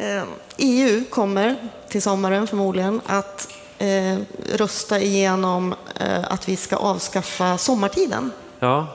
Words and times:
Eh, 0.00 0.24
EU 0.56 1.04
kommer 1.10 1.56
till 1.88 2.02
sommaren 2.02 2.46
förmodligen 2.46 3.00
att 3.06 3.48
eh, 3.78 4.18
rösta 4.52 5.00
igenom 5.00 5.74
eh, 5.96 6.32
att 6.32 6.48
vi 6.48 6.56
ska 6.56 6.76
avskaffa 6.76 7.58
sommartiden. 7.58 8.32
Ja, 8.58 8.86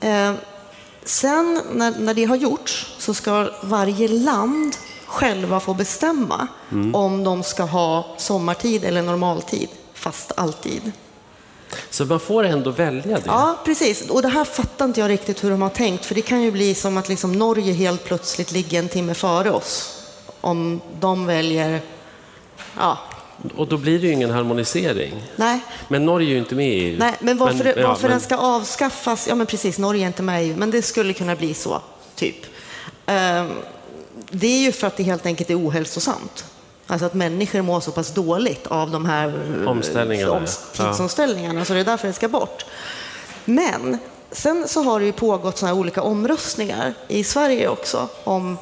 Eh, 0.00 0.34
sen 1.04 1.60
när, 1.72 1.90
när 1.98 2.14
det 2.14 2.24
har 2.24 2.36
gjorts 2.36 2.94
så 2.98 3.14
ska 3.14 3.50
varje 3.62 4.08
land 4.08 4.76
själva 5.06 5.60
få 5.60 5.74
bestämma 5.74 6.48
om 6.92 7.24
de 7.24 7.42
ska 7.42 7.62
ha 7.62 8.14
sommartid 8.18 8.84
eller 8.84 9.02
normaltid, 9.02 9.68
fast 9.94 10.32
alltid. 10.36 10.92
Så 11.90 12.04
man 12.04 12.20
får 12.20 12.44
ändå 12.44 12.70
välja 12.70 13.16
det. 13.16 13.22
Ja, 13.26 13.58
precis. 13.64 14.10
Och 14.10 14.22
det 14.22 14.28
här 14.28 14.44
fattar 14.44 14.84
inte 14.84 15.00
jag 15.00 15.08
riktigt 15.10 15.44
hur 15.44 15.50
de 15.50 15.62
har 15.62 15.68
tänkt, 15.68 16.04
för 16.04 16.14
det 16.14 16.22
kan 16.22 16.42
ju 16.42 16.50
bli 16.50 16.74
som 16.74 16.96
att 16.96 17.08
liksom 17.08 17.32
Norge 17.32 17.72
helt 17.72 18.04
plötsligt 18.04 18.52
ligger 18.52 18.78
en 18.78 18.88
timme 18.88 19.14
före 19.14 19.50
oss 19.50 19.98
om 20.40 20.80
de 21.00 21.26
väljer... 21.26 21.80
Ja, 22.78 22.98
Och 23.56 23.68
då 23.68 23.76
blir 23.76 23.98
det 23.98 24.06
ju 24.06 24.12
ingen 24.12 24.30
harmonisering. 24.30 25.22
nej. 25.36 25.60
Men 25.88 26.04
Norge 26.06 26.28
är 26.28 26.32
ju 26.32 26.38
inte 26.38 26.54
med 26.54 26.68
i 26.68 26.70
EU. 26.84 26.96
Nej, 26.98 27.14
men 27.20 27.38
varför, 27.38 27.74
ja, 27.78 27.88
varför 27.88 28.02
men- 28.02 28.10
den 28.10 28.20
ska 28.20 28.36
avskaffas, 28.36 29.28
ja 29.28 29.34
men 29.34 29.46
precis, 29.46 29.78
Norge 29.78 30.02
är 30.04 30.06
inte 30.06 30.22
med 30.22 30.44
i 30.44 30.48
EU, 30.48 30.56
men 30.56 30.70
det 30.70 30.82
skulle 30.82 31.12
kunna 31.12 31.36
bli 31.36 31.54
så, 31.54 31.82
typ. 32.14 32.36
Ehm, 33.06 33.50
det 34.30 34.46
är 34.46 34.58
ju 34.60 34.72
för 34.72 34.86
att 34.86 34.96
det 34.96 35.02
helt 35.02 35.26
enkelt 35.26 35.50
är 35.50 35.58
ohälsosamt. 35.68 36.44
Alltså 36.86 37.06
att 37.06 37.14
människor 37.14 37.62
mår 37.62 37.80
så 37.80 37.92
pass 37.92 38.10
dåligt 38.14 38.66
av 38.66 38.90
de 38.90 39.06
här 39.06 39.28
eh, 39.62 39.68
Omställningarna, 39.68 40.32
om- 40.32 40.44
ja. 40.78 40.86
tidsomställningarna, 40.88 41.64
så 41.64 41.72
det 41.72 41.80
är 41.80 41.84
därför 41.84 42.08
det 42.08 42.14
ska 42.14 42.28
bort. 42.28 42.64
Men 43.44 43.98
sen 44.30 44.68
så 44.68 44.82
har 44.82 45.00
det 45.00 45.06
ju 45.06 45.12
pågått 45.12 45.58
såna 45.58 45.74
olika 45.74 46.02
omröstningar 46.02 46.94
i 47.08 47.24
Sverige 47.24 47.68
också 47.68 48.08
om, 48.24 48.58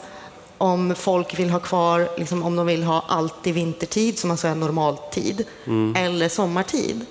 om 0.59 0.95
folk 0.95 1.39
vill 1.39 1.51
ha 1.51 1.61
kvar, 1.61 2.09
liksom, 2.17 2.43
om 2.43 2.57
de 2.57 2.67
vill 2.67 2.83
ha 2.83 3.05
alltid 3.09 3.55
vintertid, 3.55 4.19
som 4.19 4.31
alltså 4.31 4.49
är 4.49 4.55
normaltid, 4.55 5.45
eller 5.97 6.29
sommartid. 6.29 7.07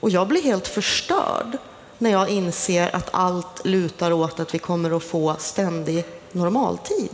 Och 0.00 0.10
jag 0.10 0.28
blir 0.28 0.42
helt 0.42 0.68
förstörd 0.68 1.58
när 1.98 2.10
jag 2.10 2.28
inser 2.28 2.96
att 2.96 3.08
allt 3.12 3.66
lutar 3.66 4.12
åt 4.12 4.40
att 4.40 4.54
vi 4.54 4.58
kommer 4.58 4.96
att 4.96 5.02
få 5.02 5.36
ständig 5.38 6.04
normaltid. 6.32 7.08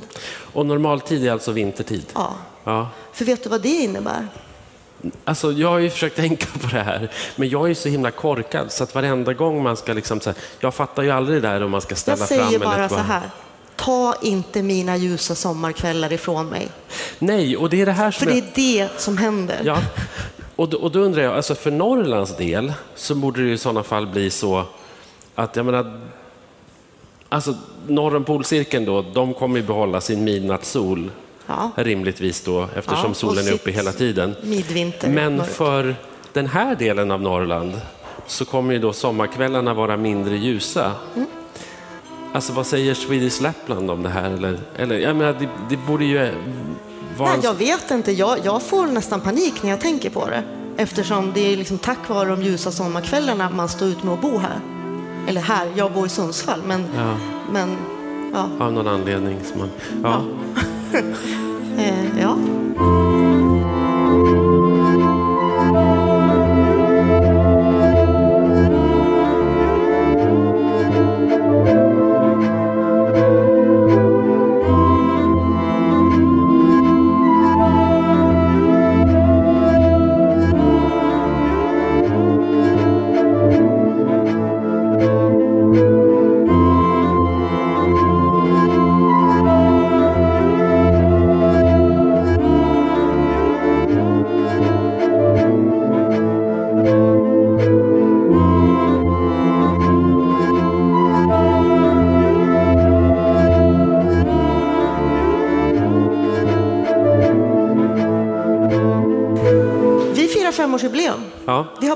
Och 0.53 0.67
normaltid 0.67 1.27
är 1.27 1.33
alltså 1.33 1.53
vintertid? 1.53 2.07
Ja. 2.15 2.33
Ja. 2.69 2.89
För 3.13 3.25
vet 3.25 3.43
du 3.43 3.49
vad 3.49 3.61
det 3.63 3.69
innebär? 3.69 4.29
Alltså, 5.25 5.53
jag 5.53 5.69
har 5.69 5.79
ju 5.79 5.91
försökt 5.91 6.17
tänka 6.17 6.47
på 6.61 6.67
det 6.77 6.83
här, 6.83 7.11
men 7.37 7.49
jag 7.49 7.71
är 7.71 7.75
så 7.75 7.89
himla 7.89 8.11
korkad 8.11 8.73
så 8.73 8.85
att 8.85 8.95
varenda 8.95 9.33
gång 9.33 9.63
man 9.63 9.77
ska 9.77 9.93
liksom 9.93 10.21
så 10.21 10.31
här, 10.31 10.39
jag 10.61 10.75
fattar 10.75 11.03
ju 11.03 11.11
aldrig 11.11 11.43
det 11.43 11.49
där 11.49 11.63
om 11.63 11.71
man 11.71 11.81
ska 11.81 11.95
ställa 11.95 12.19
Jag 12.19 12.29
fram 12.29 12.39
säger 12.39 12.55
eller 12.55 12.67
bara 12.67 12.89
så 12.89 12.97
här. 12.97 13.31
Ta 13.77 14.15
inte 14.23 14.63
mina 14.63 14.97
ljusa 14.97 15.35
sommarkvällar 15.35 16.13
ifrån 16.13 16.47
mig. 16.47 16.69
Nej, 17.19 17.57
och 17.57 17.71
det 17.71 17.81
är 17.81 17.87
det 17.87 17.93
här 17.93 18.11
som 18.11 18.19
För 18.27 18.33
det 18.35 18.39
jag- 18.39 18.49
är 18.49 18.89
det 18.89 19.01
som 19.01 19.19
händer. 19.19 19.61
Ja, 19.65 19.79
och 20.57 20.69
då, 20.69 20.79
och 20.79 20.91
då 20.93 20.99
undrar 20.99 21.23
jag, 21.23 21.35
alltså 21.35 21.55
för 21.55 21.71
Norrlands 21.71 22.37
del 22.37 22.73
så 22.95 23.15
borde 23.15 23.43
det 23.45 23.51
i 23.53 23.59
sådana 23.59 23.83
fall 23.83 24.07
bli 24.07 24.31
så 24.31 24.65
att, 25.35 25.57
jag 25.57 25.67
menar, 25.67 26.01
alltså 27.29 27.55
norr 27.87 28.17
om 28.17 28.25
polcirkeln 28.25 28.85
då, 28.85 29.03
de 29.03 29.35
kommer 29.35 29.57
ju 29.61 29.67
behålla 29.67 30.01
sin 30.01 30.25
midnattssol 30.25 31.11
Ja. 31.49 31.71
rimligtvis 31.77 32.41
då, 32.41 32.69
eftersom 32.77 33.09
Ja, 33.09 33.15
solen 33.15 33.47
är 33.49 33.53
uppe 33.53 33.71
hela 33.71 33.93
tiden. 33.93 34.35
midvinter- 34.43 35.09
Men 35.09 35.37
mörker. 35.37 35.53
för 35.53 35.95
den 36.33 36.47
här 36.47 36.75
delen 36.75 37.11
av 37.11 37.23
Norrland 37.23 37.81
så 38.27 38.45
kommer 38.45 38.73
ju 38.73 38.79
då 38.79 38.93
sommarkvällarna 38.93 39.75
vara 39.75 39.97
mindre 39.97 40.37
ljusa. 40.37 40.93
Mm. 41.17 41.27
Alltså 42.33 42.53
vad 42.53 42.67
säger 42.67 42.95
Swedish 42.95 43.43
Lapland 43.43 43.91
om 43.91 44.03
det 44.03 44.09
här? 44.09 44.31
Eller, 44.31 44.59
eller, 44.77 44.99
jag 44.99 45.17
menar, 45.17 45.33
det, 45.41 45.49
det 45.71 45.77
borde 45.87 46.05
ju 46.05 46.31
vara... 47.19 47.31
Nej, 47.31 47.39
jag 47.43 47.55
vet 47.55 47.91
inte. 47.91 48.13
Jag, 48.13 48.39
jag 48.45 48.63
får 48.63 48.87
nästan 48.87 49.21
panik 49.21 49.63
när 49.63 49.71
jag 49.71 49.81
tänker 49.81 50.11
på 50.11 50.27
det. 50.27 50.43
Eftersom 50.77 51.33
det 51.35 51.53
är 51.53 51.57
liksom 51.57 51.79
tack 51.79 52.09
vare 52.09 52.29
de 52.29 52.43
ljusa 52.43 52.71
sommarkvällarna 52.73 53.51
man 53.51 53.69
står 53.69 53.89
ut 53.89 54.03
med 54.03 54.15
att 54.15 54.21
bo 54.21 54.39
här. 54.39 54.61
Eller 55.29 55.41
här, 55.41 55.69
jag 55.75 55.93
bor 55.93 56.07
i 56.07 56.09
Sundsvall, 56.09 56.61
men, 56.67 56.85
Ja. 56.97 57.15
men 57.53 57.77
ja. 58.35 58.65
Av 58.67 58.73
någon 58.73 58.89
anledning. 58.89 59.39
Som 59.45 59.59
man, 59.59 59.71
ja. 60.03 60.15
Eh, 60.15 60.63
Eh, 61.79 62.19
ja. 62.19 63.08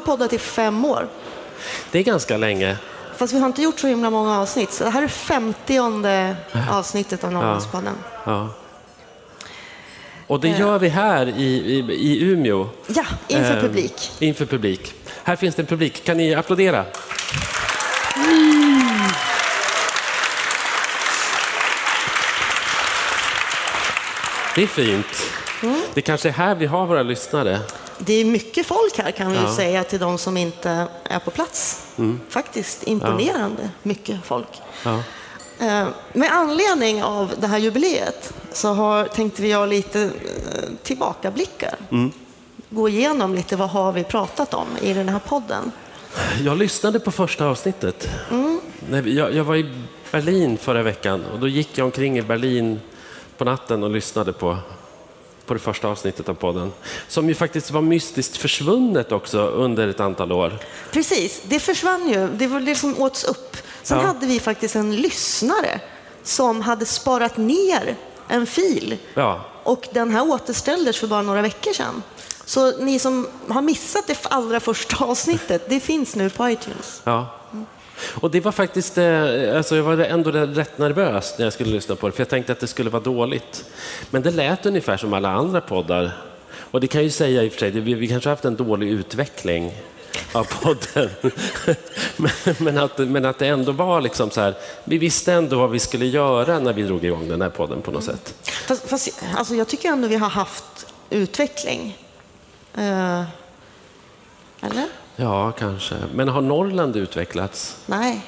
Poddat 0.04 0.32
i 0.32 0.38
fem 0.38 0.84
år. 0.84 1.08
det 1.90 1.98
är 1.98 2.02
ganska 2.02 2.36
länge. 2.36 2.76
Fast 3.16 3.32
vi 3.32 3.38
har 3.38 3.46
inte 3.46 3.62
gjort 3.62 3.80
så 3.80 3.86
himla 3.86 4.10
många 4.10 4.40
avsnitt. 4.40 4.72
Så 4.72 4.84
det 4.84 4.90
här 4.90 5.02
är 5.02 5.08
femtionde 5.08 6.36
avsnittet 6.70 7.24
av 7.24 7.32
Norrlandspodden. 7.32 7.94
Ja. 8.24 8.48
Och 10.26 10.40
det 10.40 10.48
gör 10.48 10.78
vi 10.78 10.88
här 10.88 11.26
i, 11.26 11.42
i, 11.42 11.78
i 11.92 12.24
Umeå. 12.24 12.68
Ja, 12.86 13.04
inför 13.28 13.56
Eh, 13.56 13.60
publik. 13.60 14.10
Inför 14.18 14.46
publik. 14.46 14.94
Här 15.24 15.36
finns 15.36 15.54
det 15.54 15.62
en 15.62 15.66
publik. 15.66 16.04
Kan 16.04 16.16
ni 16.16 16.34
applådera? 16.34 16.84
Det 24.54 24.62
är 24.62 24.66
fint. 24.66 25.06
Mm. 25.62 25.80
Det 25.94 26.02
kanske 26.02 26.28
är 26.28 26.32
här 26.32 26.54
vi 26.54 26.66
har 26.66 26.86
våra 26.86 27.02
lyssnare. 27.02 27.58
Det 28.04 28.12
är 28.12 28.24
mycket 28.24 28.66
folk 28.66 28.98
här 28.98 29.10
kan 29.10 29.30
vi 29.30 29.36
Ja. 29.36 29.56
säga 29.56 29.84
till 29.84 30.00
de 30.00 30.18
som 30.18 30.36
inte 30.36 30.86
är 31.04 31.18
på 31.18 31.30
plats. 31.30 31.86
Faktiskt 32.28 32.86
imponerande 32.86 33.70
mycket 33.82 34.24
folk. 34.24 34.48
Ja. 34.84 35.02
Eh, 35.60 35.86
Med 36.12 36.32
anledning 36.32 37.02
av 37.02 37.34
det 37.40 37.46
här 37.46 37.58
jubileet 37.58 38.32
så 38.52 38.68
har, 38.72 39.04
tänkte 39.04 39.42
vi 39.42 39.48
göra 39.48 39.66
lite 39.66 40.02
eh, 40.02 40.10
tillbakablickar. 40.82 41.74
Gå 42.70 42.88
igenom 42.88 43.34
lite 43.34 43.56
vad 43.56 43.70
har 43.70 43.92
vi 43.92 44.04
pratat 44.04 44.54
om 44.54 44.66
i 44.80 44.92
den 44.94 45.08
här 45.08 45.18
podden. 45.18 45.72
Jag 46.44 46.58
lyssnade 46.58 47.00
på 47.00 47.10
första 47.10 47.46
avsnittet. 47.46 48.08
Nej, 48.88 49.14
Jag, 49.16 49.34
jag 49.34 49.44
var 49.44 49.56
i 49.56 49.70
Berlin 50.10 50.58
förra 50.58 50.82
veckan 50.82 51.24
och 51.32 51.38
då 51.38 51.48
gick 51.48 51.78
jag 51.78 51.84
omkring 51.84 52.18
i 52.18 52.22
Berlin 52.22 52.80
på 53.38 53.44
natten 53.44 53.82
och 53.84 53.90
lyssnade 53.90 54.32
på, 54.32 54.58
på 55.46 55.54
det 55.54 55.60
första 55.60 55.88
avsnittet 55.88 56.28
av 56.28 56.34
podden. 56.34 56.72
Som 57.08 57.28
ju 57.28 57.34
faktiskt 57.34 57.70
var 57.70 57.80
mystiskt 57.82 58.36
försvunnet 58.36 59.12
också 59.12 59.38
under 59.38 59.88
ett 59.88 60.00
antal 60.00 60.32
år. 60.32 60.58
Precis, 60.92 61.42
det 61.44 61.60
försvann 61.60 62.08
ju. 62.08 62.28
Det 62.28 62.46
var 62.46 62.60
det 62.60 62.74
som 62.74 62.98
åts 63.02 63.24
upp. 63.24 63.56
Sen 63.82 63.98
Ja. 63.98 64.06
hade 64.06 64.26
vi 64.26 64.40
faktiskt 64.40 64.76
en 64.76 64.96
lyssnare 64.96 65.80
som 66.22 66.60
hade 66.60 66.86
sparat 66.86 67.36
ner 67.36 67.96
en 68.28 68.46
fil 68.46 68.96
Ja, 69.14 69.40
och 69.62 69.88
den 69.92 70.10
här 70.10 70.30
återställdes 70.30 70.96
för 70.98 71.06
bara 71.06 71.22
några 71.22 71.42
veckor 71.42 71.72
sedan. 71.72 72.02
Så 72.44 72.78
ni 72.78 72.98
som 72.98 73.28
har 73.48 73.62
missat 73.62 74.06
det 74.06 74.26
allra 74.30 74.60
första 74.60 75.04
avsnittet, 75.04 75.68
det 75.68 75.80
finns 75.80 76.14
nu 76.16 76.30
på 76.30 76.48
iTunes. 76.50 77.00
ja. 77.04 77.38
Och 78.02 78.30
det 78.30 78.40
var 78.40 78.52
faktiskt, 78.52 78.98
eh, 78.98 79.56
alltså 79.56 79.76
jag 79.76 79.82
var 79.82 79.98
ändå 79.98 80.30
rätt 80.30 80.78
nervös 80.78 81.34
när 81.38 81.46
jag 81.46 81.52
skulle 81.52 81.70
lyssna 81.70 81.96
på 81.96 82.06
det, 82.06 82.12
för 82.12 82.20
jag 82.20 82.28
tänkte 82.28 82.52
att 82.52 82.60
det 82.60 82.66
skulle 82.66 82.90
vara 82.90 83.02
dåligt. 83.02 83.64
Men 84.10 84.22
det 84.22 84.30
lät 84.30 84.66
ungefär 84.66 84.96
som 84.96 85.12
alla 85.12 85.30
andra 85.30 85.60
poddar. 85.60 86.12
Och 86.70 86.80
det 86.80 86.86
kan 86.86 87.02
ju 87.02 87.10
säga 87.10 87.42
i 87.42 87.48
och 87.48 87.52
för 87.52 87.58
sig, 87.58 87.70
vi, 87.70 88.08
kanske 88.08 88.28
har 88.28 88.32
haft 88.32 88.44
en 88.44 88.56
dålig 88.56 88.88
utveckling 88.88 89.72
av 90.32 90.44
podden. 90.44 91.10
men, 92.16 92.30
men, 92.58 92.78
att, 92.78 92.98
men 92.98 93.24
att 93.24 93.38
det 93.38 93.46
ändå 93.46 93.72
var 93.72 94.00
liksom 94.00 94.30
så 94.30 94.40
här, 94.40 94.54
vi 94.84 94.98
visste 94.98 95.32
ändå 95.32 95.58
vad 95.58 95.70
vi 95.70 95.78
skulle 95.78 96.06
göra 96.06 96.58
när 96.58 96.72
vi 96.72 96.82
drog 96.82 97.04
igång 97.04 97.28
den 97.28 97.42
här 97.42 97.50
podden 97.50 97.82
på 97.82 97.90
något 97.90 98.04
sätt. 98.04 98.34
Mm. 98.46 98.56
Fast, 98.66 98.88
fast 98.88 99.22
alltså, 99.36 99.54
jag 99.54 99.68
tycker 99.68 99.88
ändå 99.88 100.08
vi 100.08 100.16
har 100.16 100.30
haft 100.30 100.86
utveckling. 101.10 101.98
Eh, 102.74 103.22
eller? 104.60 105.01
Ja, 105.22 105.52
kanske. 105.52 105.94
Men 106.14 106.28
har 106.28 106.40
Norrland 106.40 106.96
utvecklats? 106.96 107.76
Nej. 107.86 108.20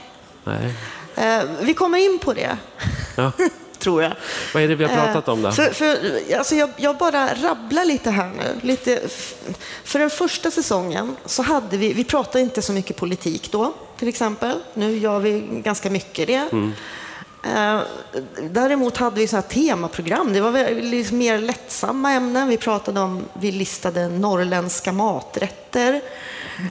Nej. 0.44 0.74
Eh, 1.14 1.42
vi 1.60 1.74
kommer 1.74 1.98
in 1.98 2.18
på 2.18 2.32
det. 2.32 2.56
Ja. 3.16 3.32
tror 3.78 4.02
jag. 4.02 4.12
Vad 4.54 4.62
är 4.62 4.68
det 4.68 4.74
vi 4.74 4.84
har 4.84 5.04
pratat 5.04 5.28
om 5.28 5.42
då? 5.42 5.52
För, 5.52 5.70
för, 5.70 5.98
alltså 6.38 6.54
jag, 6.54 6.70
jag 6.76 6.96
bara 6.96 7.34
rabblar 7.34 7.84
lite 7.84 8.10
här 8.10 8.30
nu. 8.36 8.60
Lite, 8.62 9.00
för 9.84 9.98
den 9.98 10.10
första 10.10 10.50
säsongen 10.50 11.16
så 11.26 11.42
hade 11.42 11.76
vi, 11.76 11.92
vi 11.92 12.04
pratade 12.04 12.40
inte 12.40 12.62
så 12.62 12.72
mycket 12.72 12.96
politik 12.96 13.52
då, 13.52 13.72
till 13.96 14.08
exempel. 14.08 14.58
Nu 14.74 14.98
gör 14.98 15.18
vi 15.18 15.40
ganska 15.50 15.90
mycket 15.90 16.26
det. 16.26 16.48
Eh, 17.54 17.80
Däremot 18.50 18.96
hade 18.96 19.20
vi 19.20 19.26
så 19.26 19.36
här 19.36 19.42
temaprogram. 19.42 20.32
Det 20.32 20.40
var 20.40 20.82
liksom 20.82 21.18
mer 21.18 21.38
lättsamma 21.38 22.12
ämnen. 22.12 22.48
Vi 22.48 22.56
pratade 22.56 23.00
om, 23.00 23.24
vi 23.34 23.52
listade 23.52 24.08
norrländska 24.08 24.92
maträtter. 24.92 26.00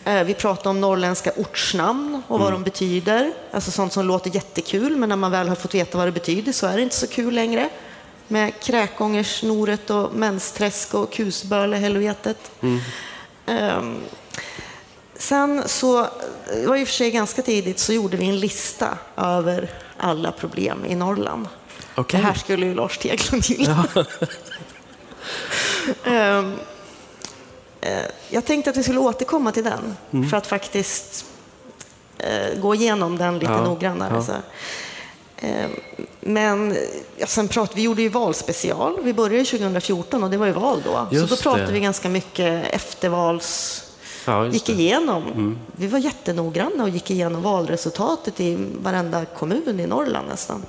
Eh, 0.05 0.23
Vi 0.23 0.33
pratade 0.33 0.69
om 0.69 0.81
norrländska 0.81 1.31
ortsnamn 1.35 2.21
och 2.27 2.39
vad 2.39 2.51
de 2.51 2.63
betyder. 2.63 3.33
Alltså 3.51 3.71
sånt 3.71 3.93
som 3.93 4.05
låter 4.05 4.35
jättekul, 4.35 4.95
men 4.97 5.09
när 5.09 5.15
man 5.15 5.31
väl 5.31 5.49
har 5.49 5.55
fått 5.55 5.75
veta 5.75 5.97
vad 5.97 6.07
det 6.07 6.11
betyder 6.11 6.51
så 6.51 6.67
är 6.67 6.75
det 6.75 6.81
inte 6.83 6.95
så 6.95 7.07
kul 7.07 7.33
längre. 7.33 7.69
Med 8.27 8.59
Kräkångers, 8.61 9.39
Snoret 9.39 9.89
och 9.89 10.13
Mensträsk 10.15 10.93
och 10.93 11.11
Kusböle-helvetet. 11.13 12.51
Ehm, 13.45 13.97
Sen 15.17 15.63
så, 15.65 16.07
det 16.53 16.67
var 16.67 16.75
i 16.75 16.83
och 16.83 16.87
för 16.87 16.93
sig 16.95 17.11
ganska 17.11 17.41
tidigt, 17.41 17.79
så 17.79 17.93
gjorde 17.93 18.17
vi 18.17 18.25
en 18.25 18.39
lista 18.39 18.97
över 19.17 19.69
alla 19.97 20.31
problem 20.31 20.85
i 20.85 20.95
Norrland. 20.95 21.47
Okej. 21.95 22.19
Det 22.19 22.25
här 22.27 22.33
skulle 22.33 22.65
ju 22.65 22.73
Lars 22.73 22.97
Teglund 22.97 23.43
gilla. 23.45 23.85
Ehm, 26.05 26.53
eh, 26.53 26.59
jag 28.29 28.45
tänkte 28.45 28.69
att 28.69 28.77
vi 28.77 28.83
skulle 28.83 28.99
återkomma 28.99 29.51
till 29.51 29.63
den 29.63 29.97
Mm. 30.11 30.29
för 30.29 30.37
att 30.37 30.47
faktiskt 30.47 31.25
eh, 32.17 32.59
gå 32.61 32.75
igenom 32.75 33.17
den 33.17 33.33
lite 33.39 33.51
Ja, 33.51 33.63
noggrannare. 33.63 34.13
ja. 34.15 34.23
Så. 34.23 34.33
Ehm, 35.47 35.71
Men 36.21 36.77
ja, 37.17 37.27
sen 37.27 37.47
pratade, 37.47 37.75
vi 37.75 37.81
gjorde 37.81 38.01
ju 38.01 38.09
valspecial. 38.09 38.99
Vi 39.03 39.13
började 39.13 39.45
2014 39.45 40.23
och 40.23 40.29
det 40.29 40.37
var 40.37 40.45
ju 40.45 40.51
val 40.51 40.81
då. 40.85 41.07
Just 41.11 41.29
så 41.29 41.35
då 41.35 41.41
pratade 41.41 41.65
det. 41.65 41.71
vi 41.71 41.79
ganska 41.79 42.09
mycket 42.09 42.67
eftervals 42.73 43.79
Ja, 44.25 44.47
gick 44.47 44.69
igenom. 44.69 45.57
Vi 45.71 45.87
var 45.87 45.99
jättenoggranna 45.99 46.83
och 46.83 46.89
gick 46.89 47.11
igenom 47.11 47.41
valresultatet 47.41 48.39
i 48.39 48.57
varenda 48.81 49.25
kommun 49.25 49.79
i 49.79 49.87
Norrland 49.87 50.27
nästan. 50.27 50.65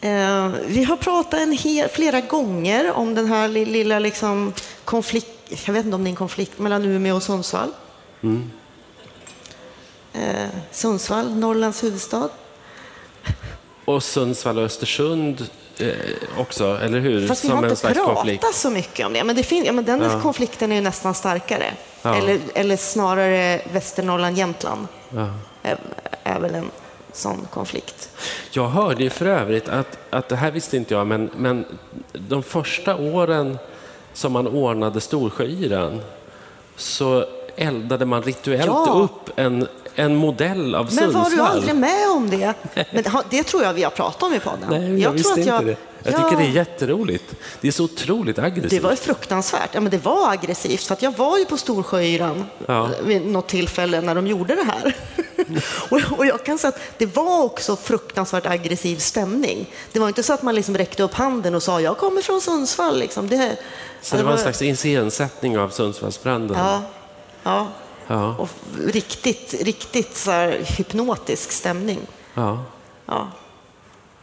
Eh, 0.00 0.48
vi 0.66 0.84
har 0.84 0.96
pratat 0.96 1.40
en 1.40 1.52
hel, 1.52 1.88
flera 1.88 2.20
gånger 2.20 2.92
om 2.92 3.14
den 3.14 3.26
här 3.26 3.48
li- 3.48 3.64
lilla 3.64 3.98
liksom 3.98 4.52
konflikt, 4.84 5.33
jag 5.48 5.72
vet 5.74 5.84
inte 5.84 5.94
om 5.94 6.04
det 6.04 6.08
är 6.08 6.10
en 6.10 6.16
konflikt 6.16 6.58
mellan 6.58 6.84
Umeå 6.84 7.16
och 7.16 7.22
Sundsvall. 7.22 7.70
Eh, 10.12 10.48
Sundsvall, 10.70 11.34
Norrlands 11.36 11.84
huvudstad. 11.84 12.28
Och 13.84 14.02
Sundsvall 14.02 14.58
och 14.58 14.64
Östersund 14.64 15.46
eh, 15.78 15.88
också, 16.38 16.78
eller 16.82 17.00
hur? 17.00 17.28
Fast 17.28 17.44
vi 17.44 17.48
har 17.48 17.68
inte 17.68 17.82
pratat 17.82 18.14
konflikt. 18.14 18.54
så 18.54 18.70
mycket 18.70 19.06
om 19.06 19.12
det. 19.12 19.24
Men, 19.24 19.36
det 19.36 19.42
fin- 19.42 19.64
ja, 19.64 19.72
men 19.72 19.84
den 19.84 20.20
konflikten 20.20 20.72
är 20.72 20.76
ju 20.76 20.82
nästan 20.82 21.14
starkare. 21.14 21.74
Ja. 22.02 22.14
Eller, 22.16 22.40
eller 22.54 22.76
snarare 22.76 23.60
Västernorrland, 23.72 24.38
Jämtland. 24.38 24.86
Ja. 25.10 25.30
Är, 25.62 25.78
är 26.22 26.40
väl 26.40 26.54
en 26.54 26.70
sån 27.12 27.48
konflikt. 27.50 28.08
Jag 28.50 28.68
hörde 28.68 29.02
ju 29.02 29.10
för 29.10 29.26
övrigt 29.26 29.68
att, 29.68 29.98
att 30.10 30.28
det 30.28 30.36
här 30.36 30.50
visste 30.50 30.76
inte 30.76 30.94
jag, 30.94 31.06
men, 31.06 31.30
men 31.36 31.64
de 32.12 32.42
första 32.42 32.96
åren 32.96 33.58
som 34.14 34.32
man 34.32 34.46
ordnade 34.46 35.00
Storsjöyran 35.00 36.00
så 36.76 37.24
eldade 37.56 38.04
man 38.06 38.22
rituellt 38.22 38.66
Ja. 38.66 39.00
upp 39.02 39.30
en, 39.38 39.68
en 39.94 40.16
modell 40.16 40.74
av 40.74 40.84
Men 40.84 40.94
Sundsvall. 40.94 41.22
var 41.22 41.30
du 41.30 41.40
aldrig 41.40 41.74
med 41.76 42.08
om 42.16 42.30
det? 42.30 42.54
Men 42.92 43.04
det 43.30 43.42
tror 43.42 43.62
jag 43.62 43.72
vi 43.74 43.82
har 43.82 43.90
pratat 43.90 44.22
om 44.22 44.34
i 44.34 44.40
podden. 44.40 44.66
Nej, 44.70 45.00
jag, 45.02 45.02
tror 45.02 45.12
visste 45.12 45.32
att 45.32 45.38
inte 45.62 45.64
det. 45.64 45.76
Jag 46.04 46.14
ja, 46.14 46.22
tycker 46.22 46.42
det 46.42 46.48
är 46.48 46.52
jätteroligt. 46.52 47.34
Det 47.60 47.68
är 47.68 47.72
så 47.72 47.84
otroligt 47.84 48.38
aggressivt. 48.38 48.70
Det 48.70 48.88
var 48.88 48.96
fruktansvärt. 48.96 49.70
Ja, 49.72 49.80
men 49.80 49.90
det 49.90 50.04
var 50.04 50.32
aggressivt, 50.32 50.82
för 50.84 50.94
att 50.94 51.02
jag 51.02 51.16
var 51.16 51.38
ju 51.38 51.44
på 51.44 51.56
Storsjöyran 51.56 52.46
Ja. 52.66 52.90
vid 53.04 53.26
något 53.26 53.48
tillfälle 53.48 54.00
när 54.00 54.14
de 54.14 54.26
gjorde 54.26 54.54
det 54.54 54.64
här. 54.64 54.96
och, 55.90 56.18
och 56.18 56.26
jag 56.26 56.44
kan 56.44 56.58
säga 56.58 56.68
att 56.68 56.80
det 56.98 57.06
var 57.06 57.42
också 57.42 57.76
fruktansvärt 57.76 58.46
aggressiv 58.46 58.96
stämning. 58.96 59.66
Det 59.92 59.98
var 59.98 60.08
inte 60.08 60.22
så 60.22 60.32
att 60.32 60.42
man 60.42 60.54
liksom 60.54 60.76
räckte 60.76 61.02
upp 61.02 61.14
handen 61.14 61.54
och 61.54 61.62
sa 61.62 61.80
jag 61.80 61.98
kommer 61.98 62.22
från 62.22 62.40
Sundsvall. 62.40 62.98
Liksom. 62.98 63.28
Det, 63.28 63.56
så 64.02 64.16
det 64.16 64.22
var 64.22 64.32
en 64.32 64.38
slags 64.38 64.62
iscensättning 64.62 65.58
av 65.58 65.68
Sundsvallsbranden. 65.68 66.58
Ja, 66.58 66.82
ja. 67.42 67.68
Ja. 68.06 68.36
Och 68.38 68.48
riktigt, 68.86 69.54
riktigt 69.62 70.16
så 70.16 70.32
hypnotisk 70.76 71.52
stämning. 71.52 72.00
Ja. 72.34 72.64
Ja. 73.06 73.28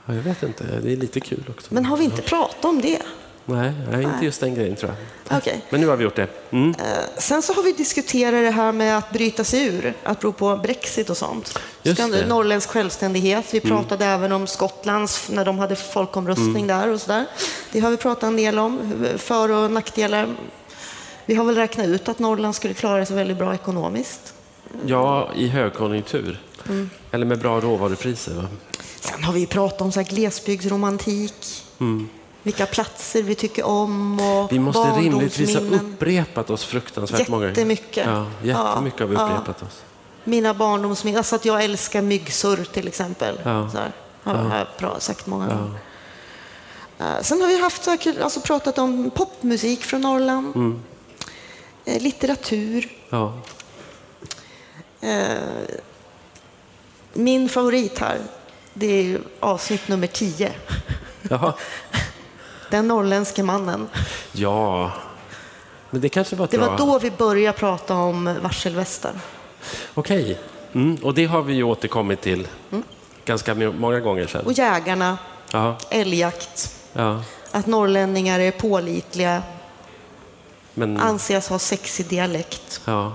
Ja, 0.05 0.13
jag 0.13 0.21
vet 0.21 0.43
inte. 0.43 0.63
Det 0.83 0.91
är 0.91 0.95
lite 0.97 1.19
kul 1.19 1.43
också. 1.49 1.73
Men 1.73 1.85
har 1.85 1.97
vi 1.97 2.03
inte 2.03 2.21
pratat 2.21 2.65
om 2.65 2.81
det? 2.81 2.99
Nej, 3.45 3.73
nej, 3.91 4.03
inte 4.03 4.25
just 4.25 4.39
den 4.41 4.55
grejen 4.55 4.75
tror 4.75 4.91
jag. 5.27 5.37
Okej. 5.37 5.65
Men 5.69 5.81
nu 5.81 5.87
har 5.87 5.95
vi 5.97 6.03
gjort 6.03 6.15
det. 6.15 6.27
Mm. 6.51 6.69
Eh, 6.69 6.85
Sen 7.17 7.41
så 7.41 7.53
har 7.53 7.63
vi 7.63 7.71
diskuterat 7.71 8.43
det 8.43 8.51
här 8.51 8.71
med 8.71 8.97
att 8.97 9.11
bryta 9.11 9.43
sig 9.43 9.65
ur, 9.65 9.93
att 10.03 10.19
bero 10.19 10.31
på 10.31 10.57
Brexit 10.57 11.09
och 11.09 11.17
sånt. 11.17 11.59
Just 11.83 11.97
Ska- 12.01 12.07
det. 12.07 12.17
Mm. 12.17 12.29
Norrländsk 12.29 12.69
självständighet. 12.69 13.53
Vi 13.53 13.59
pratade 13.59 14.05
även 14.05 14.31
om 14.31 14.47
Skottlands, 14.47 15.29
när 15.29 15.45
de 15.45 15.59
hade 15.59 15.75
folkomröstning 15.75 16.67
där 16.67 16.87
och 16.87 17.01
sådär. 17.01 17.25
Det 17.71 17.79
har 17.79 17.91
vi 17.91 17.97
pratat 17.97 18.23
en 18.23 18.37
del 18.37 18.59
om, 18.59 18.79
för 19.17 19.51
och 19.51 19.71
nackdelar. 19.71 20.35
Vi 21.25 21.35
har 21.35 21.43
väl 21.45 21.55
räknat 21.55 21.87
ut 21.87 22.09
att 22.09 22.19
Norrland 22.19 22.55
skulle 22.55 22.73
klara 22.73 23.05
sig 23.05 23.15
väldigt 23.15 23.37
bra 23.37 23.53
ekonomiskt. 23.53 24.33
Ja, 24.85 25.29
i 25.35 25.47
högkonjunktur. 25.47 26.39
Mm. 26.69 26.89
Eller 27.11 27.25
med 27.25 27.39
bra 27.39 27.59
råvarupriser. 27.59 28.33
Va? 28.33 28.43
Sen 29.01 29.23
har 29.23 29.33
vi 29.33 29.45
pratat 29.47 29.81
om 29.81 29.91
så 29.91 30.01
glesbygdsromantik, 30.03 31.63
vilka 32.43 32.65
platser 32.65 33.23
vi 33.23 33.35
tycker 33.35 33.63
om 33.65 34.19
och 34.19 34.25
Mm. 34.25 34.47
Vi 34.51 34.59
måste 34.59 34.79
rimligtvis 34.99 35.55
ha 35.55 35.61
upprepat 35.61 36.49
oss 36.49 36.63
fruktansvärt 36.65 37.27
många 37.27 37.39
gånger. 37.41 37.49
Jättemycket. 37.49 38.05
Ja, 38.07 38.25
jättemycket 38.43 38.99
har 38.99 39.07
vi 39.07 39.15
Ja, 39.15 39.25
upprepat 39.25 39.61
oss. 39.61 39.81
Mina 40.23 40.53
barndomsminnen, 40.53 41.17
alltså 41.17 41.35
att 41.35 41.45
jag 41.45 41.63
älskar 41.63 42.01
myggsurr 42.01 42.63
till 42.73 42.87
exempel. 42.87 43.39
Ja. 43.43 43.69
Så 43.69 43.77
här, 43.77 43.91
har 44.23 44.57
jag 44.57 44.67
bra 44.79 44.99
sagt 44.99 45.27
många 45.27 45.45
gånger. 45.47 45.79
Eh, 46.99 47.21
Sen 47.21 47.41
har 47.41 47.47
vi 47.47 47.61
haft, 47.61 47.87
alltså 48.21 48.39
pratat 48.41 48.77
om 48.77 49.09
popmusik 49.15 49.83
från 49.83 50.01
Norrland, 50.01 50.55
Mm. 50.55 50.81
eh, 51.85 52.01
litteratur. 52.01 52.89
Ja. 53.09 53.33
Eh, 55.01 55.37
Min 57.13 57.49
favorit 57.49 57.99
här, 57.99 58.19
det 58.73 58.87
är 59.13 59.21
avsnitt 59.39 59.87
nummer 59.87 60.07
10. 60.07 60.51
Jaha. 61.29 61.53
Den 62.69 62.87
norrländske 62.87 63.43
mannen. 63.43 63.87
ja, 64.31 64.91
men 65.89 66.01
det 66.01 66.09
kanske 66.09 66.35
var 66.35 66.45
ett 66.45 66.51
Det 66.51 66.57
bra... 66.57 66.69
var 66.69 66.77
då 66.77 66.99
vi 66.99 67.11
började 67.11 67.57
prata 67.57 67.95
om 67.95 68.37
varselvästar. 68.41 69.11
Okej, 69.93 70.39
mm. 70.73 70.95
och 71.03 71.13
det 71.13 71.25
har 71.25 71.41
vi 71.41 71.53
ju 71.53 71.63
återkommit 71.63 72.21
till 72.21 72.47
ganska 73.25 73.55
må- 73.55 73.71
många 73.71 73.99
gånger 73.99 74.27
sedan. 74.27 74.45
Och 74.45 74.53
jägarna, 74.53 75.17
Ja, 75.51 75.77
älgjakt, 75.89 76.75
ja. 76.93 77.23
att 77.51 77.67
norrlänningar 77.67 78.39
är 78.39 78.51
pålitliga, 78.51 79.43
Men, 80.73 80.97
anses 80.99 81.49
ha 81.49 81.59
sexig 81.59 82.05
dialekt. 82.07 82.81
ja. 82.85 83.13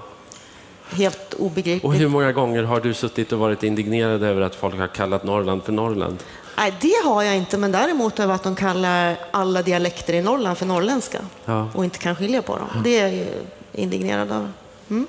Helt 0.91 1.35
Och 1.35 1.41
obegripligt. 1.47 2.01
hur 2.01 2.09
många 2.09 2.33
gånger 2.33 2.63
har 2.63 2.81
du 2.81 2.95
suttit 2.95 3.33
och 3.33 3.39
varit 3.39 3.63
indignerad 3.63 4.23
över 4.23 4.41
att 4.41 4.55
folk 4.55 4.79
har 4.79 4.87
kallat 4.89 5.25
Norrland 5.25 5.65
för 5.65 5.73
Norrland? 5.73 6.23
Nej, 6.57 6.75
det 6.81 6.95
har 7.05 7.23
jag 7.23 7.37
inte, 7.37 7.59
men 7.59 7.73
däremot 7.73 8.21
över 8.21 8.35
att 8.35 8.43
de 8.43 8.57
kallar 8.57 9.17
alla 9.31 9.63
dialekter 9.63 10.13
i 10.15 10.23
Norrland 10.23 10.59
för 10.59 10.67
norrländska 10.67 11.19
Ja. 11.45 11.69
och 11.75 11.85
inte 11.85 11.99
kan 11.99 12.17
skilja 12.17 12.43
på 12.43 12.57
dem. 12.57 12.69
Det 12.85 12.99
är 12.99 13.09
jag 13.09 13.27
indignerad 13.73 14.33
över. 14.33 14.51
Mm. 14.91 15.07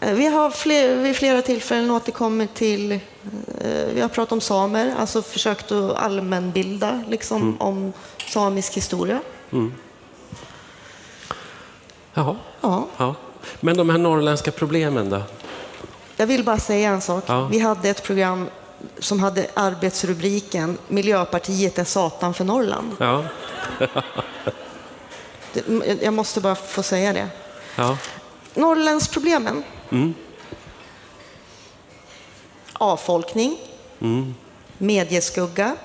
Eh, 0.00 0.14
Vi 0.14 0.26
har 0.26 0.50
fler, 0.50 0.96
vid 0.96 1.16
flera 1.16 1.42
tillfällen 1.42 1.90
återkommit 1.90 2.54
till, 2.54 2.92
eh, 2.92 2.98
vi 3.94 4.00
har 4.00 4.08
pratat 4.08 4.32
om 4.32 4.40
samer, 4.40 4.94
alltså 4.98 5.22
försökt 5.22 5.72
att 5.72 5.96
allmänbilda 5.96 7.04
liksom, 7.08 7.42
Mm. 7.42 7.56
om 7.60 7.92
samisk 8.28 8.76
historia. 8.76 9.20
Jaha. 12.14 12.36
Ja. 12.60 12.86
Ja. 12.96 13.14
Men 13.60 13.76
de 13.76 13.90
här 13.90 13.98
norrländska 13.98 14.50
problemen 14.50 15.10
då? 15.10 15.22
Jag 16.16 16.26
vill 16.26 16.44
bara 16.44 16.58
säga 16.58 16.90
en 16.90 17.00
sak. 17.00 17.24
Ja. 17.26 17.46
Vi 17.46 17.58
hade 17.58 17.88
ett 17.88 18.02
program 18.02 18.48
som 18.98 19.20
hade 19.20 19.46
arbetsrubriken 19.54 20.78
Miljöpartiet 20.88 21.78
är 21.78 21.84
satan 21.84 22.34
för 22.34 22.44
Norrland. 22.44 22.96
Ja. 22.98 23.24
Jag 26.00 26.14
måste 26.14 26.40
bara 26.40 26.54
få 26.54 26.82
säga 26.82 27.12
det. 27.12 27.28
ja. 27.76 27.98
Norrlandsproblemen. 28.54 29.64
Avfolkning, 32.72 33.58
medieskugga, 34.78 35.76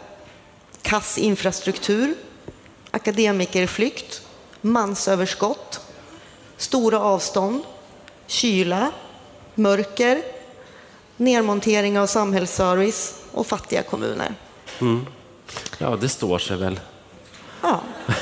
kass 0.82 1.18
infrastruktur, 1.18 2.16
akademikerflykt, 2.92 4.22
mansöverskott, 4.62 5.73
stora 6.58 7.00
avstånd, 7.00 7.64
kyla, 8.28 8.92
mörker, 9.56 10.22
nedmontering 11.18 12.00
av 12.00 12.08
samhällsservice 12.08 13.16
och 13.32 13.48
fattiga 13.48 13.84
kommuner. 13.84 14.34
Ja, 15.78 15.96
det 16.02 16.10
står 16.10 16.40
sig 16.40 16.58
väl. 16.58 16.80
Ja. 17.62 17.82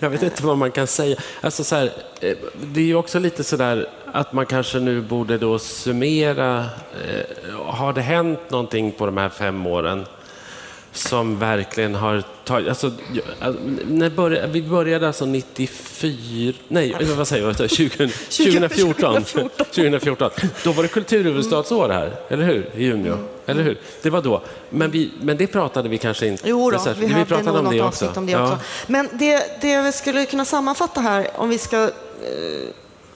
Jag 0.00 0.10
vet 0.10 0.22
inte 0.22 0.46
vad 0.46 0.58
man 0.58 0.70
kan 0.70 0.86
säga. 0.86 1.16
Alltså 1.40 1.64
så 1.64 1.76
här, 1.76 1.92
eh, 2.20 2.36
det 2.62 2.80
är 2.80 2.84
ju 2.84 2.94
också 2.94 3.18
lite 3.18 3.44
så 3.44 3.56
där 3.56 3.88
att 4.12 4.32
man 4.32 4.46
kanske 4.46 4.78
nu 4.78 5.00
borde 5.00 5.38
då 5.38 5.58
summera. 5.58 6.66
Eh, 7.06 7.54
har 7.56 7.92
det 7.92 8.00
hänt 8.00 8.50
någonting 8.50 8.92
på 8.92 9.06
de 9.06 9.16
här 9.16 9.28
fem 9.28 9.66
åren 9.66 10.06
som 10.94 11.38
verkligen 11.38 11.94
har 11.94 12.22
tagit... 12.44 12.68
Alltså, 12.68 12.90
jag- 13.40 13.54
när 13.88 14.10
började, 14.10 14.46
vi 14.46 14.62
började 14.62 15.06
alltså 15.06 15.26
94... 15.26 16.52
Nej, 16.68 16.96
vad 17.16 17.28
säger 17.28 17.54
jag? 17.58 17.70
20, 17.70 18.08
2014. 18.08 19.24
2014. 19.24 20.30
Då 20.64 20.72
var 20.72 20.82
det 20.82 20.88
kulturhuvudstadsår 20.88 21.88
här, 21.88 22.16
eller 22.28 22.44
hur? 22.44 22.70
I 22.76 22.84
Umeå. 22.86 23.16
Eller 23.46 23.62
hur? 23.62 23.78
Det 24.02 24.10
var 24.10 24.22
då. 24.22 24.42
Men, 24.70 24.90
vi, 24.90 25.10
men 25.20 25.36
det 25.36 25.46
pratade 25.46 25.88
vi 25.88 25.98
kanske 25.98 26.26
inte 26.26 26.48
Jo 26.48 26.70
då, 26.70 26.78
vi 26.98 27.06
hade 27.06 27.24
pratade 27.24 27.52
nog 27.52 27.66
om 27.66 27.72
det 27.76 27.80
avsnitt 27.80 28.16
om 28.16 28.26
det 28.26 28.32
Ja. 28.32 28.44
också. 28.44 28.58
Men 28.86 29.08
det, 29.12 29.60
det 29.60 29.82
vi 29.82 29.92
skulle 29.92 30.26
kunna 30.26 30.44
sammanfatta 30.44 31.00
här, 31.00 31.26
om 31.36 31.48
vi 31.48 31.58
ska, 31.58 31.82
eh, 31.82 31.90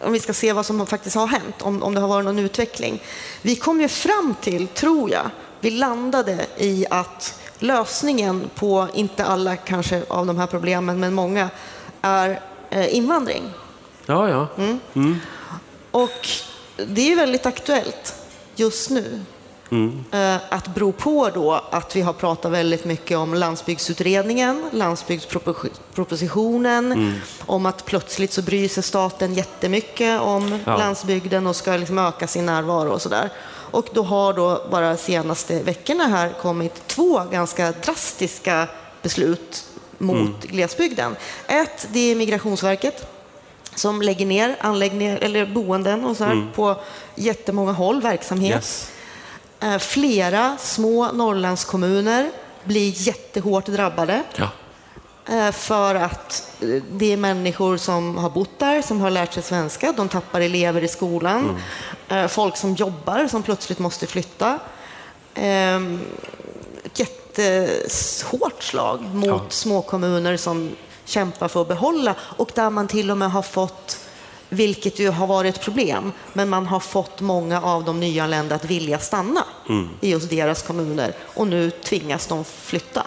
om 0.07 0.13
vi 0.13 0.21
ska 0.21 0.33
se 0.33 0.53
vad 0.53 0.67
som 0.67 0.87
faktiskt 0.87 1.17
har 1.17 1.27
hänt, 1.27 1.55
om, 1.63 1.83
om 1.83 1.95
det 1.95 2.01
har 2.01 2.09
varit 2.09 2.25
någon 2.25 2.39
utveckling. 2.39 3.03
Vi 3.43 3.57
kom 3.57 3.81
ju 3.81 3.89
fram 3.89 4.35
till, 4.41 4.67
tror 4.67 5.11
jag, 5.11 5.31
vi 5.61 5.71
landade 5.71 6.47
i 6.59 6.87
att 6.91 7.38
lösningen 7.59 8.51
på, 8.55 8.89
inte 8.95 9.25
alla 9.25 9.57
kanske 9.57 10.03
av 10.09 10.27
de 10.27 10.39
här 10.39 10.47
problemen, 10.47 11.01
men 11.01 11.15
många, 11.15 11.51
är 12.03 12.41
eh, 12.71 12.97
invandring. 12.97 13.43
Ja, 14.07 14.29
ja. 14.29 14.47
Mm. 14.95 15.21
Och 15.91 16.29
det 16.87 17.13
är 17.13 17.17
väldigt 17.17 17.47
aktuellt 17.47 18.15
just 18.57 18.91
nu. 18.91 19.21
Eh, 20.11 20.37
Att 20.49 20.69
bero 20.75 20.93
på 20.93 21.31
då 21.35 21.61
att 21.71 21.97
vi 21.97 22.01
har 22.01 22.13
pratat 22.13 22.53
väldigt 22.53 22.85
mycket 22.85 23.19
om 23.19 23.35
landsbygdsutredningen, 23.35 24.65
landsbygdspropositionen, 24.73 27.15
om 27.47 27.67
att 27.67 27.85
plötsligt 27.85 28.33
så 28.33 28.43
bryr 28.43 28.69
sig 28.69 28.83
staten 28.83 29.35
jättemycket 29.35 30.21
om 30.21 30.59
Ja. 30.65 30.77
landsbygden 30.77 31.47
och 31.47 31.57
ska 31.57 31.77
liksom 31.77 31.99
öka 31.99 32.27
sin 32.27 32.47
närvaro 32.47 32.91
och 32.91 33.03
sådär. 33.03 33.31
Och 33.79 33.89
då 33.93 34.03
har 34.03 34.33
då 34.33 34.63
bara 34.71 34.97
senaste 34.97 35.63
veckorna 35.63 36.07
här 36.07 36.33
kommit 36.41 36.87
två 36.87 37.23
ganska 37.33 37.73
drastiska 37.73 38.69
beslut 39.03 39.65
mot 39.99 40.45
glesbygden. 40.45 41.17
Ett, 41.47 41.89
det 41.93 42.01
är 42.01 42.15
Migrationsverket 42.15 43.07
som 43.75 44.03
lägger 44.03 44.27
ner 44.27 44.57
anläggningar 44.61 45.17
eller 45.17 45.47
boenden 45.47 46.05
och 46.05 46.17
så 46.17 46.25
här 46.25 46.47
på 46.55 46.77
jättemånga 47.15 47.73
håll, 47.73 48.03
verksamhet. 48.03 48.55
Yes. 48.55 48.91
Eh, 49.61 49.79
Flera 49.79 50.57
små 50.61 51.13
Norrlandskommuner 51.13 52.31
blir 52.65 52.93
jättehårt 53.09 53.67
drabbade 53.67 54.23
Ja. 54.37 54.49
eh, 55.35 55.53
för 55.53 55.95
att 55.95 56.53
eh, 56.61 56.83
det 56.93 57.13
är 57.13 57.17
människor 57.17 57.77
som 57.77 58.17
har 58.17 58.31
bott 58.31 58.59
där, 58.59 58.83
som 58.83 59.01
har 59.01 59.11
lärt 59.11 59.33
sig 59.35 59.43
svenska, 59.43 59.93
de 59.93 60.09
tappar 60.09 60.41
elever 60.41 60.85
i 60.85 60.89
skolan, 60.89 61.51
eh, 61.51 61.57
folk 62.29 62.57
som 62.57 62.75
jobbar 62.75 63.29
som 63.29 63.43
plötsligt 63.43 63.79
måste 63.79 64.07
flytta. 64.07 64.59
Ehm, 65.35 66.01
Ett 66.85 66.99
jättehårt 67.01 68.63
slag 68.63 69.03
mot 69.15 69.27
Ja. 69.27 69.41
små 69.49 69.83
kommuner 69.83 70.37
som 70.37 70.71
kämpar 71.05 71.49
för 71.49 71.63
att 71.63 71.69
behålla 71.69 72.15
och 72.21 72.51
där 72.55 72.71
man 72.71 72.89
till 72.89 73.11
och 73.11 73.19
med 73.19 73.31
har 73.31 73.43
fått 73.43 73.99
vilket 74.49 74.99
ju 74.99 75.11
har 75.11 75.27
varit 75.27 75.55
ett 75.57 75.63
problem, 75.63 76.13
men 76.33 76.49
man 76.49 76.67
har 76.67 76.81
fått 76.81 77.21
många 77.21 77.63
av 77.63 77.85
de 77.85 78.01
nyanlända 78.01 78.55
att 78.55 78.65
vilja 78.65 78.99
stanna 78.99 79.45
i 80.01 80.11
just 80.11 80.31
deras 80.31 80.63
kommuner 80.63 81.13
och 81.35 81.47
nu 81.47 81.71
tvingas 81.71 82.27
de 82.27 82.45
flytta. 82.45 83.07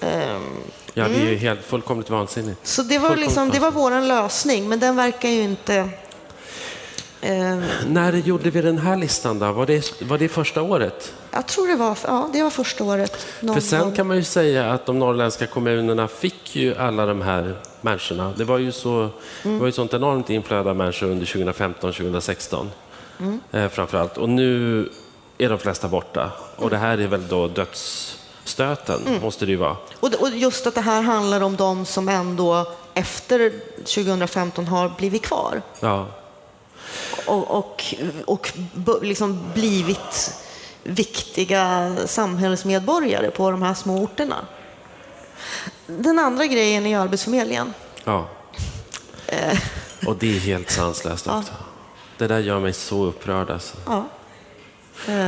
Ehm, 0.00 0.62
Ja, 0.94 1.08
det 1.08 1.14
är 1.16 1.30
ju 1.30 1.36
helt 1.36 1.64
fullkomligt 1.64 2.10
vansinnigt. 2.10 2.66
Så 2.66 2.82
det 2.82 2.98
var, 2.98 3.16
liksom, 3.16 3.50
det 3.50 3.58
var 3.58 3.70
vår 3.70 4.00
lösning, 4.00 4.68
men 4.68 4.80
den 4.80 4.96
verkar 4.96 5.28
ju 5.28 5.42
inte... 5.42 5.88
Eh, 7.20 7.58
När 7.86 8.12
gjorde 8.12 8.50
vi 8.50 8.60
den 8.62 8.78
här 8.78 8.96
listan 8.96 9.38
då? 9.38 9.52
Var 9.52 9.66
det, 9.66 10.02
var 10.02 10.18
det 10.18 10.28
första 10.28 10.62
året? 10.62 11.12
jag 11.30 11.46
tror 11.46 11.68
det 11.68 11.76
var, 11.76 11.98
ja, 12.06 12.30
det 12.32 12.42
var 12.42 12.50
första 12.50 12.84
året. 12.84 13.26
Någon 13.40 13.54
För 13.54 13.60
sen 13.60 13.80
gång. 13.80 13.92
kan 13.94 14.06
man 14.06 14.16
ju 14.16 14.24
säga 14.24 14.72
att 14.72 14.86
de 14.86 14.98
norrländska 14.98 15.46
kommunerna 15.46 16.08
fick 16.08 16.56
ju 16.56 16.74
alla 16.76 17.06
de 17.06 17.22
här 17.22 17.56
människorna. 17.80 18.32
Det 18.36 18.44
var 18.44 18.58
ju, 18.58 18.72
så, 18.72 19.08
det 19.42 19.48
var 19.58 19.66
ju 19.66 19.72
sånt 19.72 19.94
enormt 19.94 20.30
inflöde 20.30 20.70
av 20.70 20.76
människor 20.76 21.06
under 21.06 21.26
2015-2016 21.26 22.66
eh, 23.52 23.68
framför 23.68 23.98
allt. 23.98 24.18
Och 24.18 24.28
nu 24.28 24.88
är 25.38 25.48
de 25.48 25.58
flesta 25.58 25.88
borta. 25.88 26.30
Och 26.56 26.70
det 26.70 26.76
här 26.76 26.98
är 26.98 27.06
väl 27.06 27.28
då 27.28 27.48
dödsstöten, 27.48 29.00
måste 29.22 29.46
det 29.46 29.50
ju 29.50 29.56
vara. 29.58 29.76
Och, 30.00 30.14
och 30.20 30.30
just 30.30 30.66
att 30.66 30.74
det 30.74 30.80
här 30.80 31.02
handlar 31.02 31.40
om 31.40 31.56
de 31.56 31.84
som 31.84 32.08
ändå 32.08 32.66
efter 32.94 33.52
2015 33.78 34.66
har 34.66 34.88
blivit 34.98 35.22
kvar 35.22 35.62
Ja. 35.80 36.06
Och, 37.26 37.50
och, 37.58 37.94
och 38.26 38.52
liksom 39.02 39.40
blivit 39.54 40.34
viktiga 40.82 41.94
samhällsmedborgare 42.06 43.30
på 43.30 43.50
de 43.50 43.62
här 43.62 43.74
små 43.74 44.02
orterna. 44.02 44.46
Den 45.86 46.18
andra 46.18 46.46
grejen 46.46 46.86
är 46.86 46.98
Arbetsförmedlingen. 46.98 47.74
ja. 48.04 48.28
Och 50.06 50.16
det 50.16 50.36
är 50.36 50.40
helt 50.40 50.70
sanslöst 50.70 51.26
också. 51.26 51.52
Det 52.18 52.26
där 52.26 52.38
gör 52.38 52.60
mig 52.60 52.72
så 52.72 53.04
upprörd. 53.04 53.50
Alltså. 53.50 53.76
Ja. 53.86 54.04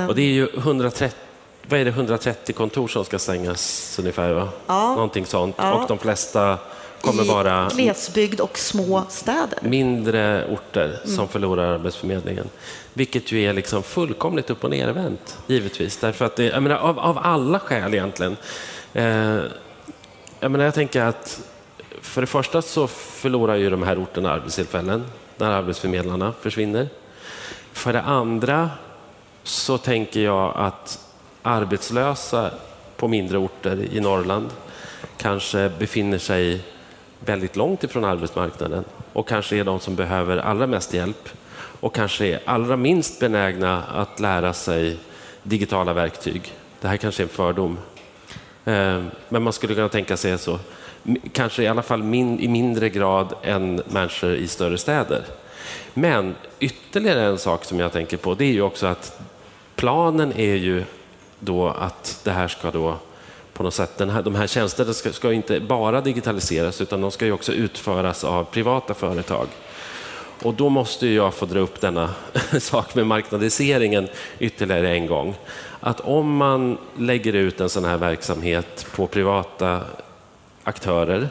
Och 0.09 0.15
det 0.15 0.23
är 0.23 0.33
ju 0.33 0.49
130, 0.57 1.19
vad 1.69 1.81
är 1.81 1.85
det, 1.85 1.91
130 1.91 2.55
kontor 2.55 2.89
som 2.89 3.05
ska 3.05 3.19
stängas 3.19 3.97
ungefär, 3.99 4.33
va? 4.33 4.49
Ja. 4.67 4.95
Någonting 4.95 5.27
sånt. 5.27 5.55
Ja. 5.59 5.73
Och 5.73 5.89
de 5.89 5.99
flesta 5.99 6.59
kommer 7.01 7.25
I 7.25 7.29
vara 7.29 7.69
glesbygd 7.75 8.41
och 8.41 8.59
små 8.59 9.05
städer. 9.09 9.59
mindre 9.63 10.47
orter 10.47 11.01
som 11.05 11.29
förlorar 11.29 11.75
Arbetsförmedlingen. 11.75 12.49
Vilket 12.93 13.33
ju 13.33 13.43
är 13.43 13.53
liksom 13.53 13.83
fullkomligt 13.83 14.51
upp 14.51 14.65
och 14.65 14.71
nervänt, 14.71 15.39
givetvis. 15.47 15.97
Därför 15.97 16.25
att 16.25 16.37
det, 16.37 16.61
menar, 16.61 16.77
av, 16.77 16.99
av 16.99 17.19
alla 17.19 17.59
skäl 17.59 17.95
egentligen. 17.95 18.37
Eh, 18.93 19.41
jag, 20.41 20.51
menar, 20.51 20.65
jag 20.65 20.75
tänker 20.75 21.03
att 21.03 21.41
för 22.03 22.21
det 22.21 22.27
första 22.27 22.63
så 22.63 22.87
förlorar 22.87 23.55
ju 23.55 23.71
de 23.71 23.83
här 23.83 24.03
orterna 24.03 24.31
arbetstillfällen 24.31 25.05
när 25.37 25.51
arbetsförmedlarna 25.51 26.33
försvinner. 26.41 26.89
För 27.73 27.93
det 27.93 28.03
andra 28.03 28.71
så 29.43 29.79
tänker 29.79 30.21
jag 30.21 30.53
att 30.57 30.99
arbetslösa 31.43 32.51
på 32.97 33.09
mindre 33.09 33.39
orter 33.39 33.89
i 33.93 34.01
Norrland 34.01 34.51
kanske 35.17 35.71
befinner 35.79 36.19
sig 36.19 36.61
väldigt 37.21 37.57
långt 37.57 37.85
ifrån 37.85 38.05
arbetsmarknaden 38.05 38.85
och 39.13 39.29
kanske 39.29 39.57
är 39.57 39.65
de 39.65 39.81
som 39.81 39.95
behöver 39.95 40.37
allra 40.37 40.67
mest 40.67 40.95
hjälp 40.95 41.29
och 41.81 41.95
kanske 41.95 42.27
är 42.27 42.41
allra 42.45 42.77
minst 42.77 43.21
benägna 43.21 43.83
att 43.83 44.21
lära 44.21 44.53
sig 44.53 44.99
digitala 45.43 45.93
verktyg. 45.93 46.53
Det 46.81 46.89
här 46.89 46.97
kanske 46.97 47.23
är 47.23 47.25
en 47.25 47.29
fördom. 47.29 47.79
Eh, 48.65 49.03
men 49.29 49.43
man 49.43 49.53
skulle 49.53 49.75
kunna 49.75 49.89
tänka 49.89 50.17
sig 50.17 50.39
så. 50.39 50.59
Kanske 51.33 51.63
i 51.63 51.67
alla 51.67 51.83
fall 51.83 52.03
min, 52.03 52.41
i 52.41 52.49
mindre 52.49 52.89
grad 52.89 53.35
än 53.43 53.83
människor 53.87 54.35
i 54.35 54.49
större 54.49 54.79
städer. 54.79 55.25
Men 55.95 56.35
ytterligare 56.59 57.23
en 57.23 57.39
sak 57.39 57.65
som 57.65 57.81
jag 57.81 57.93
tänker 57.93 58.17
på 58.17 58.35
det 58.35 58.45
är 58.45 58.53
ju 58.53 58.63
också 58.63 58.87
att 58.87 59.21
planen 59.77 60.33
är 60.33 60.55
ju 60.55 60.85
då 61.39 61.69
att 61.69 62.21
det 62.25 62.31
här 62.31 62.49
ska 62.49 62.71
då 62.71 62.97
på 63.59 63.65
något 63.65 63.75
sätt, 63.75 63.99
den 63.99 64.11
här, 64.11 64.23
de 64.23 64.35
här 64.35 64.47
tjänsterna 64.47 64.93
ska, 64.93 65.13
ska 65.13 65.33
inte 65.33 65.61
bara 65.61 66.01
digitaliseras 66.01 66.81
utan 66.81 67.01
de 67.01 67.11
ska 67.11 67.25
ju 67.27 67.33
också 67.33 67.53
utföras 67.53 68.25
av 68.25 68.45
privata 68.45 68.95
företag. 68.95 69.47
Och 70.43 70.55
då 70.55 70.69
måste 70.69 71.07
jag 71.09 71.35
få 71.35 71.47
dra 71.47 71.61
upp 71.61 71.81
denna 71.81 72.15
sak 72.61 72.95
med 72.95 73.07
marknadiseringen 73.07 74.09
ytterligare 74.39 74.91
en 74.91 75.07
gång. 75.07 75.35
Att 75.81 76.01
om 76.01 76.37
man 76.37 76.79
lägger 76.99 77.33
ut 77.33 77.61
en 77.61 77.69
sån 77.69 77.85
här 77.85 77.99
verksamhet 77.99 78.87
på 78.97 79.07
privata 79.07 79.81
aktörer 80.65 81.29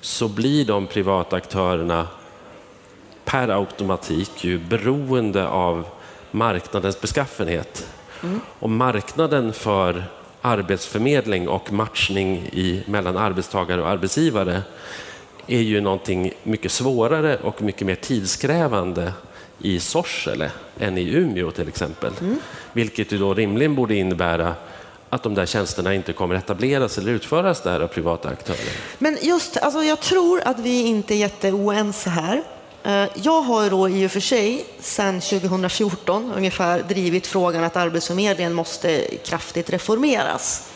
så 0.00 0.28
blir 0.28 0.64
de 0.64 0.86
privata 0.86 1.36
aktörerna 1.36 2.08
per 3.24 3.48
automatik 3.48 4.44
ju 4.44 4.58
beroende 4.58 5.48
av 5.48 5.86
marknadens 6.30 7.00
beskaffenhet. 7.00 7.86
Och 8.58 8.70
marknaden 8.70 9.52
för 9.52 10.04
arbetsförmedling 10.46 11.48
och 11.48 11.72
matchning 11.72 12.36
i, 12.36 12.82
mellan 12.86 13.16
arbetstagare 13.16 13.82
och 13.82 13.88
arbetsgivare 13.88 14.62
är 15.46 15.60
ju 15.60 15.80
någonting 15.80 16.32
mycket 16.42 16.72
svårare 16.72 17.36
och 17.36 17.62
mycket 17.62 17.86
mer 17.86 17.94
tidskrävande 17.94 19.12
i 19.58 19.80
Sorsele 19.80 20.50
än 20.78 20.98
i 20.98 21.14
Umeå 21.14 21.50
till 21.50 21.68
exempel. 21.68 22.12
Vilket 22.72 23.12
ju 23.12 23.18
då 23.18 23.34
rimligen 23.34 23.74
borde 23.74 23.94
innebära 23.94 24.54
att 25.10 25.22
de 25.22 25.34
där 25.34 25.46
tjänsterna 25.46 25.94
inte 25.94 26.12
kommer 26.12 26.34
etableras 26.34 26.98
eller 26.98 27.12
utföras 27.12 27.62
där 27.62 27.80
av 27.80 27.86
privata 27.88 28.28
aktörer. 28.28 28.58
Men 28.98 29.18
just, 29.22 29.56
alltså 29.56 29.82
jag 29.82 30.00
tror 30.00 30.40
att 30.44 30.58
vi 30.58 30.82
inte 30.82 31.14
är 31.14 31.16
jätteoense 31.16 32.10
här. 32.10 32.42
Eh, 32.86 33.08
Jag 33.14 33.42
har 33.42 33.70
då 33.70 33.88
i 33.88 34.06
och 34.06 34.10
för 34.10 34.20
sig 34.20 34.64
sedan 34.80 35.20
2014 35.20 36.32
ungefär 36.36 36.82
drivit 36.82 37.26
frågan 37.26 37.64
att 37.64 37.76
Arbetsförmedlingen 37.76 38.54
måste 38.54 39.16
kraftigt 39.24 39.70
reformeras. 39.70 40.68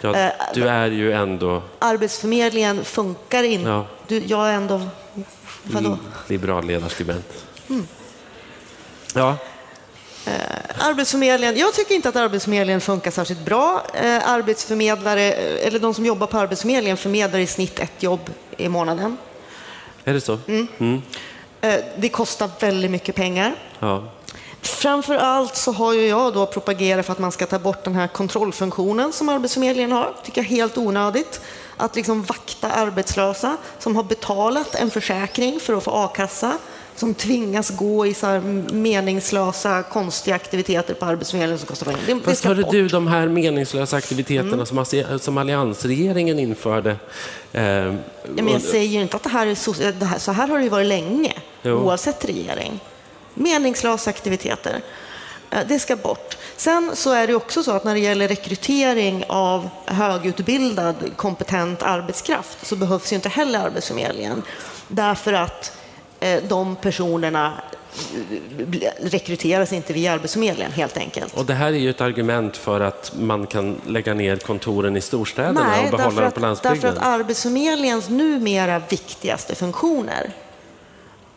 Ja, 0.00 0.16
Eh, 0.16 0.32
du 0.54 0.68
är 0.68 0.90
ju 0.90 1.12
ändå 1.12 1.62
Arbetsförmedlingen 1.78 2.84
funkar 2.84 3.42
inte. 3.42 3.68
Ja. 3.68 3.86
Du, 4.06 4.18
jag 4.26 4.48
är 4.48 4.52
ändå... 4.52 4.80
Vadå? 5.62 5.98
liberal 6.28 6.66
ledarskribent. 6.66 7.44
Ja, 9.14 9.36
Arbetsförmedlingen, 10.78 11.56
jag 11.56 11.74
tycker 11.74 11.94
inte 11.94 12.08
att 12.08 12.16
Arbetsförmedlingen 12.16 12.80
funkar 12.80 13.10
särskilt 13.10 13.44
bra. 13.44 13.86
Eh, 13.94 14.28
arbetsförmedlare, 14.30 15.32
eh, 15.32 15.66
eller 15.66 15.78
de 15.78 15.94
som 15.94 16.06
jobbar 16.06 16.26
på 16.26 16.38
Arbetsförmedlingen 16.38 16.96
förmedlar 16.96 17.38
i 17.38 17.46
snitt 17.46 17.78
ett 17.78 18.02
jobb 18.02 18.30
i 18.56 18.68
månaden. 18.68 19.16
är 20.04 20.14
det 20.14 20.20
så? 20.20 20.38
Mm. 20.48 20.68
Eh, 20.78 20.98
det 21.96 22.08
kostar 22.08 22.50
väldigt 22.60 22.90
mycket 22.90 23.14
pengar. 23.14 23.54
Ja. 23.78 24.04
Framför 24.62 25.14
allt 25.14 25.56
så 25.56 25.72
har 25.72 25.92
ju 25.94 26.06
jag 26.06 26.34
då 26.34 26.46
propagerat 26.46 27.06
för 27.06 27.12
att 27.12 27.18
man 27.18 27.32
ska 27.32 27.46
ta 27.46 27.58
bort 27.58 27.84
den 27.84 27.94
här 27.94 28.06
kontrollfunktionen 28.08 29.12
som 29.12 29.28
Arbetsförmedlingen 29.28 29.92
har. 29.92 30.12
tycker 30.24 30.40
jag 30.42 30.50
är 30.52 30.56
helt 30.56 30.78
onödigt. 30.78 31.40
Att 31.76 31.96
liksom 31.96 32.22
vakta 32.22 32.70
arbetslösa 32.70 33.56
som 33.78 33.96
har 33.96 34.02
betalat 34.02 34.74
en 34.74 34.90
försäkring 34.90 35.60
för 35.60 35.74
att 35.74 35.84
få 35.84 35.90
a-kassa, 35.90 36.58
som 36.96 37.14
tvingas 37.14 37.70
gå 37.70 38.06
i 38.06 38.14
så 38.14 38.26
meningslösa, 38.72 39.82
konstiga 39.82 40.36
aktiviteter 40.36 40.94
på 40.94 41.04
Arbetsförmedlingen 41.04 41.58
som 41.58 41.66
kostar 41.68 41.86
pengar. 41.86 42.00
Det, 42.06 42.20
Fast 42.20 42.44
hörde 42.44 42.62
bort. 42.62 42.72
du 42.72 42.88
de 42.88 43.06
här 43.06 43.28
meningslösa 43.28 43.96
aktiviteterna 43.96 44.66
Mm. 44.70 45.18
som, 45.18 45.38
alliansregeringen 45.38 46.38
införde? 46.38 46.96
Eh, 47.52 47.62
Ja, 48.36 48.42
men 48.42 48.48
jag 48.48 48.62
säger 48.62 48.88
ju 48.88 49.00
inte 49.02 49.16
att 49.16 49.22
det 49.22 49.28
här 49.28 49.46
är 49.46 49.54
så, 49.54 49.72
det 49.98 50.04
här, 50.04 50.18
så 50.18 50.32
här 50.32 50.48
har 50.48 50.56
det 50.58 50.64
ju 50.64 50.70
varit 50.70 50.86
länge, 50.86 51.32
Jo. 51.62 51.74
oavsett 51.76 52.24
regering. 52.24 52.80
Meningslösa 53.34 54.10
aktiviteter. 54.10 54.80
Eh, 55.50 55.58
Det 55.68 55.78
ska 55.78 55.96
bort. 55.96 56.36
Sen 56.56 56.90
så 56.94 57.12
är 57.12 57.26
det 57.26 57.34
också 57.34 57.62
så 57.62 57.72
att 57.72 57.84
när 57.84 57.94
det 57.94 58.00
gäller 58.00 58.28
rekrytering 58.28 59.24
av 59.28 59.68
högutbildad, 59.86 60.96
kompetent 61.16 61.82
arbetskraft 61.82 62.66
så 62.66 62.76
behövs 62.76 63.12
ju 63.12 63.16
inte 63.16 63.28
heller 63.28 63.58
Arbetsförmedlingen. 63.58 64.42
Därför 64.88 65.32
att 65.32 65.76
eh, 66.20 66.42
de 66.48 66.76
personerna 66.76 67.52
eh, 68.14 68.90
rekryteras 69.02 69.72
inte 69.72 69.92
via 69.92 70.12
Arbetsförmedlingen 70.12 70.72
helt 70.72 70.96
enkelt. 70.96 71.34
och 71.34 71.44
det 71.46 71.54
här 71.54 71.66
är 71.66 71.78
ju 71.78 71.90
ett 71.90 72.00
argument 72.00 72.56
för 72.56 72.80
att 72.80 73.12
man 73.18 73.46
kan 73.46 73.80
lägga 73.86 74.14
ner 74.14 74.36
kontoren 74.36 74.96
i 74.96 75.00
storstäderna 75.00 75.60
Nej, 75.68 75.84
och 75.84 75.98
behålla 75.98 76.20
därför 76.20 76.22
dem 76.22 76.32
på 76.32 76.40
därför 76.40 76.40
landsbygden. 76.40 76.98
att 76.98 77.02
Arbetsförmedlingens 77.20 78.08
numera 78.08 78.82
viktigaste 78.88 79.54
funktioner 79.54 80.30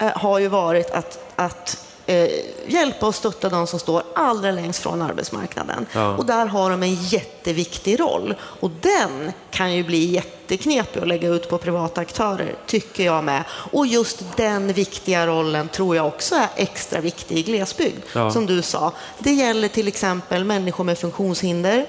har 0.10 0.39
ju 0.39 0.48
varit 0.48 0.91
att, 0.91 1.20
att 1.36 1.86
eh, 2.05 2.29
hjälpa 2.67 3.08
och 3.08 3.15
stötta 3.15 3.50
de 3.50 3.67
som 3.67 3.79
står 3.79 4.03
allra 4.15 4.51
längst 4.51 4.84
från 4.84 5.01
arbetsmarknaden. 5.01 5.86
Ja. 5.93 6.15
Och 6.17 6.25
där 6.25 6.46
har 6.46 6.70
de 6.70 6.84
en 6.84 6.96
jätteviktig 6.96 8.00
roll. 8.00 8.36
Och 8.41 8.72
den 8.81 9.31
kan 9.51 9.74
ju 9.74 9.84
bli 9.84 10.05
jätteknepig 10.05 11.01
att 11.01 11.08
lägga 11.08 11.29
ut 11.29 11.50
på 11.50 11.58
privata 11.58 12.01
aktörer, 12.01 12.55
tycker 12.65 13.05
jag 13.05 13.24
med. 13.24 13.43
Och 13.50 13.88
just 13.88 14.24
den 14.38 14.74
viktiga 14.74 15.27
rollen 15.27 15.67
tror 15.67 15.96
jag 15.96 16.08
också 16.08 16.36
är 16.36 16.48
extra 16.55 17.01
viktig 17.01 17.38
i 17.38 17.43
glesbygd. 17.43 18.03
Ja. 18.13 18.31
Som 18.31 18.46
du 18.46 18.62
sa, 18.62 18.91
det 19.20 19.31
gäller 19.31 19.67
till 19.67 19.88
exempel 19.88 20.43
människor 20.43 20.84
med 20.84 20.98
funktionshinder, 20.98 21.86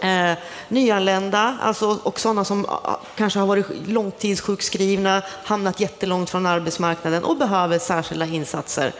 Eh, 0.00 0.32
nyanlända 0.68 1.56
alltså, 1.62 1.98
och 2.02 2.20
sådana 2.20 2.44
som 2.44 2.66
ah, 2.68 3.00
kanske 3.16 3.38
har 3.38 3.46
varit 3.46 3.66
långtidssjukskrivna, 3.86 5.22
hamnat 5.44 5.80
jättelångt 5.80 6.30
från 6.30 6.46
arbetsmarknaden 6.46 7.24
och 7.24 7.36
behöver 7.36 7.78
särskilda 7.78 8.26
insatser. 8.26 8.92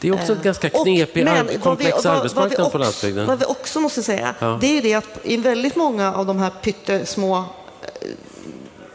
Det 0.00 0.08
är 0.08 0.12
också 0.14 0.32
en 0.32 0.42
ganska 0.42 0.68
Och- 0.72 0.82
knepig, 0.82 1.24
vi- 1.48 1.58
komplex 1.58 2.04
vi 2.04 2.08
arbetsmarknad 2.08 2.56
på 2.58 2.64
också- 2.66 2.78
landsbygden. 2.78 3.26
Vad 3.26 3.38
vi 3.38 3.44
också 3.44 3.80
måste 3.80 4.02
säga, 4.02 4.34
Ja. 4.38 4.58
det 4.60 4.78
är 4.78 4.82
det 4.82 4.94
att 4.94 5.18
i 5.22 5.36
väldigt 5.36 5.76
många 5.76 6.14
av 6.14 6.26
de 6.26 6.38
här 6.38 6.50
pyttesmå 6.50 7.36
eh, 7.36 8.08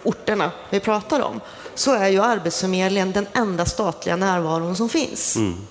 orterna 0.03 0.51
vi 0.69 0.80
pratar 0.80 1.19
om, 1.21 1.41
så 1.76 1.93
är 1.95 2.08
ju 2.08 2.21
Arbetsförmedlingen 2.21 3.12
den 3.12 3.28
enda 3.34 3.65
statliga 3.65 4.15
närvaron 4.15 4.76
som 4.76 4.89
finns. 4.89 5.36
Mm. 5.36 5.67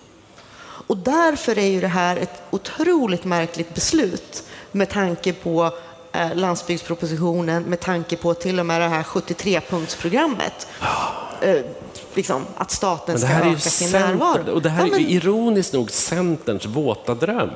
Och 0.87 0.97
därför 0.97 1.59
är 1.59 1.67
ju 1.67 1.81
det 1.81 1.89
här 1.89 2.17
ett 2.17 2.43
otroligt 2.51 3.25
märkligt 3.25 3.75
beslut 3.75 4.43
med 4.73 4.91
tanke 4.91 5.33
på 5.33 5.71
eh, 6.13 6.35
landsbygdspropositionen, 6.35 7.63
med 7.63 7.81
tanke 7.81 8.17
på 8.17 8.35
till 8.35 8.61
och 8.61 8.67
med 8.67 8.81
det 8.81 8.89
här 8.89 9.03
73-punktsprogrammet. 9.03 10.67
Eh, 11.41 11.57
liksom, 12.15 12.47
att 12.57 12.71
staten 12.71 13.19
ska 13.19 13.29
är 13.29 13.47
öka 13.51 13.59
sin 13.59 13.91
närvaro. 13.93 14.51
och 14.53 14.63
det 14.63 14.69
här 14.71 14.87
Ja, 14.87 14.95
är 14.95 15.01
men- 15.01 15.09
ironiskt 15.11 15.73
nog 15.73 15.91
Centerns 15.91 16.67
våta 16.67 17.15
dröm 17.15 17.51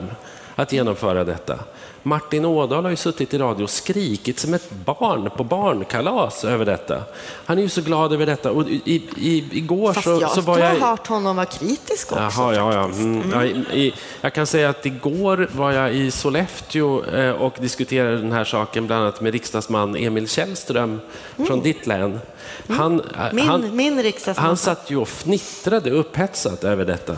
att 0.55 0.73
genomföra 0.73 1.25
detta. 1.25 1.59
Martin 2.07 2.45
Ådahl 2.45 2.83
har 2.85 2.91
ju 2.91 2.97
suttit 2.97 3.35
i 3.35 3.39
radio 3.39 3.65
och 3.65 3.71
skrikit 3.71 4.39
som 4.39 4.55
ett 4.55 4.71
barn 4.71 5.31
på 5.37 5.45
barnkalas 5.45 6.45
över 6.45 6.65
detta. 6.65 7.03
Han 7.45 7.59
är 7.59 7.63
ju 7.63 7.69
så 7.69 7.81
glad 7.81 8.13
över 8.13 8.27
detta 8.27 8.51
och 8.53 8.69
i, 8.69 9.03
i, 9.17 9.49
igår 9.53 9.93
Fast 9.93 10.05
så, 10.05 10.19
jag 10.21 10.31
så 10.31 10.41
var 10.41 10.59
har 10.59 10.75
jag... 10.75 10.81
hört 10.81 11.07
honom 11.07 11.37
vara 11.37 11.47
kritisk 11.47 12.13
också. 12.13 12.23
Jaha, 12.23 12.55
ja, 12.55 12.75
ja. 12.75 12.83
faktiskt. 12.83 13.05
Mm. 13.05 13.31
Ja, 13.33 13.45
i, 13.75 13.95
jag 14.21 14.35
kan 14.35 14.47
säga 14.47 14.69
att 14.69 14.87
igår 14.87 15.49
var 15.53 15.73
jag 15.73 15.95
i 15.95 16.11
Sollefteå 16.11 17.05
eh, 17.05 17.31
och 17.31 17.55
diskuterade 17.61 18.17
den 18.17 18.33
här 18.33 18.45
saken 18.45 18.87
bland 18.87 19.03
annat 19.03 19.21
med 19.21 19.33
riksdagsman 19.33 19.97
Emil 19.97 20.29
Källström 20.29 21.01
från 21.47 21.61
ditt 21.61 21.87
län. 21.87 22.21
Han, 22.69 23.01
eh, 23.01 23.07
Mm. 23.25 23.37
Min, 23.37 23.47
han, 23.47 23.77
min 23.77 24.03
riksdagsman. 24.03 24.47
han 24.47 24.57
satt 24.57 24.91
ju 24.91 24.97
och 24.97 25.09
fnittrade 25.09 25.91
upphetsat 25.91 26.65
över 26.65 26.85
detta. 26.85 27.17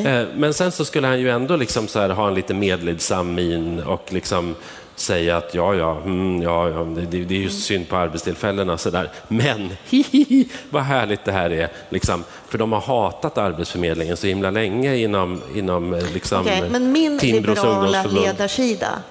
Okej. 0.00 0.12
Eh, 0.12 0.26
Men 0.36 0.54
sen 0.54 0.72
så 0.72 0.84
skulle 0.84 1.06
han 1.06 1.20
ju 1.20 1.30
ändå 1.30 1.56
liksom 1.56 1.88
så 1.88 2.00
här 2.00 2.08
ha 2.08 2.28
en 2.28 2.34
lite 2.34 2.54
medlidsam 2.54 3.34
min 3.34 3.82
och 3.82 4.12
liksom 4.12 4.54
säga 4.96 5.36
att 5.36 5.54
ja, 5.54 5.74
ja, 5.74 5.96
mm, 6.04 6.42
ja, 6.42 6.68
ja 6.68 6.84
det, 6.84 7.00
det 7.00 7.24
det 7.24 7.34
är 7.34 7.38
ju 7.38 7.50
synd 7.50 7.88
på 7.88 7.96
arbetstillfällena 7.96 8.78
så 8.78 8.90
där. 8.90 9.10
Men 9.28 9.70
hihihi, 9.90 10.48
vad 10.70 10.82
härligt 10.82 11.24
det 11.24 11.32
här 11.32 11.50
är. 11.50 11.68
Liksom, 11.88 12.24
för 12.48 12.58
de 12.58 12.72
har 12.72 12.80
hatat 12.80 13.38
Arbetsförmedlingen 13.38 14.16
så 14.16 14.26
himla 14.26 14.50
länge 14.50 14.96
inom, 14.96 15.40
inom 15.54 15.94
eh, 15.94 16.12
liksom, 16.14 16.40
Okej, 16.40 16.64
men 16.70 16.92
min 16.92 17.16
liberala 17.16 18.02
ledarsida 18.02 19.02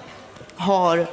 har 0.56 1.06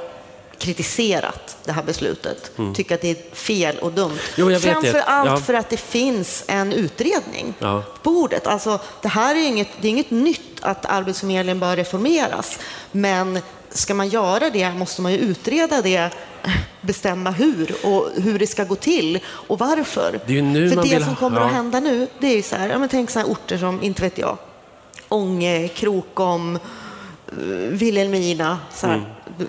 kritiserat 0.64 1.56
det 1.64 1.72
här 1.72 1.82
beslutet, 1.82 2.50
tycker 2.74 2.94
att 2.94 3.00
det 3.00 3.10
är 3.10 3.34
fel 3.34 3.78
och 3.78 3.92
dumt. 3.92 4.18
Mm. 4.36 4.52
Jo, 4.52 4.58
Framför 4.58 4.98
allt 4.98 5.30
Ja. 5.30 5.36
för 5.36 5.54
att 5.54 5.70
det 5.70 5.76
finns 5.76 6.44
en 6.46 6.72
utredning 6.72 7.54
Ja. 7.58 7.82
på 8.02 8.10
bordet. 8.10 8.46
Alltså, 8.46 8.78
det 9.02 9.08
här 9.08 9.34
är 9.34 9.46
inget, 9.46 9.68
det 9.80 9.88
är 9.88 9.90
inget 9.90 10.10
nytt 10.10 10.40
att 10.60 10.86
Arbetsförmedlingen 10.86 11.60
bör 11.60 11.76
reformeras, 11.76 12.58
men 12.92 13.38
ska 13.70 13.94
man 13.94 14.08
göra 14.08 14.50
det 14.50 14.70
måste 14.70 15.02
man 15.02 15.12
ju 15.12 15.18
utreda 15.18 15.82
det, 15.82 16.10
bestämma 16.80 17.30
hur 17.30 17.74
och 17.82 18.10
hur 18.22 18.38
det 18.38 18.46
ska 18.46 18.64
gå 18.64 18.74
till 18.74 19.18
och 19.26 19.58
varför. 19.58 20.20
Det 20.26 20.70
för 20.74 20.82
det 20.82 20.88
vill 20.94 21.04
som 21.04 21.16
kommer 21.16 21.40
ja. 21.40 21.46
att 21.46 21.52
hända 21.52 21.80
nu, 21.80 22.06
det 22.18 22.26
är 22.26 22.36
ju 22.36 22.42
så 22.42 22.56
här, 22.56 22.68
ja, 22.68 22.78
men 22.78 22.88
tänk 22.88 23.10
så 23.10 23.18
här 23.18 23.26
orter 23.26 23.58
som, 23.58 23.82
inte 23.82 24.02
vet 24.02 24.18
jag, 24.18 24.38
Ånge, 25.08 25.68
Krokom, 25.68 26.56
eh, 26.56 27.42
Vilhelmina. 27.68 28.58
Så 28.74 28.86
här. 28.86 28.96
Eh, 29.38 29.46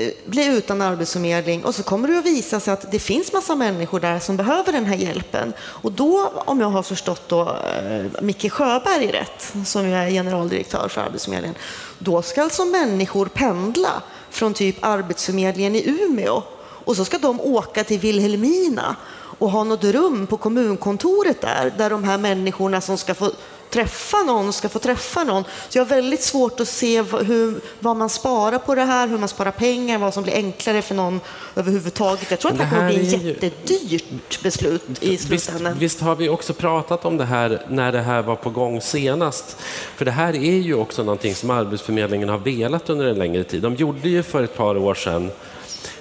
Eh, 0.00 0.10
bli 0.24 0.46
utan 0.46 0.82
arbetsförmedling 0.82 1.64
och 1.64 1.74
så 1.74 1.82
kommer 1.82 2.08
det 2.08 2.18
att 2.18 2.24
visa 2.24 2.60
sig 2.60 2.72
att 2.72 2.92
det 2.92 2.98
finns 2.98 3.32
massa 3.32 3.54
människor 3.54 4.00
där 4.00 4.18
som 4.18 4.36
behöver 4.36 4.72
den 4.72 4.86
här 4.86 4.96
hjälpen. 4.96 5.52
Och 5.60 5.92
då, 5.92 6.32
om 6.34 6.60
jag 6.60 6.68
har 6.68 6.82
förstått 6.82 7.28
då, 7.28 7.40
eh, 7.40 8.22
Micke 8.22 8.52
Sjöberg 8.52 9.06
rätt, 9.06 9.52
som 9.66 9.84
är 9.84 10.10
generaldirektör 10.10 10.88
för 10.88 11.00
Arbetsförmedlingen, 11.00 11.56
då 11.98 12.22
ska 12.22 12.42
alltså 12.42 12.64
människor 12.64 13.26
pendla 13.26 14.02
från 14.30 14.54
typ 14.54 14.76
Arbetsförmedlingen 14.80 15.76
i 15.76 15.88
Umeå 15.88 16.42
och 16.84 16.96
så 16.96 17.04
ska 17.04 17.18
de 17.18 17.40
åka 17.40 17.84
till 17.84 18.00
Vilhelmina 18.00 18.96
och 19.38 19.50
ha 19.50 19.64
något 19.64 19.84
rum 19.84 20.26
på 20.26 20.36
kommunkontoret 20.36 21.40
där, 21.40 21.72
där 21.78 21.90
de 21.90 22.04
här 22.04 22.18
människorna 22.18 22.80
som 22.80 22.98
ska 22.98 23.14
få 23.14 23.30
träffa 23.70 24.16
någon 24.22 24.52
ska 24.52 24.68
få 24.68 24.78
träffa 24.78 25.24
någon. 25.24 25.44
Så 25.68 25.78
jag 25.78 25.84
har 25.84 25.88
väldigt 25.88 26.22
svårt 26.22 26.60
att 26.60 26.68
se 26.68 27.02
hur, 27.02 27.60
vad 27.80 27.96
man 27.96 28.08
sparar 28.08 28.58
på 28.58 28.74
det 28.74 28.84
här, 28.84 29.08
hur 29.08 29.18
man 29.18 29.28
sparar 29.28 29.50
pengar, 29.50 29.98
vad 29.98 30.14
som 30.14 30.22
blir 30.22 30.34
enklare 30.34 30.82
för 30.82 30.94
någon 30.94 31.20
överhuvudtaget. 31.56 32.30
Jag 32.30 32.40
tror 32.40 32.52
att 32.52 32.58
det 32.58 32.64
här 32.64 32.76
kommer 32.76 32.98
bli 32.98 33.14
ett 33.14 33.42
jättedyrt 33.42 34.42
beslut 34.42 34.82
i 35.00 35.10
Visst, 35.10 35.26
slutändan. 35.26 35.78
visst 35.78 36.00
har 36.00 36.16
vi 36.16 36.28
också 36.28 36.52
pratat 36.52 37.04
om 37.04 37.16
det 37.16 37.24
här 37.24 37.62
när 37.68 37.92
det 37.92 38.00
här 38.00 38.22
var 38.22 38.36
på 38.36 38.50
gång 38.50 38.80
senast. 38.80 39.56
För 39.96 40.04
det 40.04 40.10
här 40.10 40.34
är 40.34 40.58
ju 40.58 40.74
också 40.74 41.02
någonting 41.02 41.34
som 41.34 41.50
Arbetsförmedlingen 41.50 42.28
har 42.28 42.38
velat 42.38 42.90
under 42.90 43.06
en 43.06 43.18
längre 43.18 43.44
tid. 43.44 43.62
De 43.62 43.74
gjorde 43.74 44.08
ju 44.08 44.22
för 44.22 44.42
ett 44.42 44.56
par 44.56 44.76
år 44.76 44.94
sedan 44.94 45.30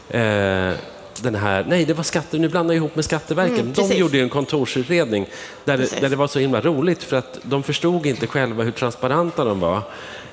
eh, 0.09 0.75
den 1.21 1.35
här, 1.35 1.65
nej 1.67 1.85
det 1.85 1.93
var 1.93 2.03
skatter, 2.03 2.39
nu 2.39 2.49
blandar 2.49 2.73
jag 2.73 2.77
ihop 2.77 2.95
med 2.95 3.05
Skatteverket. 3.05 3.59
Mm, 3.59 3.73
de 3.73 3.95
gjorde 3.95 4.19
en 4.19 4.29
kontorsutredning 4.29 5.25
där 5.65 5.77
det, 5.77 6.01
där 6.01 6.09
det 6.09 6.15
var 6.15 6.27
så 6.27 6.39
himla 6.39 6.61
roligt 6.61 7.03
för 7.03 7.17
att 7.17 7.39
de 7.43 7.63
förstod 7.63 8.05
inte 8.05 8.27
själva 8.27 8.63
hur 8.63 8.71
transparenta 8.71 9.43
de 9.43 9.59
var 9.59 9.81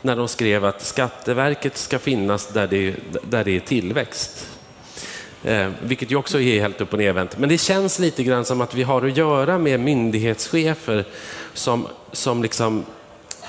när 0.03 0.16
de 0.16 0.29
skrev 0.29 0.64
att 0.64 0.83
Skatteverket 0.83 1.77
ska 1.77 1.99
finnas 1.99 2.46
där 2.49 2.66
det, 2.66 2.94
där 3.22 3.44
det 3.44 3.57
är 3.57 3.61
tillväxt. 3.61 4.46
Eh, 5.44 5.70
vilket 5.83 6.11
ju 6.11 6.16
också 6.16 6.40
är 6.40 6.61
helt 6.61 6.81
upp 6.81 6.92
och 6.92 6.99
nervänt. 6.99 7.38
Men 7.38 7.49
det 7.49 7.59
känns 7.59 7.99
lite 7.99 8.22
grann 8.22 8.44
som 8.44 8.61
att 8.61 8.75
vi 8.75 8.83
har 8.83 9.07
att 9.07 9.16
göra 9.16 9.59
med 9.59 9.81
myndighetschefer 9.81 11.05
som, 11.55 11.87
som 12.12 12.42
liksom, 12.42 12.85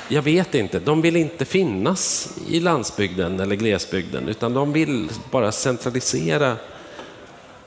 jag 0.07 0.21
vet 0.21 0.55
inte, 0.55 0.79
de 0.79 1.01
vill 1.01 1.15
inte 1.15 1.45
finnas 1.45 2.29
i 2.49 2.59
landsbygden 2.59 3.39
eller 3.39 3.55
glesbygden 3.55 4.27
utan 4.27 4.53
de 4.53 4.73
vill 4.73 5.09
bara 5.31 5.51
centralisera 5.51 6.55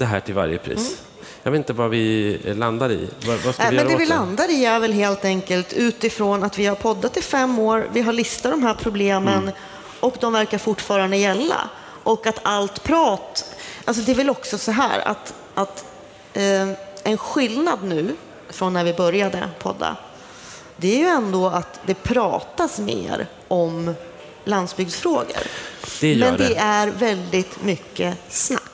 det 0.00 0.06
här 0.06 0.20
till 0.20 0.34
varje 0.34 0.58
pris. 0.58 0.88
Mm. 0.88 0.98
Jag 1.42 1.50
vet 1.50 1.58
inte 1.58 1.72
vad 1.72 1.90
vi 1.90 2.38
landar 2.44 2.92
i. 2.92 3.08
Vad, 3.26 3.38
vad 3.38 3.54
ska 3.54 3.62
äh, 3.62 3.70
vi 3.70 3.76
men 3.76 3.88
det 3.88 3.96
vi 3.96 4.06
landar 4.06 4.50
i 4.50 4.64
är 4.64 4.80
väl 4.80 4.92
helt 4.92 5.24
enkelt 5.24 5.72
utifrån 5.72 6.44
att 6.44 6.58
vi 6.58 6.66
har 6.66 6.76
poddat 6.76 7.16
i 7.16 7.22
fem 7.22 7.58
år, 7.58 7.88
vi 7.92 8.00
har 8.00 8.12
listat 8.12 8.52
de 8.52 8.62
här 8.62 8.74
problemen 8.74 9.42
mm. 9.42 9.54
och 10.00 10.16
de 10.20 10.32
verkar 10.32 10.58
fortfarande 10.58 11.16
gälla. 11.16 11.68
Och 12.02 12.26
att 12.26 12.38
allt 12.42 12.82
prat, 12.82 13.56
alltså 13.84 14.02
det 14.02 14.12
är 14.12 14.16
väl 14.16 14.30
också 14.30 14.58
så 14.58 14.72
här 14.72 15.08
att, 15.08 15.34
att 15.54 15.84
eh, 16.34 16.68
en 17.02 17.18
skillnad 17.18 17.82
nu 17.82 18.16
från 18.48 18.72
när 18.72 18.84
vi 18.84 18.92
började 18.92 19.48
podda, 19.58 19.96
det 20.76 20.94
är 20.94 20.98
ju 20.98 21.06
ändå 21.06 21.46
att 21.46 21.80
det 21.86 21.94
pratas 21.94 22.78
mer 22.78 23.26
om 23.48 23.94
landsbygdsfrågor. 24.44 25.42
Det 26.00 26.16
Men 26.16 26.36
det, 26.36 26.48
det 26.48 26.56
är 26.56 26.88
väldigt 26.88 27.62
mycket 27.62 28.18
snack 28.28 28.69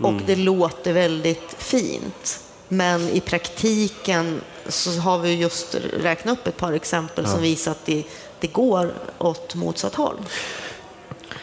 och 0.00 0.10
mm. 0.10 0.22
det 0.26 0.36
låter 0.36 0.92
väldigt 0.92 1.54
fint. 1.58 2.40
Men 2.68 3.08
i 3.08 3.20
praktiken 3.20 4.40
så 4.68 4.90
har 4.90 5.18
vi 5.18 5.34
just 5.34 5.76
räknat 6.00 6.38
upp 6.38 6.46
ett 6.46 6.56
par 6.56 6.72
exempel 6.72 7.24
ja. 7.24 7.30
som 7.32 7.42
visar 7.42 7.70
att 7.70 7.86
det, 7.86 8.04
det 8.40 8.46
går 8.46 8.92
åt 9.18 9.54
motsatt 9.54 9.94
håll. 9.94 10.16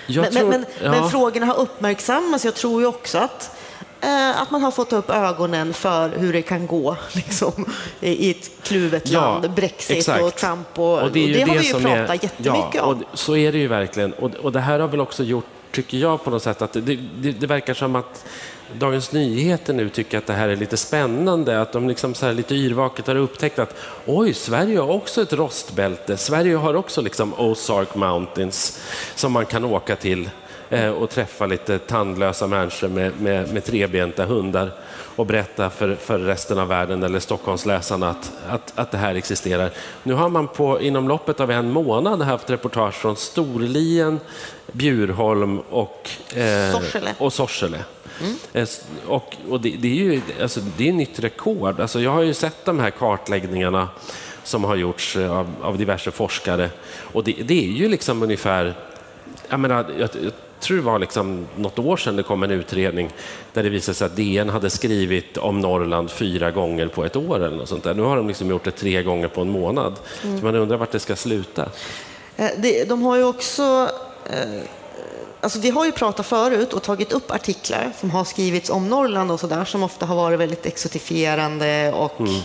Men, 0.07 0.31
tror, 0.31 0.49
men, 0.49 0.65
ja. 0.83 0.91
men, 0.91 1.09
frågorna 1.09 1.45
har 1.45 1.55
uppmärksammats. 1.55 2.45
Jag 2.45 2.55
tror 2.55 2.81
ju 2.81 2.87
också 2.87 3.17
att, 3.17 3.57
eh, 4.01 4.41
att 4.41 4.51
man 4.51 4.63
har 4.63 4.71
fått 4.71 4.93
upp 4.93 5.09
ögonen 5.09 5.73
för 5.73 6.09
hur 6.09 6.33
det 6.33 6.41
kan 6.41 6.67
gå 6.67 6.97
liksom, 7.11 7.65
i 7.99 8.31
ett 8.31 8.51
kluvet 8.63 9.09
ja, 9.09 9.21
land. 9.21 9.51
Brexit 9.51 9.97
exakt. 9.97 10.23
och 10.23 10.35
Trump. 10.35 10.79
Och, 10.79 11.01
och 11.01 11.11
det, 11.11 11.23
och 11.23 11.29
det 11.29 11.41
har 11.41 11.57
vi 11.57 11.67
ju 11.67 11.73
pratat 11.73 12.09
är, 12.09 12.13
jättemycket 12.13 12.75
ja, 12.75 12.83
om. 12.83 13.03
Så 13.13 13.35
är 13.35 13.51
det 13.51 13.57
ju 13.57 13.67
verkligen. 13.67 14.13
Och, 14.13 14.35
och 14.35 14.51
det 14.51 14.59
här 14.59 14.79
har 14.79 14.87
väl 14.87 15.01
också 15.01 15.23
gjort 15.23 15.45
tycker 15.71 15.97
jag 15.97 16.23
på 16.23 16.29
något 16.29 16.43
sätt 16.43 16.61
att 16.61 16.73
det, 16.73 16.81
det, 16.81 17.31
det, 17.31 17.47
verkar 17.47 17.73
som 17.73 17.95
att 17.95 18.25
Dagens 18.73 19.11
Nyheter 19.11 19.73
nu 19.73 19.89
tycker 19.89 20.17
att 20.17 20.25
det 20.25 20.33
här 20.33 20.47
är 20.47 20.55
lite 20.55 20.77
spännande, 20.77 21.61
att 21.61 21.73
de 21.73 21.87
liksom 21.87 22.13
så 22.13 22.25
här 22.25 22.33
lite 22.33 22.55
yrvaket 22.55 23.07
har 23.07 23.15
upptäckt 23.15 23.59
att 23.59 23.75
oj, 24.05 24.33
Sverige 24.33 24.79
har 24.79 24.89
också 24.89 25.21
ett 25.21 25.33
rostbälte. 25.33 26.17
Sverige 26.17 26.55
har 26.55 26.73
också 26.73 27.01
liksom 27.01 27.33
Ozark 27.37 27.95
Mountains 27.95 28.83
som 29.15 29.31
man 29.31 29.45
kan 29.45 29.65
åka 29.65 29.95
till 29.95 30.29
eh, 30.69 30.89
och 30.89 31.09
träffa 31.09 31.45
lite 31.45 31.79
tandlösa 31.79 32.47
människor 32.47 32.87
med, 32.87 33.21
med, 33.21 33.53
med 33.53 33.63
trebenta 33.63 34.25
hundar 34.25 34.71
och 35.17 35.25
berätta 35.25 35.69
för, 35.69 35.95
för 35.95 36.19
resten 36.19 36.59
av 36.59 36.67
världen 36.67 37.03
eller 37.03 37.19
Stockholmsläsarna 37.19 38.09
att, 38.09 38.31
att, 38.49 38.71
att 38.75 38.91
det 38.91 38.97
här 38.97 39.15
existerar. 39.15 39.71
Nu 40.03 40.13
har 40.13 40.29
man 40.29 40.47
på, 40.47 40.81
inom 40.81 41.07
loppet 41.07 41.39
av 41.39 41.51
en 41.51 41.71
månad 41.71 42.21
haft 42.21 42.49
reportage 42.49 42.93
från 42.93 43.15
Storlien, 43.15 44.19
Bjurholm 44.71 45.59
och, 45.59 46.09
eh, 46.35 46.71
Sorsele. 46.71 47.15
Och 47.17 47.33
Sorsele. 47.33 47.79
Mm. 48.21 48.35
Eh, 48.53 48.67
och, 49.07 49.35
och 49.49 49.61
det, 49.61 49.75
det, 49.79 49.87
är 49.87 49.93
ju 49.93 50.21
alltså, 50.41 50.59
det 50.77 50.89
är 50.89 50.93
nytt 50.93 51.19
rekord. 51.19 51.79
Alltså, 51.79 51.99
jag 51.99 52.11
har 52.11 52.21
ju 52.21 52.33
sett 52.33 52.65
de 52.65 52.79
här 52.79 52.89
kartläggningarna 52.89 53.89
som 54.43 54.63
har 54.63 54.75
gjorts 54.75 55.15
eh, 55.15 55.37
av, 55.37 55.53
av 55.61 55.77
diverse 55.77 56.11
forskare. 56.11 56.69
Och 57.13 57.23
det, 57.23 57.31
det, 57.31 57.65
är 57.65 57.71
ju 57.71 57.89
liksom 57.89 58.23
ungefär... 58.23 58.75
Jag, 59.49 59.59
menar, 59.59 59.85
jag, 59.99 60.09
jag 60.23 60.33
tror 60.59 60.77
det 60.77 60.83
var 60.83 60.99
liksom 60.99 61.47
något 61.55 61.79
år 61.79 61.97
sedan 61.97 62.15
det 62.15 62.23
kom 62.23 62.43
en 62.43 62.51
utredning 62.51 63.09
där 63.53 63.63
det 63.63 63.69
visade 63.69 63.95
sig 63.95 64.05
att 64.05 64.15
DN 64.15 64.49
hade 64.49 64.69
skrivit 64.69 65.37
om 65.37 65.59
Norrland 65.59 66.11
fyra 66.11 66.51
gånger 66.51 66.87
på 66.87 67.05
ett 67.05 67.15
år. 67.15 67.35
eller 67.35 67.57
något 67.57 67.69
sånt 67.69 67.83
där. 67.83 67.93
Nu 67.93 68.01
har 68.01 68.15
de 68.15 68.27
liksom 68.27 68.49
gjort 68.49 68.63
det 68.63 68.71
tre 68.71 69.03
gånger 69.03 69.27
på 69.27 69.41
en 69.41 69.49
månad. 69.49 69.93
Mm. 70.23 70.39
Så 70.39 70.45
man 70.45 70.55
undrar 70.55 70.77
vart 70.77 70.91
det 70.91 70.99
ska 70.99 71.15
sluta. 71.15 71.69
Eh, 72.37 72.49
de 72.87 73.01
har 73.01 73.17
ju 73.17 73.23
också 73.23 73.89
Alltså 75.41 75.59
vi 75.59 75.69
har 75.69 75.85
ju 75.85 75.91
pratat 75.91 76.25
förut 76.25 76.73
och 76.73 76.83
tagit 76.83 77.11
upp 77.11 77.31
artiklar 77.31 77.91
som 77.99 78.11
har 78.11 78.23
skrivits 78.23 78.69
om 78.69 78.89
Norrland 78.89 79.31
och 79.31 79.39
sådär 79.39 79.65
som 79.65 79.83
ofta 79.83 80.05
har 80.05 80.15
varit 80.15 80.39
väldigt 80.39 80.65
exotifierande 80.65 81.91
och, 81.93 82.19
mm. 82.19 82.41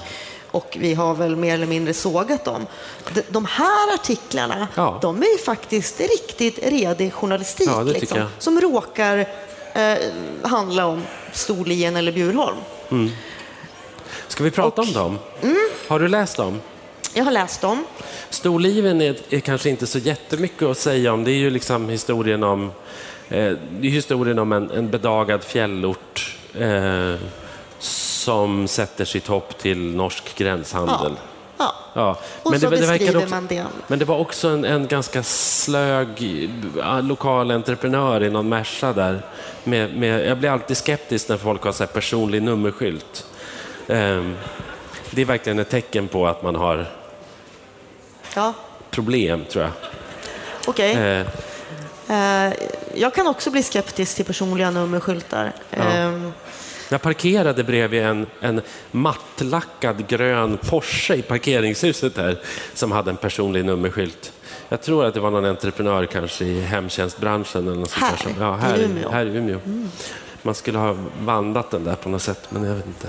Och 0.53 0.77
vi 0.81 0.95
har 0.95 1.15
väl 1.15 1.37
mer 1.37 1.55
eller 1.55 1.67
mindre 1.67 1.95
sågat 1.95 2.45
dem. 2.45 2.67
De, 3.15 3.23
de 3.29 3.45
här 3.45 3.95
artiklarna, 3.95 4.69
ja. 4.75 4.99
de 5.03 5.23
är 5.23 5.33
ju 5.33 5.39
faktiskt 5.39 6.01
riktigt 6.01 6.59
redig 6.63 7.13
journalistik 7.13 7.69
ja, 7.69 7.83
liksom, 7.83 8.25
som 8.39 8.61
råkar 8.61 9.19
eh, 9.73 9.99
handla 10.43 10.87
om 10.87 11.03
Storlien 11.33 11.97
eller 11.97 12.13
Bjurholm. 12.13 12.57
Mm. 12.91 13.11
Ska 14.29 14.45
vi 14.45 14.51
prata 14.51 14.83
och, 14.83 14.89
om 14.89 14.95
dem? 14.95 15.19
Mm. 15.43 15.57
Har 15.89 16.01
du 16.01 16.09
läst 16.09 16.37
dem? 16.37 16.61
Jag 17.15 17.25
har 17.25 17.33
läst 17.33 17.61
dem. 17.61 17.85
Storliven 18.31 19.01
är, 19.01 19.17
är, 19.31 19.41
kanske 19.41 19.71
inte 19.71 19.87
så 19.87 19.99
jättemycket 19.99 20.63
att 20.63 20.79
säga 20.79 21.13
om. 21.13 21.25
Det 21.25 21.31
är 21.31 21.37
ju 21.37 21.51
liksom 21.51 21.89
historien 21.89 22.43
om, 22.45 22.73
eh, 23.29 23.53
historien 23.81 24.39
om 24.39 24.53
en, 24.53 24.71
en 24.71 24.91
bedagad 24.91 25.45
fjällort 25.45 26.37
eh, 26.55 27.15
som 27.83 28.69
sätter 28.69 29.05
sitt 29.05 29.27
hopp 29.27 29.59
till 29.59 29.95
norsk 29.97 30.35
gränshandel. 30.37 31.13
Ja. 31.17 31.23
Ja. 31.59 31.75
ja. 31.95 32.19
Och 32.43 32.51
men 32.51 32.61
så 32.61 32.71
det, 32.71 32.77
beskriver 32.77 33.13
det 33.13 33.19
också, 33.19 33.35
man 33.35 33.47
det. 33.47 33.67
Men 33.87 33.99
det 33.99 34.05
var 34.05 34.19
också 34.19 34.49
en, 34.49 34.65
en 34.65 34.87
ganska 34.87 35.23
slög 35.23 36.51
lokal 37.03 37.51
entreprenör 37.51 38.23
i 38.23 38.31
någon 38.31 38.49
Merca 38.49 38.93
där. 38.93 39.23
Med, 39.65 39.97
med, 39.97 40.27
jag 40.27 40.39
blir 40.39 40.51
alltid 40.51 40.77
skeptisk 40.77 41.29
när 41.29 41.37
folk 41.37 41.63
har 41.63 41.73
så 41.73 41.87
personlig 41.87 42.43
nummerskylt. 42.43 43.27
Um, 43.87 44.37
det 45.11 45.21
är 45.21 45.27
verkligen 45.27 45.59
ett 45.59 45.71
tecken 45.71 46.09
på 46.09 46.27
att 46.27 46.43
man 46.43 46.57
har 46.57 46.87
ja. 48.35 48.55
problem, 48.91 49.45
tror 49.51 49.65
jag. 49.65 49.73
Okej. 50.67 50.93
Okay. 50.93 51.21
Eh. 51.21 51.27
Eh, 52.09 52.53
jag 52.95 53.15
kan 53.15 53.27
också 53.27 53.51
bli 53.51 53.63
skeptisk 53.63 54.17
till 54.17 54.25
personliga 54.25 54.71
nummerskyltar. 54.71 55.53
Ja. 55.71 55.97
Eh. 55.97 56.12
Jag 56.93 57.03
parkerade 57.03 57.65
bredvid 57.65 58.03
en, 58.03 58.27
en 58.41 58.61
mattlackad 58.91 60.09
grön 60.09 60.59
Porsche 60.59 61.15
i 61.15 61.23
parkeringshuset 61.23 62.17
här 62.17 62.41
som 62.75 62.93
hade 62.93 63.11
en 63.11 63.17
personlig 63.17 63.65
nummerskylt. 63.65 64.33
Jag 64.69 64.83
tror 64.83 65.05
att 65.05 65.15
det 65.15 65.21
var 65.21 65.31
någon 65.31 65.45
entreprenör 65.45 66.07
kanske 66.07 66.45
i 66.45 66.61
hemtjänstbranschen. 66.61 67.69
Eller 67.69 67.77
något 67.77 67.93
här, 67.93 68.17
sånt 68.17 68.37
ja, 68.41 68.55
här, 68.55 68.79
i 68.79 68.85
Umeå? 68.85 69.11
Här 69.11 69.27
i 69.27 69.37
Umeå. 69.37 69.59
Mm. 69.65 69.91
Man 70.43 70.55
skulle 70.55 70.79
ha 70.79 70.97
vandrat 71.21 71.71
den 71.71 71.85
där 71.85 71.95
på 71.95 72.09
något 72.09 72.23
sätt, 72.23 72.49
men 72.49 72.65
jag 72.65 72.75
vet 72.75 72.87
inte. 72.87 73.09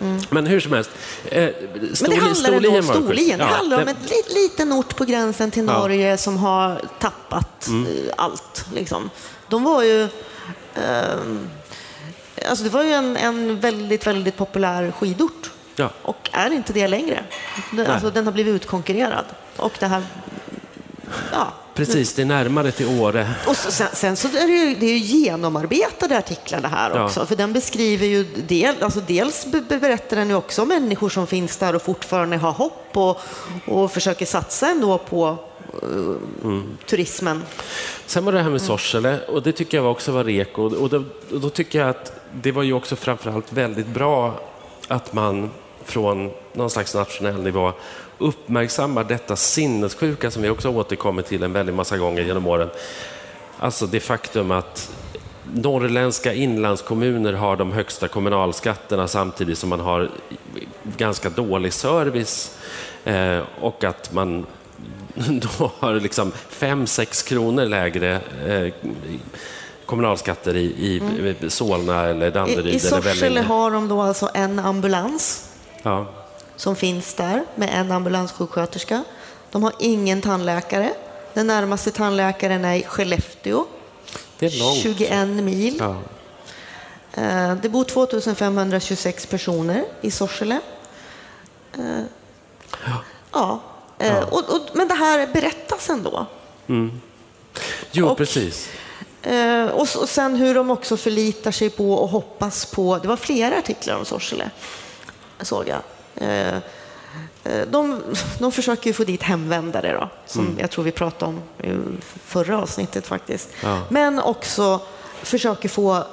Mm. 0.00 0.20
Men 0.30 0.46
hur 0.46 0.60
som 0.60 0.72
helst. 0.72 0.90
Eh, 1.24 1.50
Men 2.00 2.10
det 2.10 2.16
handlar 2.16 2.76
om 2.76 2.82
Storlien. 2.82 3.38
Det 3.38 3.44
handlar 3.44 3.82
om 3.82 3.88
en 3.88 3.96
liten 4.34 4.72
ort 4.72 4.96
på 4.96 5.04
gränsen 5.04 5.50
till 5.50 5.64
Norge 5.64 6.10
ja. 6.10 6.16
som 6.16 6.36
har 6.36 6.82
tappat 6.98 7.66
mm. 7.66 7.86
Eh, 7.86 8.12
allt. 8.16 8.64
Liksom. 8.74 9.10
De 9.48 9.64
var 9.64 9.82
ju... 9.82 10.02
Eh, 10.74 11.16
alltså 12.48 12.64
det 12.64 12.70
var 12.70 12.82
ju 12.82 12.92
en, 12.92 13.16
en 13.16 13.60
väldigt, 13.60 14.06
väldigt 14.06 14.36
populär 14.36 14.92
skidort. 14.98 15.50
Ja. 15.76 15.90
Och 16.02 16.30
är 16.32 16.50
inte 16.50 16.72
det 16.72 16.88
längre. 16.88 17.24
Alltså, 17.88 18.10
den 18.10 18.24
har 18.24 18.32
blivit 18.32 18.54
utkonkurrerad. 18.54 19.24
Och 19.56 19.72
det 19.78 19.86
här... 19.86 20.02
Ja, 21.32 21.52
Precis, 21.74 22.14
det 22.14 22.22
är 22.22 22.26
närmare 22.26 22.72
till 22.72 23.00
Åre. 23.00 23.30
Och 23.46 23.56
så, 23.56 23.70
sen, 23.70 23.88
sen, 23.92 24.16
så 24.16 24.28
är 24.28 24.46
det 24.46 24.52
ju, 24.52 24.74
det 24.74 24.86
är 24.86 24.90
ju 24.90 24.98
genomarbetade 24.98 26.18
artiklar 26.18 26.60
det 26.60 26.68
här 26.68 27.04
också, 27.04 27.20
ja. 27.20 27.26
för 27.26 27.36
den 27.36 27.52
beskriver 27.52 28.06
ju 28.06 28.24
del, 28.24 28.82
alltså 28.82 29.00
dels 29.00 29.46
berättar 29.68 30.16
den 30.16 30.28
ju 30.28 30.34
också 30.34 30.62
om 30.62 30.68
människor 30.68 31.08
som 31.08 31.26
finns 31.26 31.56
där 31.56 31.74
och 31.74 31.82
fortfarande 31.82 32.36
har 32.36 32.52
hopp 32.52 32.90
och, 32.92 33.20
och 33.66 33.92
försöker 33.92 34.26
satsa 34.26 34.68
ändå 34.68 34.98
på 34.98 35.38
mm. 36.44 36.78
turismen. 36.86 37.42
Sen 38.06 38.24
var 38.24 38.32
det 38.32 38.42
här 38.42 38.50
med 38.50 38.62
Sorsele 38.62 39.20
och 39.28 39.42
det 39.42 39.52
tycker 39.52 39.76
jag 39.76 39.90
också 39.90 40.12
var 40.12 40.24
reko 40.24 40.62
och 40.62 40.88
då, 40.88 41.04
då 41.30 41.50
tycker 41.50 41.78
jag 41.78 41.88
att 41.88 42.12
det 42.32 42.52
var 42.52 42.62
ju 42.62 42.72
också 42.72 42.96
framförallt 42.96 43.52
väldigt 43.52 43.86
bra 43.86 44.40
att 44.88 45.12
man 45.12 45.50
från 45.84 46.30
någon 46.52 46.70
slags 46.70 46.94
nationell 46.94 47.42
nivå 47.42 47.72
uppmärksammar 48.18 49.04
detta 49.04 49.36
sinnessjuka 49.36 50.30
som 50.30 50.42
vi 50.42 50.50
också 50.50 50.68
återkommit 50.68 51.26
till 51.26 51.42
en 51.42 51.52
väldig 51.52 51.74
massa 51.74 51.98
gånger 51.98 52.22
genom 52.22 52.46
åren. 52.46 52.68
Alltså 53.58 53.86
det 53.86 54.00
faktum 54.00 54.50
att 54.50 54.92
norrländska 55.54 56.34
inlandskommuner 56.34 57.32
har 57.32 57.56
de 57.56 57.72
högsta 57.72 58.08
kommunalskatterna 58.08 59.08
samtidigt 59.08 59.58
som 59.58 59.68
man 59.68 59.80
har 59.80 60.10
ganska 60.96 61.30
dålig 61.30 61.72
service 61.72 62.58
eh, 63.04 63.40
och 63.60 63.84
att 63.84 64.12
man 64.12 64.46
då 65.58 65.70
har 65.78 65.94
liksom 65.94 66.32
5-6 66.50 67.28
kronor 67.28 67.64
lägre 67.64 68.20
eh, 68.46 68.72
kommunalskatter 69.86 70.56
i, 70.56 70.64
i 70.64 70.98
mm. 70.98 71.50
Solna 71.50 72.04
eller 72.04 72.30
Danderyd. 72.30 72.66
I, 72.66 72.76
i 72.76 72.80
Sorsele 72.80 73.40
har 73.40 73.70
de 73.70 73.88
då 73.88 74.02
alltså 74.02 74.30
en 74.34 74.58
ambulans. 74.58 75.48
Ja 75.82 76.06
som 76.60 76.76
finns 76.76 77.14
där 77.14 77.44
med 77.54 77.70
en 77.72 77.92
ambulanssjuksköterska. 77.92 79.04
De 79.50 79.62
har 79.62 79.72
ingen 79.78 80.20
tandläkare. 80.20 80.94
Den 81.34 81.46
närmaste 81.46 81.90
tandläkaren 81.90 82.64
är 82.64 82.74
i 82.74 82.82
Skellefteå, 82.82 83.66
det 84.38 84.46
är 84.46 84.58
långt. 84.58 84.78
21 84.78 85.28
mil. 85.28 85.76
Ja. 85.78 85.96
Eh, 87.22 87.54
Det 87.54 87.68
bor 87.68 87.84
2526 87.84 89.26
personer 89.26 89.84
i 90.00 90.10
Sorsele. 90.10 90.60
Eh, 91.78 92.02
Ja. 94.00 94.06
Eh, 94.06 94.18
Och, 94.28 94.38
och, 94.54 94.60
men 94.72 94.88
det 94.88 94.94
här 94.94 95.26
berättas 95.26 95.90
ändå. 95.90 96.26
Jo, 97.92 98.06
Och- 98.08 98.16
precis. 98.18 98.68
Eh, 99.22 99.66
och, 99.66 99.80
och 99.80 100.08
sen 100.08 100.36
hur 100.36 100.54
de 100.54 100.70
också 100.70 100.96
förlitar 100.96 101.50
sig 101.50 101.70
på 101.70 101.92
och 101.94 102.08
hoppas 102.08 102.66
på, 102.66 102.98
det 102.98 103.08
var 103.08 103.16
flera 103.16 103.58
artiklar 103.58 103.96
om 103.96 104.04
Sorsele, 104.04 104.50
såg 105.40 105.68
jag. 105.68 105.80
Eh, 106.28 106.58
de, 107.70 108.00
de 108.38 108.52
försöker 108.52 108.86
ju 108.86 108.92
få 108.94 109.04
dit 109.04 109.22
hemvändare 109.22 109.92
då, 109.92 110.08
som 110.26 110.56
jag 110.60 110.70
tror 110.70 110.84
vi 110.84 110.92
pratade 110.92 111.24
om 111.32 111.40
i 111.66 111.78
förra 112.26 112.58
avsnittet 112.62 113.06
faktiskt. 113.06 113.48
Ja. 113.62 113.80
Men 113.88 114.18
också 114.18 114.80
försöker 115.22 115.68
få 115.68 116.04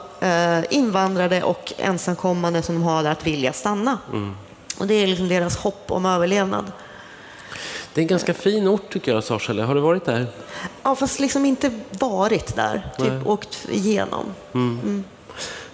invandrare 0.70 1.44
och 1.44 1.74
ensamkommande 1.78 2.62
som 2.62 2.76
de 2.76 2.84
har 2.84 3.04
där 3.04 3.12
att 3.12 3.28
vilja 3.28 3.54
stanna. 3.54 3.98
Och 4.78 4.88
det 4.88 4.94
är 4.94 5.08
liksom 5.08 5.30
deras 5.30 5.58
hopp 5.58 5.92
om 5.92 6.06
överlevnad. 6.06 6.72
Det 7.98 8.02
är 8.02 8.04
en 8.04 8.08
ganska 8.08 8.34
fin 8.34 8.68
ort 8.68 8.90
tycker 8.90 9.14
jag, 9.14 9.24
Sorsele. 9.24 9.64
Har 9.64 9.76
du 9.76 9.82
varit 9.82 10.06
där? 10.06 10.28
Ja, 10.84 10.96
fast 10.96 11.20
liksom 11.20 11.46
inte 11.46 11.72
varit 12.00 12.56
där, 12.56 12.90
typ 12.98 13.28
åkt 13.28 13.68
igenom. 13.70 14.26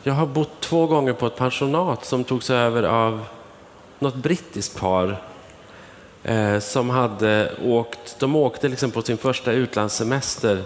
Jag 0.04 0.14
har 0.14 0.26
bott 0.26 0.60
två 0.60 0.88
gånger 0.88 1.14
på 1.14 1.28
ett 1.28 1.36
pensionat 1.36 2.06
som 2.06 2.24
togs 2.24 2.50
över 2.50 2.84
av 2.84 3.26
något 4.00 4.16
brittiskt 4.16 4.80
par 4.80 5.22
eh, 6.24 6.60
som 6.60 6.90
hade 6.90 7.52
åkt, 7.64 8.20
de 8.20 8.36
åkte 8.36 8.68
liksom 8.68 8.92
på 8.92 9.02
sin 9.02 9.18
första 9.18 9.52
utlandssemester 9.52 10.64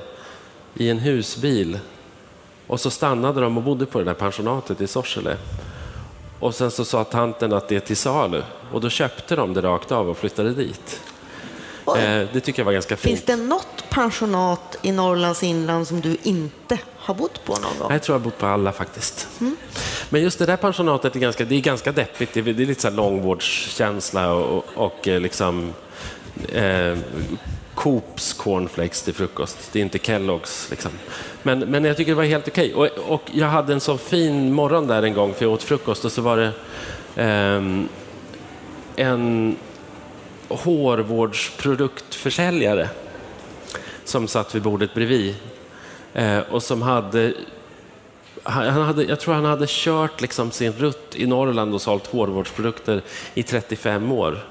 i 0.74 0.90
en 0.90 1.00
husbil 1.00 1.80
och 2.68 2.80
så 2.80 2.90
stannade 2.90 3.42
de 3.42 3.58
och 3.58 3.64
bodde 3.64 3.86
på 3.86 4.00
det 4.00 4.06
där 4.06 4.14
pensionatet 4.14 4.82
i 4.82 4.88
Sorsele. 4.88 5.38
Och 6.40 6.56
sen 6.56 6.72
så 6.72 6.86
sa 6.86 7.04
tanten 7.04 7.54
att 7.54 7.68
det 7.68 7.76
är 7.76 7.80
till 7.80 7.98
salu 7.98 8.42
och 8.72 8.82
då 8.82 8.90
köpte 8.90 9.36
de 9.36 9.54
det 9.54 9.62
rakt 9.62 9.92
av 9.92 10.10
och 10.10 10.18
flyttade 10.18 10.54
dit. 10.54 11.02
Eh, 11.96 12.28
det 12.34 12.40
tycker 12.40 12.60
jag 12.60 12.66
var 12.66 12.74
ganska 12.74 12.98
fint. 12.98 13.20
Finns 13.20 13.26
det 13.26 13.36
något 13.36 13.90
pensionat 13.90 14.78
i 14.82 14.92
Norrlands 14.92 15.44
inland 15.44 15.88
som 15.88 16.02
du 16.02 16.18
inte 16.24 16.80
har 16.98 17.14
bott 17.14 17.46
på 17.46 17.54
någon 17.54 17.80
gång? 17.80 17.92
Jag 17.92 18.04
tror 18.04 18.14
jag 18.14 18.20
har 18.20 18.24
bott 18.24 18.38
på 18.38 18.46
alla 18.46 18.72
faktiskt. 18.72 19.28
Men 20.10 20.22
just 20.22 20.40
det 20.40 20.46
där 20.46 20.58
pensionatet 20.58 21.16
är 21.16 21.20
ganska, 21.20 21.46
det 21.46 21.56
är 21.56 21.62
ganska 21.62 21.92
deppigt. 21.92 22.34
Det 22.34 22.40
är, 22.40 22.44
det 22.44 22.64
är 22.64 22.68
lite 22.68 22.82
så 22.82 22.90
långvårdskänsla 22.90 24.34
och, 24.34 24.66
och 24.74 25.08
eh, 25.08 25.20
liksom 25.20 25.74
eh, 26.54 26.98
Coops 27.76 28.34
cornflakes 28.34 29.02
till 29.02 29.14
frukost. 29.14 29.70
Det 29.72 29.80
är 29.80 29.84
inte 29.84 30.00
Kelloggs. 30.00 30.68
Liksom. 30.70 30.92
Men, 31.44 31.60
men 31.60 31.84
jag 31.84 31.98
tycker 31.98 32.12
det 32.12 32.16
var 32.16 32.24
helt 32.24 32.48
okej. 32.48 32.74
Och, 32.74 32.86
och 32.86 33.22
jag 33.32 33.48
hade 33.48 33.74
en 33.74 33.80
så 33.80 33.98
fin 33.98 34.54
morgon 34.54 34.88
där 34.88 35.04
en 35.04 35.14
gång 35.14 35.34
för 35.34 35.46
jag 35.46 35.54
åt 35.54 35.64
frukost 35.64 36.06
och 36.06 36.12
så 36.12 36.22
var 36.22 36.38
det 36.38 36.52
ehm, 37.16 37.90
en 38.96 39.56
hårvårdsproduktförsäljare 40.50 42.90
som 44.04 44.28
satt 44.28 44.56
vid 44.56 44.62
bordet 44.62 44.94
bredvid 44.94 45.36
eh, 46.14 46.40
och 46.40 46.64
som 46.64 46.82
hade 46.82 47.34
han 48.44 48.82
hade, 48.82 49.04
jag 49.04 49.20
tror 49.20 49.34
han 49.34 49.46
hade 49.46 49.66
kört 49.70 50.22
liksom 50.22 50.52
sin 50.52 50.72
rutt 50.72 51.16
i 51.16 51.28
Norrland 51.28 51.74
och 51.74 51.82
sålt 51.82 52.08
hårvårdsprodukter 52.08 53.02
i 53.34 53.44
35 53.44 54.12
år. 54.12 54.46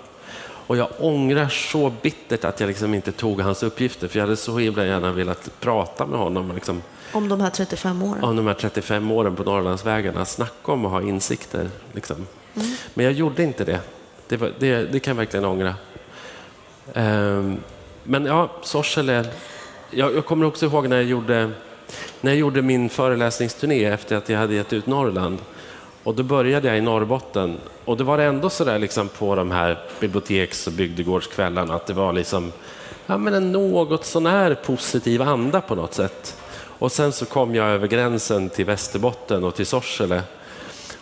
Och 0.66 0.76
jag 0.76 0.88
ångrar 0.98 1.48
så 1.48 1.92
bittert 2.02 2.44
att 2.44 2.60
jag 2.60 2.68
liksom 2.68 2.94
inte 2.94 3.12
tog 3.12 3.40
hans 3.40 3.62
uppgifter, 3.62 4.08
för 4.08 4.18
jag 4.18 4.24
hade 4.26 4.36
så 4.36 4.58
himla 4.58 4.86
gärna 4.86 5.12
velat 5.12 5.50
prata 5.60 6.06
med 6.06 6.18
honom 6.18 6.52
liksom, 6.54 6.82
Om 7.12 7.28
de 7.28 7.40
här 7.40 7.50
35 7.50 8.02
åren? 8.02 8.24
om 8.24 8.36
de 8.36 8.46
här 8.46 8.54
35 8.54 9.10
åren 9.10 9.36
på 9.36 9.42
Norrlandsvägarna. 9.42 10.24
Snacka 10.24 10.72
om 10.72 10.84
att 10.84 10.90
ha 10.90 11.02
insikter. 11.02 11.70
Liksom. 11.92 12.26
Men 12.94 13.04
jag 13.04 13.14
gjorde 13.14 13.42
inte 13.42 13.64
det. 13.64 13.80
Det, 14.28 14.36
var, 14.36 14.52
det. 14.58 14.82
det 14.92 15.00
kan 15.00 15.10
jag 15.10 15.16
verkligen 15.16 15.44
ångra. 15.44 15.74
Ehm, 16.94 17.56
men 18.02 18.26
ja, 18.26 18.50
Sorsele. 18.62 19.24
Jag, 19.90 20.14
jag 20.14 20.26
kommer 20.26 20.46
också 20.46 20.66
ihåg 20.66 20.88
när 20.88 20.96
jag 20.96 21.04
gjorde 21.04 21.50
när 22.20 22.30
jag 22.30 22.38
gjorde 22.38 22.62
min 22.62 22.88
föreläsningsturné 22.88 23.84
efter 23.84 24.16
att 24.16 24.28
jag 24.28 24.38
hade 24.38 24.54
gett 24.54 24.72
ut 24.72 24.86
Norrland. 24.86 25.38
Och 26.02 26.14
då 26.14 26.22
började 26.22 26.68
jag 26.68 26.78
i 26.78 26.80
Norrbotten. 26.80 27.56
Och 27.84 27.96
det 27.96 28.04
var 28.04 28.18
ändå 28.18 28.50
så 28.50 28.64
där 28.64 28.78
liksom 28.78 29.08
på 29.08 29.34
de 29.34 29.50
här 29.50 29.78
biblioteks 30.00 30.66
och 30.66 30.72
bygdegårdskvällarna 30.72 31.74
att 31.74 31.86
det 31.86 31.92
var 31.92 32.12
liksom 32.12 32.52
ja, 33.06 33.18
men 33.18 33.34
en 33.34 33.52
något 33.52 34.04
sånär 34.04 34.54
positiv 34.54 35.22
anda 35.22 35.60
på 35.60 35.74
något 35.74 35.94
sätt. 35.94 36.36
Och 36.78 36.92
sen 36.92 37.12
så 37.12 37.26
kom 37.26 37.54
jag 37.54 37.68
över 37.68 37.86
gränsen 37.86 38.48
till 38.48 38.64
Västerbotten 38.64 39.44
och 39.44 39.54
till 39.54 39.66
Sorsele. 39.66 40.22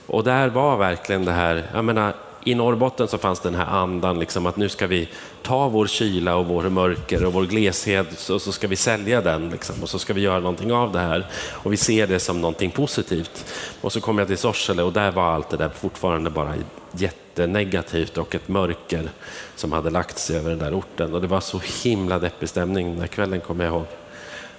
Och 0.06 0.24
där 0.24 0.48
var 0.48 0.76
verkligen 0.76 1.24
det 1.24 1.32
här, 1.32 1.70
jag 1.74 1.84
menar, 1.84 2.12
i 2.44 2.54
Norrbotten 2.54 3.08
så 3.08 3.18
fanns 3.18 3.40
den 3.40 3.54
här 3.54 3.66
andan 3.66 4.18
liksom 4.18 4.46
att 4.46 4.56
nu 4.56 4.68
ska 4.68 4.86
vi 4.86 5.08
ta 5.42 5.68
vår 5.68 5.86
kyla 5.86 6.36
och 6.36 6.46
vår 6.46 6.62
mörker 6.62 7.24
och 7.24 7.32
vår 7.32 7.44
gleshet 7.44 8.30
och 8.30 8.42
så 8.42 8.52
ska 8.52 8.68
vi 8.68 8.76
sälja 8.76 9.20
den 9.20 9.50
liksom, 9.50 9.82
och 9.82 9.88
så 9.88 9.98
ska 9.98 10.12
vi 10.12 10.20
göra 10.20 10.40
någonting 10.40 10.72
av 10.72 10.92
det 10.92 10.98
här. 10.98 11.26
Och 11.52 11.72
vi 11.72 11.76
ser 11.76 12.06
det 12.06 12.18
som 12.18 12.40
någonting 12.40 12.70
positivt. 12.70 13.44
Och 13.80 13.92
så 13.92 14.00
kom 14.00 14.18
jag 14.18 14.28
till 14.28 14.38
Sorsele 14.38 14.82
och 14.82 14.92
där 14.92 15.10
var 15.10 15.24
allt 15.24 15.50
det 15.50 15.56
där 15.56 15.68
fortfarande 15.68 16.30
bara 16.30 16.54
jättenegativt 16.92 18.18
och 18.18 18.34
ett 18.34 18.48
mörker 18.48 19.08
som 19.56 19.72
hade 19.72 19.90
lagt 19.90 20.18
sig 20.18 20.36
över 20.36 20.50
den 20.50 20.58
där 20.58 20.78
orten. 20.78 21.14
Och 21.14 21.20
det 21.20 21.26
var 21.26 21.40
så 21.40 21.60
himla 21.82 22.18
deppig 22.18 22.48
stämning 22.48 22.90
den 22.90 23.00
där 23.00 23.06
kvällen 23.06 23.40
kommer 23.40 23.64
jag 23.64 23.74
ihåg. 23.74 23.86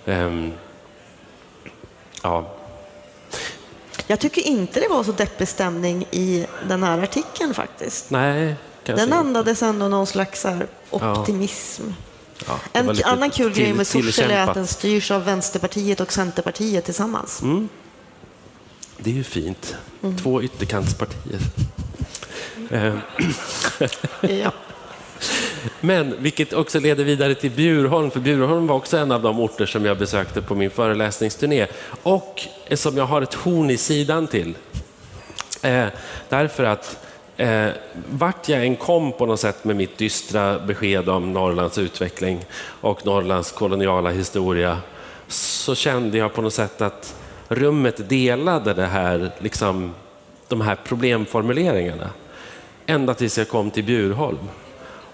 Um, 0.05 0.51
ja, 2.23 2.54
jag 4.07 4.19
tycker 4.19 4.41
inte 4.41 4.79
det 4.79 4.87
var 4.87 5.03
så 5.03 5.11
deppig 5.11 5.47
stämning 5.47 6.05
i 6.11 6.45
den 6.67 6.83
här 6.83 7.03
artikeln 7.03 7.53
faktiskt. 7.53 8.09
nej. 8.09 8.55
Den 8.85 9.13
andades 9.13 9.63
ändå 9.63 9.87
någon 9.87 10.07
slags 10.07 10.45
optimism. 10.89 11.83
Ja, 12.47 12.59
En 12.73 12.87
lite 12.87 13.07
annan 13.07 13.29
kul 13.31 13.53
grej 13.53 13.73
med 13.73 13.87
Sorsele 13.87 14.33
är 14.33 14.47
att 14.47 14.53
den 14.53 14.67
styrs 14.67 15.11
av 15.11 15.25
Vänsterpartiet 15.25 15.99
och 15.99 16.13
Centerpartiet 16.13 16.85
tillsammans. 16.85 17.41
Mm. 17.41 17.69
Det 18.97 19.09
är 19.09 19.13
ju 19.13 19.23
fint. 19.23 19.75
Mm. 20.03 20.17
Två 20.17 20.43
ytterkantspartier. 20.43 21.39
Eh, 22.69 22.95
Ja. 24.21 24.51
Men 25.81 26.15
vilket 26.19 26.53
också 26.53 26.79
leder 26.79 27.03
vidare 27.03 27.35
till 27.35 27.51
Bjurholm, 27.51 28.11
för 28.11 28.19
Bjurholm 28.19 28.67
var 28.67 28.75
också 28.75 28.97
en 28.97 29.11
av 29.11 29.21
de 29.21 29.39
orter 29.39 29.65
som 29.65 29.85
jag 29.85 29.97
besökte 29.97 30.41
på 30.41 30.55
min 30.55 30.69
föreläsningsturné 30.69 31.67
och 32.03 32.41
som 32.71 32.97
jag 32.97 33.05
har 33.05 33.21
ett 33.21 33.33
horn 33.33 33.69
i 33.69 33.77
sidan 33.77 34.27
till. 34.27 34.53
Eh, 35.61 35.85
därför 36.29 36.63
att 36.63 37.05
eh, 37.37 37.67
vart 38.09 38.49
jag 38.49 38.65
än 38.65 38.75
kom 38.75 39.11
på 39.11 39.25
något 39.25 39.39
sätt 39.39 39.63
med 39.63 39.75
mitt 39.75 39.97
dystra 39.97 40.59
besked 40.59 41.09
om 41.09 41.33
Norrlands 41.33 41.77
utveckling 41.77 42.45
och 42.81 43.05
Norrlands 43.05 43.51
koloniala 43.51 44.09
historia 44.09 44.77
så 45.27 45.75
kände 45.75 46.17
jag 46.17 46.33
på 46.33 46.41
något 46.41 46.53
sätt 46.53 46.81
att 46.81 47.15
rummet 47.47 48.09
delade 48.09 48.73
det 48.73 48.85
här, 48.85 49.31
liksom, 49.39 49.93
de 50.47 50.61
här 50.61 50.77
problemformuleringarna. 50.83 52.09
Ända 52.85 53.13
tills 53.13 53.37
jag 53.37 53.49
kom 53.49 53.71
till 53.71 53.83
Bjurholm. 53.83 54.49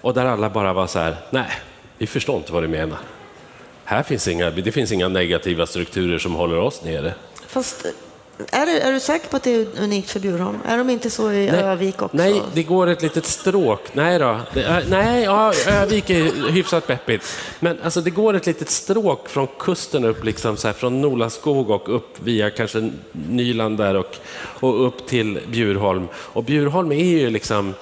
Och 0.02 0.14
där 0.14 0.24
alla 0.26 0.50
bara 0.50 0.72
var 0.72 0.86
så 0.86 0.98
här, 0.98 1.16
nej, 1.30 1.50
vi 1.98 2.06
förstår 2.06 2.36
inte 2.36 2.52
vad 2.52 2.62
du 2.62 2.68
menar. 2.68 2.98
Här 3.84 4.02
finns 4.02 4.28
inga, 4.28 4.50
det 4.50 4.72
finns 4.72 4.92
inga 4.92 5.08
negativa 5.08 5.66
strukturer 5.66 6.18
som 6.18 6.34
håller 6.34 6.58
oss 6.58 6.84
nere. 6.84 7.14
Fast 7.46 7.86
är 8.50 8.66
du, 8.66 8.78
är 8.78 8.92
du 8.92 9.00
säker 9.00 9.28
på 9.28 9.36
att 9.36 9.42
det 9.42 9.54
är 9.54 9.66
unikt 9.80 10.10
för 10.10 10.20
Bjurholm? 10.20 10.58
Är 10.66 10.78
de 10.78 10.90
inte 10.90 11.10
så 11.10 11.32
i 11.32 11.48
Övik 11.48 12.02
också? 12.02 12.16
Nej, 12.16 12.42
det 12.54 12.62
går 12.62 12.86
ett 12.86 13.02
litet 13.02 13.26
stråk. 13.26 13.80
Nej 13.92 14.18
då. 14.18 14.38
Är- 14.54 14.84
nej, 14.88 15.22
ja, 15.22 15.52
Övik 15.68 16.10
är 16.10 16.50
hyfsat 16.50 16.86
peppigt. 16.86 17.38
Men 17.60 17.78
alltså, 17.82 18.00
det 18.00 18.10
går 18.10 18.34
ett 18.34 18.46
litet 18.46 18.70
stråk 18.70 19.28
från 19.28 19.46
kusten 19.58 20.04
upp, 20.04 20.24
liksom, 20.24 20.56
så 20.56 20.68
här, 20.68 20.74
från 20.74 21.00
Nolaskog 21.00 21.70
och 21.70 21.96
upp 21.96 22.18
via 22.24 22.50
kanske 22.50 22.90
Nyland 23.12 23.78
där 23.78 23.96
och, 23.96 24.16
och 24.60 24.86
upp 24.86 25.06
till 25.06 25.40
Bjurholm. 25.46 26.08
Och 26.14 26.44
Bjurholm 26.44 26.92
är 26.92 27.04
ju 27.04 27.30
liksom 27.30 27.74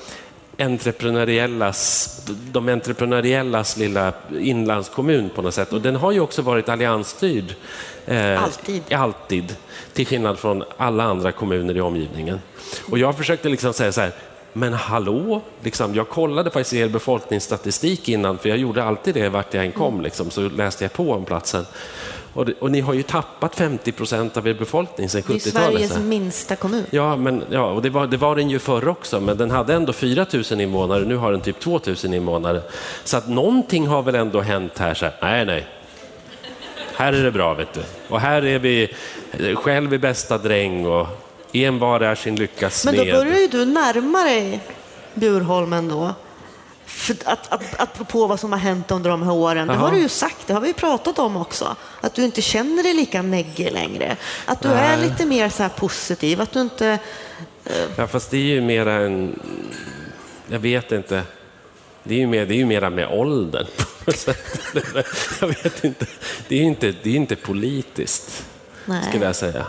entreprenöriellas, 0.60 2.16
de 2.52 2.68
entreprenöriellas 2.68 3.76
lilla 3.76 4.12
inlandskommun 4.40 5.30
på 5.34 5.42
något 5.42 5.54
sätt. 5.54 5.72
Och 5.72 5.80
den 5.80 5.96
har 5.96 6.12
ju 6.12 6.20
också 6.20 6.42
varit 6.42 6.68
alliansstyrd. 6.68 7.54
Eh, 8.06 8.42
Alltid. 8.42 8.92
Alltid. 8.92 9.56
Till 9.92 10.06
skillnad 10.06 10.38
från 10.38 10.64
alla 10.76 11.04
andra 11.04 11.32
kommuner 11.32 11.76
i 11.76 11.80
omgivningen. 11.80 12.40
Och 12.90 12.98
jag 12.98 13.16
försökte 13.16 13.48
liksom 13.48 13.72
säga 13.72 13.92
så 13.92 14.00
här, 14.00 14.12
men 14.52 14.72
hallå, 14.72 15.40
liksom, 15.62 15.94
jag 15.94 16.08
kollade 16.08 16.50
faktiskt 16.50 16.74
er 16.74 16.88
befolkningsstatistik 16.88 18.08
innan, 18.08 18.38
för 18.38 18.48
jag 18.48 18.58
gjorde 18.58 18.84
alltid 18.84 19.14
det 19.14 19.28
vart 19.28 19.54
jag 19.54 19.64
än 19.64 19.72
kom, 19.72 20.00
liksom, 20.00 20.30
så 20.30 20.48
läste 20.48 20.84
jag 20.84 20.92
på 20.92 21.12
om 21.12 21.24
platsen. 21.24 21.66
Och, 22.34 22.46
det, 22.46 22.52
och 22.58 22.70
ni 22.70 22.80
har 22.80 22.94
ju 22.94 23.02
tappat 23.02 23.56
50 23.56 23.92
procent 23.92 24.36
av 24.36 24.48
er 24.48 24.54
befolkning 24.54 25.08
sedan 25.08 25.22
Det 25.26 25.32
är 25.32 25.38
70-talet. 25.38 25.72
Sveriges 25.72 25.98
minsta 25.98 26.56
kommun. 26.56 26.84
Ja, 26.90 27.16
men, 27.16 27.44
ja 27.50 27.64
och 27.72 27.82
det 27.82 27.90
var, 27.90 28.06
det 28.06 28.16
var 28.16 28.36
den 28.36 28.50
ju 28.50 28.58
förr 28.58 28.88
också, 28.88 29.20
men 29.20 29.36
den 29.36 29.50
hade 29.50 29.74
ändå 29.74 29.92
4 29.92 30.26
000 30.50 30.60
invånare, 30.60 31.04
nu 31.04 31.16
har 31.16 31.32
den 31.32 31.40
typ 31.40 31.60
2 31.60 31.80
000 32.04 32.14
invånare. 32.14 32.62
Så 33.04 33.16
att 33.16 33.28
någonting 33.28 33.86
har 33.86 34.02
väl 34.02 34.14
ändå 34.14 34.40
hänt 34.40 34.78
här. 34.78 34.94
Så 34.94 35.04
här 35.04 35.14
nej, 35.22 35.44
nej. 35.44 35.66
Här 36.96 37.12
är 37.12 37.24
det 37.24 37.30
bra, 37.30 37.54
vet 37.54 37.72
du. 37.72 37.80
Och 38.08 38.20
här 38.20 38.44
är 38.44 38.58
vi 38.58 38.94
själv 39.54 39.94
i 39.94 39.98
bästa 39.98 40.38
dräng 40.38 40.86
och 40.86 41.06
Envar 41.52 42.00
är 42.00 42.14
sin 42.14 42.36
lyckas 42.36 42.84
Men 42.84 42.94
smed. 42.94 43.06
då 43.06 43.12
börjar 43.18 43.38
ju 43.38 43.46
du 43.46 43.64
närma 43.64 44.24
dig 44.24 44.60
Bjurholmen 45.14 45.88
då. 45.88 46.14
För 46.90 47.16
att, 47.24 47.52
att, 47.52 47.80
apropå 47.80 48.26
vad 48.26 48.40
som 48.40 48.52
har 48.52 48.58
hänt 48.58 48.90
under 48.90 49.10
de 49.10 49.22
här 49.22 49.32
åren. 49.32 49.68
Det 49.68 49.74
Jaha. 49.74 49.82
har 49.82 49.90
du 49.90 49.98
ju 49.98 50.08
sagt, 50.08 50.46
det 50.46 50.52
har 50.52 50.60
vi 50.60 50.68
ju 50.68 50.74
pratat 50.74 51.18
om 51.18 51.36
också. 51.36 51.76
Att 52.00 52.14
du 52.14 52.24
inte 52.24 52.42
känner 52.42 52.82
dig 52.82 52.94
lika 52.94 53.22
neggig 53.22 53.72
längre. 53.72 54.16
Att 54.44 54.60
du 54.60 54.68
Nej. 54.68 54.78
är 54.78 54.96
lite 54.96 55.26
mer 55.26 55.48
så 55.48 55.68
positiv. 55.68 56.40
Att 56.40 56.52
du 56.52 56.60
inte... 56.60 56.98
Ja, 57.96 58.06
fast 58.06 58.30
det 58.30 58.36
är 58.36 58.40
ju 58.40 58.60
mera 58.60 58.92
en... 58.94 59.40
Jag 60.48 60.58
vet 60.58 60.92
inte. 60.92 61.22
Det 62.02 62.14
är 62.14 62.18
ju, 62.18 62.26
mer, 62.26 62.46
det 62.46 62.54
är 62.54 62.58
ju 62.58 62.66
mera 62.66 62.90
med 62.90 63.08
åldern. 63.08 63.66
jag 65.40 65.48
vet 65.48 65.84
inte. 65.84 66.06
Det 66.48 66.54
är 66.54 66.58
ju 66.58 66.66
inte, 66.66 66.94
det 67.02 67.10
är 67.10 67.16
inte 67.16 67.36
politiskt, 67.36 68.44
Nej. 68.84 69.02
skulle 69.08 69.24
jag 69.24 69.36
säga. 69.36 69.66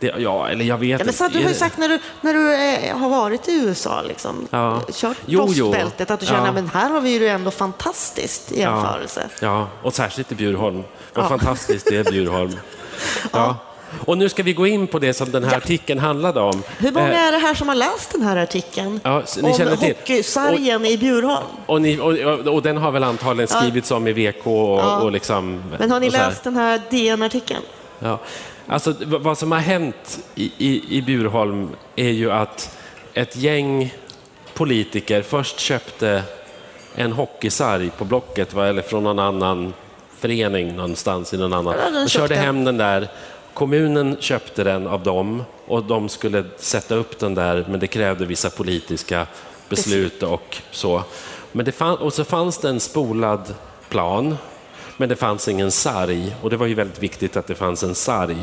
Det, 0.00 0.14
ja, 0.18 0.48
eller 0.48 0.64
jag 0.64 0.78
vet 0.78 1.00
Ja, 1.00 1.04
men 1.04 1.14
så, 1.14 1.24
inte. 1.24 1.38
du 1.38 1.44
har 1.44 1.50
ju 1.50 1.56
sagt 1.56 1.78
när 1.78 1.88
du, 1.88 1.98
när 2.20 2.34
du 2.34 2.54
eh, 2.54 2.96
har 2.98 3.08
varit 3.08 3.48
i 3.48 3.52
USA, 3.52 4.02
liksom, 4.02 4.48
Ja. 4.50 4.80
kört 4.92 5.16
Jo, 5.26 5.46
frostbältet, 5.46 6.10
att 6.10 6.20
du 6.20 6.26
känner 6.26 6.46
Ja. 6.46 6.52
men 6.52 6.68
här 6.74 6.90
har 6.90 7.00
vi 7.00 7.18
det 7.18 7.28
ändå 7.28 7.50
fantastiskt 7.50 8.52
i 8.52 8.60
jämförelse. 8.60 9.28
Ja, 9.40 9.68
och 9.82 9.94
särskilt 9.94 10.32
i 10.32 10.34
Bjurholm. 10.34 10.82
Vad 11.14 11.24
Ja. 11.24 11.28
fantastiskt 11.28 11.86
det 11.90 11.96
är 11.96 12.04
Bjurholm. 12.10 12.56
Ja. 13.32 13.56
Och 14.04 14.18
nu 14.18 14.28
ska 14.28 14.42
vi 14.42 14.52
gå 14.52 14.66
in 14.66 14.86
på 14.86 14.98
det 14.98 15.14
som 15.14 15.30
den 15.30 15.44
här 15.44 15.50
Ja. 15.52 15.56
artikeln 15.56 15.98
handlade 16.00 16.40
om. 16.40 16.62
Hur 16.78 16.92
många 16.92 17.12
Eh, 17.12 17.26
är 17.28 17.32
det 17.32 17.38
här 17.38 17.54
som 17.54 17.68
har 17.68 17.74
läst 17.74 18.12
den 18.12 18.22
här 18.22 18.36
artikeln? 18.36 19.00
Ja, 19.04 19.22
ni 19.42 19.50
om 19.50 19.56
känner 19.58 19.76
till. 19.76 19.88
hockeysargen 19.88 20.84
i 20.86 20.98
Bjurholm. 20.98 21.46
och, 21.66 21.82
ni, 21.82 21.98
och, 22.00 22.12
och, 22.18 22.54
och 22.54 22.62
den 22.62 22.76
har 22.76 22.90
väl 22.92 23.04
antagligen 23.04 23.48
skrivits 23.48 23.90
om 23.90 24.06
i 24.08 24.12
VK 24.12 24.46
och, 24.46 24.52
Ja. 24.80 25.00
och 25.00 25.12
liksom... 25.12 25.62
Men 25.78 25.90
har 25.90 26.00
ni 26.00 26.08
och 26.08 26.12
läst 26.12 26.44
den 26.44 26.56
här 26.56 26.80
DN-artikeln? 26.90 27.62
Ja. 27.98 28.18
Alltså, 28.66 28.94
vad 29.06 29.38
som 29.38 29.52
har 29.52 29.58
hänt 29.58 30.20
i, 30.34 30.52
i, 30.58 30.98
i 30.98 31.02
Bjurholm 31.02 31.70
är 31.96 32.10
ju 32.10 32.32
att 32.32 32.78
ett 33.14 33.36
gäng 33.36 33.94
politiker 34.54 35.22
först 35.22 35.58
köpte 35.58 36.22
en 36.94 37.12
hockeysarg 37.12 37.90
på 37.98 38.04
Blocket 38.04 38.54
va, 38.54 38.66
eller 38.66 38.82
från 38.82 39.04
någon 39.04 39.18
annan 39.18 39.72
förening 40.18 40.76
någonstans 40.76 41.34
i 41.34 41.36
någon 41.36 41.52
annan. 41.52 41.74
Ja, 41.78 41.90
de 41.90 41.94
De 42.00 42.08
körde 42.08 42.34
hem 42.34 42.64
den 42.64 42.76
där. 42.76 43.08
Kommunen 43.54 44.16
köpte 44.20 44.64
den 44.64 44.86
av 44.86 45.02
dem 45.02 45.44
och 45.66 45.84
de 45.84 46.08
skulle 46.08 46.44
sätta 46.56 46.94
upp 46.94 47.18
den 47.18 47.34
där 47.34 47.66
men 47.68 47.80
det 47.80 47.86
krävde 47.86 48.26
vissa 48.26 48.50
politiska 48.50 49.26
beslut 49.68 50.22
och 50.22 50.56
så. 50.70 51.02
Men 51.52 51.64
det 51.64 51.72
fann, 51.72 51.96
och 51.96 52.12
så 52.12 52.24
fanns 52.24 52.58
det 52.58 52.68
en 52.68 52.80
spolad 52.80 53.54
plan 53.88 54.36
men 54.96 55.08
det 55.08 55.16
fanns 55.16 55.48
ingen 55.48 55.70
sarg 55.70 56.36
och 56.42 56.50
det 56.50 56.56
var 56.56 56.66
ju 56.66 56.74
väldigt 56.74 57.02
viktigt 57.02 57.36
att 57.36 57.46
det 57.46 57.54
fanns 57.54 57.82
en 57.82 57.94
sarg 57.94 58.36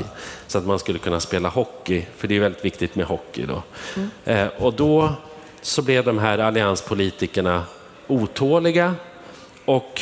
så 0.48 0.58
att 0.58 0.66
man 0.66 0.80
skulle 0.80 1.00
kunna 1.00 1.20
spela 1.20 1.50
hockey, 1.50 2.06
för 2.18 2.28
det 2.28 2.36
är 2.36 2.40
väldigt 2.40 2.66
viktigt 2.66 2.96
med 2.96 3.06
hockey 3.06 3.46
då. 3.46 3.64
Eh, 4.26 4.48
och 4.48 4.74
då 4.74 5.14
så 5.62 5.82
blev 5.82 6.04
de 6.04 6.18
här 6.18 6.38
allianspolitikerna 6.38 7.64
otåliga 8.08 8.96
och 9.66 10.02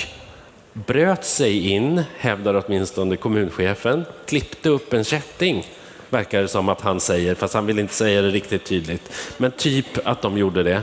bröt 0.74 1.26
sig 1.26 1.68
in, 1.70 2.04
hävdar 2.18 2.64
åtminstone 2.66 3.16
kommunchefen, 3.16 4.06
klippte 4.26 4.70
upp 4.70 4.94
en 4.94 5.04
kätting, 5.04 5.68
verkar 6.10 6.42
det 6.42 6.48
som 6.48 6.70
att 6.70 6.82
han 6.82 7.00
säger, 7.00 7.36
fast 7.36 7.54
han 7.54 7.66
vill 7.66 7.80
inte 7.80 7.94
säga 7.94 8.22
det 8.22 8.30
riktigt 8.30 8.66
tydligt. 8.66 9.12
Men 9.38 9.52
typ 9.52 10.08
att 10.08 10.22
de 10.22 10.38
gjorde 10.38 10.64
det. 10.64 10.82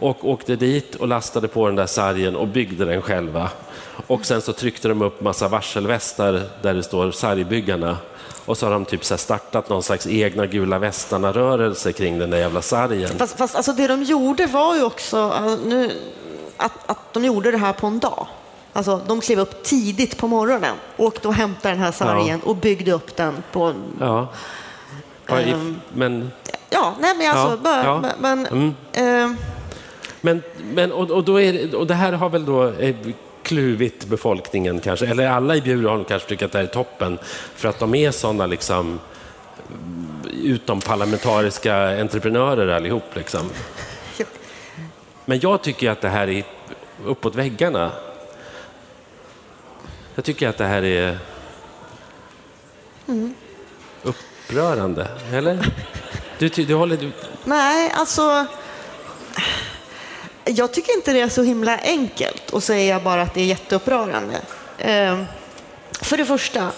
Och 0.00 0.28
åkte 0.30 0.56
dit 0.56 0.94
och 0.94 1.08
lastade 1.08 1.48
på 1.48 1.66
den 1.66 1.76
där 1.76 1.86
sargen 1.86 2.36
och 2.36 2.48
byggde 2.48 2.84
den 2.84 3.02
själva. 3.02 3.50
Och 4.06 4.26
sen 4.26 4.40
så 4.42 4.52
tryckte 4.52 4.88
de 4.88 5.02
upp 5.02 5.20
massa 5.20 5.48
varselvästar 5.48 6.42
där 6.62 6.74
det 6.74 6.82
står 6.82 7.10
sargbyggarna. 7.10 7.96
Och 8.44 8.58
så 8.58 8.66
har 8.66 8.70
de 8.72 8.84
typ 8.84 9.04
så 9.04 9.16
startat 9.16 9.68
någon 9.68 9.82
slags 9.82 10.06
egna 10.06 10.46
gula 10.46 10.78
västarna-rörelse 10.78 11.92
kring 11.92 12.18
den 12.18 12.30
där 12.30 12.38
jävla 12.38 12.62
sargen. 12.62 13.10
Fast, 13.18 13.38
fast 13.38 13.56
alltså 13.56 13.72
det 13.72 13.86
de 13.86 14.02
gjorde 14.02 14.46
var 14.46 14.74
ju 14.76 14.82
också 14.84 15.16
äh, 15.36 15.56
nu, 15.66 15.90
att, 16.56 16.72
att 16.90 17.14
de 17.14 17.24
gjorde 17.24 17.50
det 17.50 17.58
här 17.58 17.72
på 17.72 17.86
en 17.86 17.98
dag. 17.98 18.26
Alltså, 18.72 19.00
de 19.06 19.20
klev 19.20 19.38
upp 19.40 19.62
tidigt 19.62 20.16
på 20.18 20.28
morgonen, 20.28 20.74
åkte 20.96 21.28
och 21.28 21.34
hämtade 21.34 21.74
den 21.74 21.82
här 21.82 21.92
sargen 21.92 22.40
och 22.40 22.56
byggde 22.56 22.92
upp 22.92 23.16
den 23.16 23.42
på... 23.52 23.74
Ja. 24.00 24.28
Ja, 25.26 25.40
i- 25.40 25.50
Ehm. 25.50 25.80
Men 25.94 26.30
Ja, 26.70 26.94
nej 27.00 27.14
men 27.16 27.30
alltså, 27.30 27.50
Ja, 27.50 27.56
bara, 27.56 27.84
ja. 27.84 28.02
men... 28.20 28.46
Mm. 28.46 28.74
eh, 28.92 29.38
men, 30.20 30.42
men 30.72 30.92
och, 30.92 31.10
och, 31.10 31.24
då 31.24 31.40
är, 31.40 31.52
det- 31.52 31.74
och 31.76 31.86
det 31.86 31.94
här 31.94 32.12
har 32.12 32.28
väl 32.28 32.44
då 32.44 32.68
eh, 32.68 32.96
kluvit 33.42 34.04
befolkningen 34.04 34.80
kanske, 34.80 35.06
eller 35.06 35.28
alla 35.28 35.56
i 35.56 35.60
Bjurholm 35.60 36.04
kanske 36.04 36.28
tycker 36.28 36.46
att 36.46 36.52
det 36.52 36.58
här 36.58 36.64
är 36.64 36.68
toppen, 36.70 37.18
för 37.54 37.68
att 37.68 37.78
de 37.78 37.94
är 37.94 38.10
sådana 38.10 38.46
liksom 38.46 39.00
eh, 40.24 40.38
utomparlamentariska 40.44 42.00
entreprenörer 42.00 42.68
allihop. 42.68 43.04
Liksom. 43.14 43.50
Men 45.24 45.40
jag 45.40 45.62
tycker 45.62 45.90
att 45.90 46.00
det 46.00 46.08
här 46.08 46.28
är 46.28 46.44
uppåt 47.06 47.34
väggarna. 47.34 47.90
Jag 50.14 50.24
tycker 50.24 50.48
att 50.48 50.58
det 50.58 50.64
här 50.64 50.82
är 50.84 51.18
upprörande, 54.02 55.08
eller? 55.32 55.72
Du, 56.38 56.48
du 56.48 56.74
håller... 56.74 56.96
Du, 56.96 57.10
Nej, 57.44 57.92
alltså... 57.94 58.46
Jag 60.48 60.72
tycker 60.72 60.94
inte 60.94 61.12
det 61.12 61.20
är 61.20 61.28
så 61.28 61.42
himla 61.42 61.78
enkelt 61.78 62.54
att 62.54 62.64
säga 62.64 63.00
bara 63.00 63.22
att 63.22 63.34
det 63.34 63.40
är 63.40 63.44
jätteupprörande. 63.44 64.40
Eh, 64.78 65.22
för 66.00 66.16
det 66.16 66.24
första, 66.24 66.70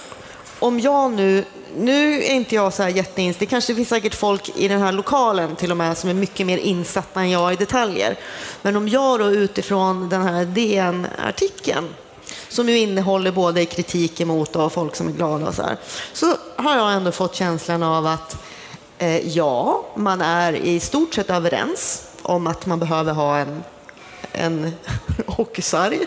om 0.58 0.80
jag 0.80 1.12
nu... 1.12 1.44
Nu 1.76 2.22
är 2.24 2.30
inte 2.30 2.54
jag 2.54 2.72
så 2.72 2.82
här 2.82 2.90
jätteinsatt. 2.90 3.40
Det 3.40 3.46
kanske 3.46 3.74
finns 3.74 3.88
säkert 3.88 4.14
folk 4.14 4.50
i 4.56 4.68
den 4.68 4.80
här 4.80 4.92
lokalen 4.92 5.56
till 5.56 5.70
och 5.70 5.76
med 5.76 5.98
som 5.98 6.10
är 6.10 6.14
mycket 6.14 6.46
mer 6.46 6.58
insatta 6.58 7.20
än 7.20 7.30
jag 7.30 7.52
i 7.52 7.56
detaljer. 7.56 8.16
Men 8.62 8.76
om 8.76 8.88
jag 8.88 9.20
då 9.20 9.30
utifrån 9.30 10.08
den 10.08 10.22
här 10.22 10.44
DN-artikeln 10.44 11.88
som 12.48 12.68
ju 12.68 12.78
innehåller 12.78 13.32
både 13.32 13.64
kritik 13.64 14.20
emot 14.20 14.56
och 14.56 14.72
folk 14.72 14.96
som 14.96 15.08
är 15.08 15.12
glada 15.12 15.48
och 15.48 15.54
så 15.54 15.62
här, 15.62 15.76
så 16.12 16.34
har 16.56 16.76
jag 16.76 16.92
ändå 16.92 17.12
fått 17.12 17.34
känslan 17.34 17.82
av 17.82 18.06
att 18.06 18.36
Eh, 19.00 19.28
ja, 19.28 19.84
man 19.94 20.20
är 20.20 20.52
i 20.52 20.80
stort 20.80 21.14
sett 21.14 21.30
överens 21.30 22.09
om 22.22 22.46
att 22.46 22.66
man 22.66 22.78
behöver 22.78 23.12
ha 23.12 23.38
en, 23.38 23.62
en 24.32 24.72
hockeysarg. 25.26 26.06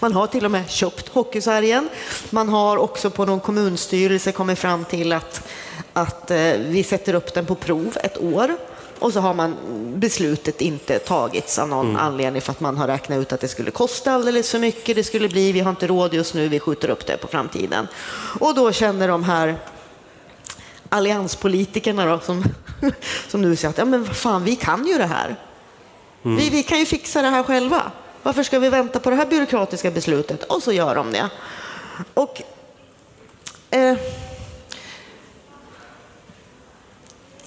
Man 0.00 0.12
har 0.12 0.26
till 0.26 0.44
och 0.44 0.50
med 0.50 0.70
köpt 0.70 1.08
hockeysargen. 1.08 1.88
Man 2.30 2.48
har 2.48 2.76
också 2.76 3.10
på 3.10 3.24
någon 3.24 3.40
kommunstyrelse 3.40 4.32
kommit 4.32 4.58
fram 4.58 4.84
till 4.84 5.12
att, 5.12 5.48
att 5.92 6.30
eh, 6.30 6.52
vi 6.58 6.84
sätter 6.84 7.14
upp 7.14 7.34
den 7.34 7.46
på 7.46 7.54
prov 7.54 7.96
ett 8.02 8.18
år. 8.18 8.56
Och 8.98 9.12
så 9.12 9.20
har 9.20 9.34
man 9.34 9.56
beslutet 9.96 10.60
inte 10.60 10.98
tagits 10.98 11.58
av 11.58 11.68
någon 11.68 11.96
anledning 11.96 12.42
för 12.42 12.52
att 12.52 12.60
man 12.60 12.76
har 12.76 12.86
räknat 12.86 13.18
ut 13.18 13.32
att 13.32 13.40
det 13.40 13.48
skulle 13.48 13.70
kosta 13.70 14.12
alldeles 14.12 14.50
för 14.50 14.58
mycket. 14.58 14.96
Det 14.96 15.04
skulle 15.04 15.28
bli, 15.28 15.52
vi 15.52 15.60
har 15.60 15.70
inte 15.70 15.86
råd 15.86 16.14
just 16.14 16.34
nu, 16.34 16.48
vi 16.48 16.60
skjuter 16.60 16.90
upp 16.90 17.06
det 17.06 17.16
på 17.16 17.26
framtiden. 17.26 17.88
Och 18.40 18.54
då 18.54 18.72
känner 18.72 19.08
de 19.08 19.24
här 19.24 19.56
allianspolitikerna 20.88 22.06
då, 22.06 22.20
som, 22.20 22.44
som 23.28 23.42
nu 23.42 23.56
säger 23.56 23.70
att 23.70 23.78
ja, 23.78 23.84
men 23.84 24.14
fan, 24.14 24.44
vi 24.44 24.56
kan 24.56 24.86
ju 24.86 24.98
det 24.98 25.06
här. 25.06 25.36
Vi, 26.22 26.50
vi 26.50 26.62
kan 26.62 26.78
ju 26.78 26.84
fixa 26.84 27.22
det 27.22 27.28
här 27.28 27.42
själva. 27.42 27.92
Varför 28.22 28.42
ska 28.42 28.58
vi 28.58 28.68
vänta 28.68 29.00
på 29.00 29.10
det 29.10 29.16
här 29.16 29.26
byråkratiska 29.26 29.90
beslutet? 29.90 30.44
Och 30.44 30.62
så 30.62 30.72
gör 30.72 30.94
de 30.94 31.12
det. 31.12 31.30
Och, 32.14 32.42
eh, 33.70 33.96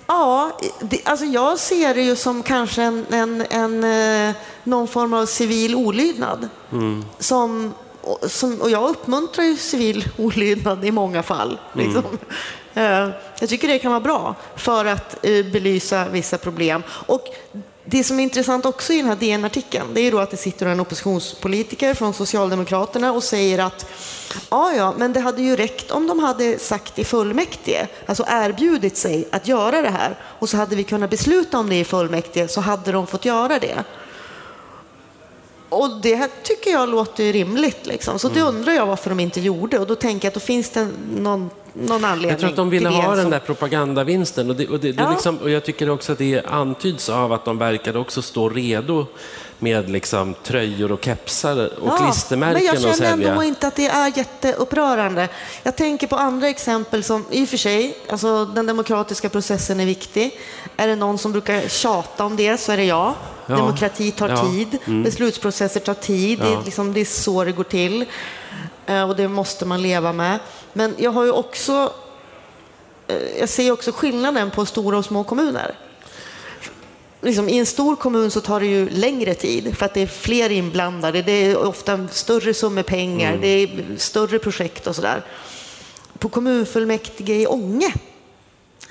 ja, 0.07 0.57
det, 0.79 1.01
alltså 1.03 1.25
jag 1.25 1.59
ser 1.59 1.95
det 1.95 2.01
ju 2.01 2.15
som 2.15 2.43
kanske 2.43 2.83
en, 2.83 3.05
en, 3.09 3.45
en, 3.49 3.83
eh, 3.83 4.35
någon 4.63 4.87
form 4.87 5.13
av 5.13 5.25
civil 5.25 5.75
olydnad. 5.75 6.49
Som, 7.19 7.73
och, 8.01 8.31
som, 8.31 8.61
och 8.61 8.69
jag 8.69 8.89
uppmuntrar 8.89 9.45
ju 9.45 9.57
civil 9.57 10.05
olydnad 10.17 10.85
i 10.85 10.91
många 10.91 11.23
fall. 11.23 11.59
Liksom. 11.73 12.03
Eh, 12.03 12.19
Jag 13.39 13.49
tycker 13.49 13.67
det 13.67 13.79
kan 13.79 13.91
vara 13.91 14.01
bra 14.01 14.35
för 14.55 14.85
att 14.85 15.25
eh, 15.25 15.45
belysa 15.45 16.09
vissa 16.09 16.37
problem. 16.37 16.83
Och 16.89 17.27
det 17.85 18.03
som 18.03 18.19
är 18.19 18.23
intressant 18.23 18.65
också 18.65 18.93
i 18.93 18.97
den 18.97 19.05
här 19.05 19.15
DN-artikeln, 19.15 19.87
det 19.93 20.01
är 20.01 20.11
då 20.11 20.19
att 20.19 20.31
det 20.31 20.37
sitter 20.37 20.65
en 20.65 20.79
oppositionspolitiker 20.79 21.93
från 21.93 22.13
Socialdemokraterna 22.13 23.11
och 23.11 23.23
säger 23.23 23.59
att 23.59 23.85
ja, 24.49 24.73
ja, 24.73 24.93
men 24.97 25.13
det 25.13 25.19
hade 25.19 25.41
ju 25.41 25.55
räckt 25.55 25.91
om 25.91 26.07
de 26.07 26.19
hade 26.19 26.59
sagt 26.59 26.99
i 26.99 27.03
fullmäktige, 27.03 27.87
alltså 28.05 28.25
erbjudit 28.27 28.97
sig 28.97 29.27
att 29.31 29.47
göra 29.47 29.81
det 29.81 29.89
här 29.89 30.19
och 30.21 30.49
så 30.49 30.57
hade 30.57 30.75
vi 30.75 30.83
kunnat 30.83 31.09
besluta 31.09 31.57
om 31.59 31.69
det 31.69 31.79
i 31.79 31.83
fullmäktige 31.83 32.47
så 32.47 32.61
hade 32.61 32.91
de 32.91 33.07
fått 33.07 33.25
göra 33.25 33.59
det. 33.59 33.83
Och 35.69 36.01
det 36.01 36.15
här 36.15 36.29
tycker 36.43 36.71
jag 36.71 36.89
låter 36.89 37.33
rimligt. 37.33 37.85
Liksom. 37.85 38.19
Så 38.19 38.29
det 38.29 38.41
undrar 38.41 38.73
jag 38.73 38.85
varför 38.85 39.09
de 39.09 39.19
inte 39.19 39.41
gjorde. 39.41 39.79
Och 39.79 39.87
då 39.87 39.95
tänker 39.95 40.25
jag 40.25 40.29
att 40.29 40.33
då 40.33 40.39
finns 40.39 40.69
det 40.69 40.87
någon 41.17 41.49
någon 41.75 42.05
anledning. 42.05 42.29
Jag 42.29 42.39
tror 42.39 42.49
att 42.49 42.55
de 42.55 42.69
ville 42.69 42.89
ha 42.89 43.15
den 43.15 43.29
där 43.29 43.39
propagandavinsten. 43.39 44.49
Och, 44.49 44.55
det, 44.55 44.67
och, 44.67 44.79
det, 44.79 44.91
det 44.91 45.03
Ja. 45.03 45.11
liksom, 45.11 45.37
och 45.37 45.49
jag 45.49 45.63
tycker 45.63 45.89
också 45.89 46.11
att 46.11 46.17
det 46.17 46.41
antyds 46.45 47.09
av 47.09 47.33
att 47.33 47.45
de 47.45 47.57
verkade 47.57 47.99
också 47.99 48.21
stå 48.21 48.49
redo 48.49 49.05
med 49.59 49.89
liksom 49.89 50.35
tröjor 50.43 50.91
och 50.91 51.05
kepsar 51.05 51.79
och 51.79 51.97
klistermärken 51.97 52.53
men 52.63 52.65
jag 52.65 52.81
känner 52.81 52.93
sälja. 52.93 53.29
ändå 53.29 53.43
inte 53.43 53.67
att 53.67 53.75
det 53.75 53.87
är 53.87 54.17
jätteupprörande. 54.17 55.27
Jag 55.63 55.75
tänker 55.75 56.07
på 56.07 56.15
andra 56.15 56.47
exempel 56.49 57.03
som, 57.03 57.25
i 57.31 57.45
och 57.45 57.49
för 57.49 57.57
sig, 57.57 57.97
alltså 58.09 58.45
den 58.45 58.65
demokratiska 58.65 59.29
processen 59.29 59.79
är 59.79 59.85
viktig. 59.85 60.39
Är 60.77 60.87
det 60.87 60.95
någon 60.95 61.17
som 61.17 61.31
brukar 61.31 61.61
tjata 61.67 62.25
om 62.25 62.35
det 62.35 62.57
så 62.57 62.71
är 62.71 62.77
det 62.77 62.83
jag. 62.85 63.13
Ja. 63.47 63.55
Demokrati 63.55 64.11
tar 64.11 64.29
Ja. 64.29 64.39
Mm. 64.41 64.51
tid, 64.71 64.79
beslutsprocesser 65.03 65.79
tar 65.79 65.93
tid, 65.93 66.39
det, 66.39 66.45
Ja. 66.49 66.59
är 66.59 66.65
liksom, 66.65 66.93
det 66.93 66.99
är 67.01 67.05
så 67.05 67.43
det 67.43 67.51
går 67.51 67.63
till. 67.63 68.05
Eh, 68.85 69.09
Och 69.09 69.15
det 69.15 69.27
måste 69.27 69.65
man 69.65 69.81
leva 69.81 70.13
med. 70.13 70.39
Men 70.73 70.95
jag 70.97 71.11
har 71.11 71.23
ju 71.25 71.31
också, 71.31 71.93
eh, 73.07 73.39
jag 73.39 73.49
ser 73.49 73.71
också 73.71 73.91
skillnaden 73.91 74.51
på 74.51 74.65
stora 74.65 74.97
och 74.97 75.05
små 75.05 75.23
kommuner 75.23 75.75
liksom, 77.25 77.49
I 77.49 77.57
en 77.57 77.65
stor 77.65 77.95
kommun 77.95 78.31
så 78.31 78.41
tar 78.41 78.59
det 78.59 78.65
ju 78.65 78.89
längre 78.89 79.33
tid 79.33 79.77
för 79.77 79.85
att 79.85 79.93
det 79.93 80.01
är 80.01 80.07
fler 80.07 80.49
inblandade. 80.49 81.21
Det 81.21 81.31
är 81.31 81.57
ofta 81.57 82.07
större 82.07 82.53
summor 82.53 82.83
pengar, 82.83 83.37
det 83.41 83.47
är 83.47 83.69
större 83.97 84.39
projekt 84.39 84.87
och 84.87 84.95
sådär. 84.95 85.21
På 86.19 86.29
kommunfullmäktige 86.29 87.33
i 87.33 87.47
Ånge, 87.47 87.93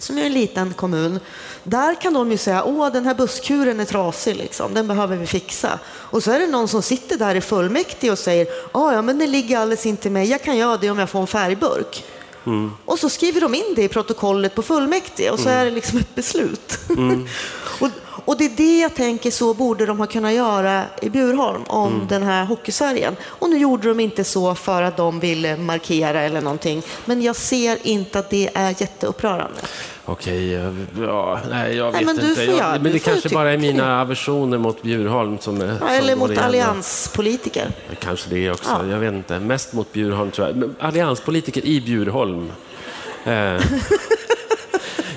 som 0.05 0.19
är 0.19 0.27
en 0.27 0.33
liten 0.33 0.75
kommun, 0.75 1.21
där 1.63 1.95
kan 2.01 2.15
de 2.15 2.31
ju 2.31 2.39
säga 2.39 2.65
åh 2.65 2.93
den 2.93 3.05
här 3.07 3.15
busskuren 3.15 3.81
är 3.81 3.85
trasig, 3.85 4.37
liksom. 4.37 4.75
den 4.75 4.89
behöver 4.89 5.17
vi 5.17 5.27
fixa. 5.27 5.79
Och 5.87 6.23
så 6.23 6.31
är 6.31 6.39
det 6.39 6.47
någon 6.47 6.69
som 6.69 6.83
sitter 6.83 7.17
där 7.17 7.35
i 7.35 7.41
fullmäktige 7.41 8.11
och 8.11 8.19
säger 8.19 8.47
"Ja, 8.73 9.03
men 9.03 9.19
det 9.19 9.27
ligger 9.27 9.59
alldeles 9.59 9.87
inte 9.87 10.11
mig, 10.11 10.31
jag 10.31 10.43
kan 10.43 10.57
göra 10.57 10.77
det 10.77 10.91
om 10.91 10.99
jag 10.99 11.11
får 11.11 11.21
en 11.21 11.27
färgburk. 11.27 12.05
Och 12.85 12.99
så 12.99 13.09
skriver 13.09 13.41
de 13.41 13.55
in 13.55 13.75
det 13.77 13.83
i 13.83 13.89
protokollet 13.89 14.55
på 14.55 14.63
fullmäktige 14.63 15.31
och 15.31 15.41
så 15.41 15.49
är 15.49 15.65
det 15.65 15.71
liksom 15.71 15.99
ett 15.99 16.15
beslut. 16.15 16.79
och, 17.81 17.89
och 18.25 18.39
det 18.39 18.45
är 18.45 18.51
det 18.57 18.79
jag 18.81 18.95
tänker, 18.95 19.31
så 19.31 19.55
borde 19.55 19.87
de 19.87 19.99
ha 19.99 20.07
kunnat 20.07 20.33
göra 20.33 20.83
i 21.03 21.09
Bjurholm 21.11 21.63
om 21.67 22.07
den 22.09 22.23
här 22.23 22.45
hockeyserien. 22.45 23.17
Och 23.25 23.51
nu 23.51 23.59
gjorde 23.59 23.89
de 23.89 24.01
inte 24.01 24.25
så 24.25 24.55
för 24.55 24.83
att 24.83 24.97
de 24.97 25.21
ville 25.21 25.57
markera 25.57 26.21
eller 26.23 26.41
någonting. 26.41 26.83
Men 27.05 27.23
jag 27.23 27.37
ser 27.37 27.79
inte 27.87 28.19
att 28.19 28.31
det 28.31 28.51
är 28.55 28.69
jätteupprörande. 28.81 29.61
Okej, 30.07 30.53
jag- 30.53 30.87
ja, 31.01 31.41
nej 31.51 31.77
jag 31.77 31.85
vet 31.87 31.95
Nej, 31.95 32.05
men 32.05 32.17
du 32.17 32.29
inte. 32.29 32.45
Jag, 32.45 32.57
göra- 32.57 32.79
men 32.83 32.93
det 32.93 32.99
kanske 32.99 33.29
bara 33.29 33.53
är 33.53 33.59
mina 33.59 34.01
aversioner 34.01 34.59
mot 34.59 34.83
Bjurholm 34.83 35.39
som. 35.39 35.61
Ja, 35.61 35.79
som 35.79 35.89
eller 35.89 36.17
mot 36.17 36.31
igen. 36.31 36.43
allianspolitiker. 36.45 37.69
Kanske 38.01 38.31
det 38.31 38.51
också, 38.51 38.71
Ja. 38.71 38.87
jag 38.91 38.99
vet 38.99 39.13
inte. 39.15 39.39
Mest 39.41 39.73
mot 39.73 39.93
Bjurholm 39.93 40.31
tror 40.31 40.47
jag. 40.49 40.57
Men 40.57 40.77
Allianspolitiker 40.81 41.67
i 41.67 41.81
Bjurholm. 41.81 42.53
Eh. 43.25 43.33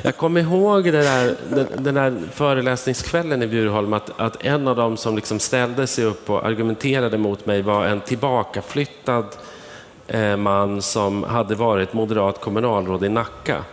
Jag 0.02 0.18
kommer 0.18 0.42
ihåg 0.42 0.84
det 0.84 0.92
där, 0.92 1.36
den, 1.50 1.68
den 1.78 1.96
där 1.96 2.22
föreläsningskvällen 2.34 3.44
i 3.44 3.48
Bjurholm, 3.48 3.94
att, 3.94 4.20
att 4.20 4.44
en 4.44 4.68
av 4.68 4.76
dem 4.76 4.98
som 4.98 5.16
liksom 5.16 5.40
ställde 5.40 5.88
sig 5.88 6.06
upp 6.06 6.30
och 6.30 6.46
argumenterade 6.46 7.18
mot 7.18 7.46
mig 7.46 7.62
var 7.62 7.86
en 7.86 8.02
tillbakaflyttad 8.02 9.26
eh, 10.08 10.38
man 10.38 10.82
som 10.82 11.24
hade 11.24 11.56
varit 11.56 11.94
moderat 11.94 12.42
kommunalråd 12.42 13.04
i 13.04 13.10
Nacka. 13.10 13.64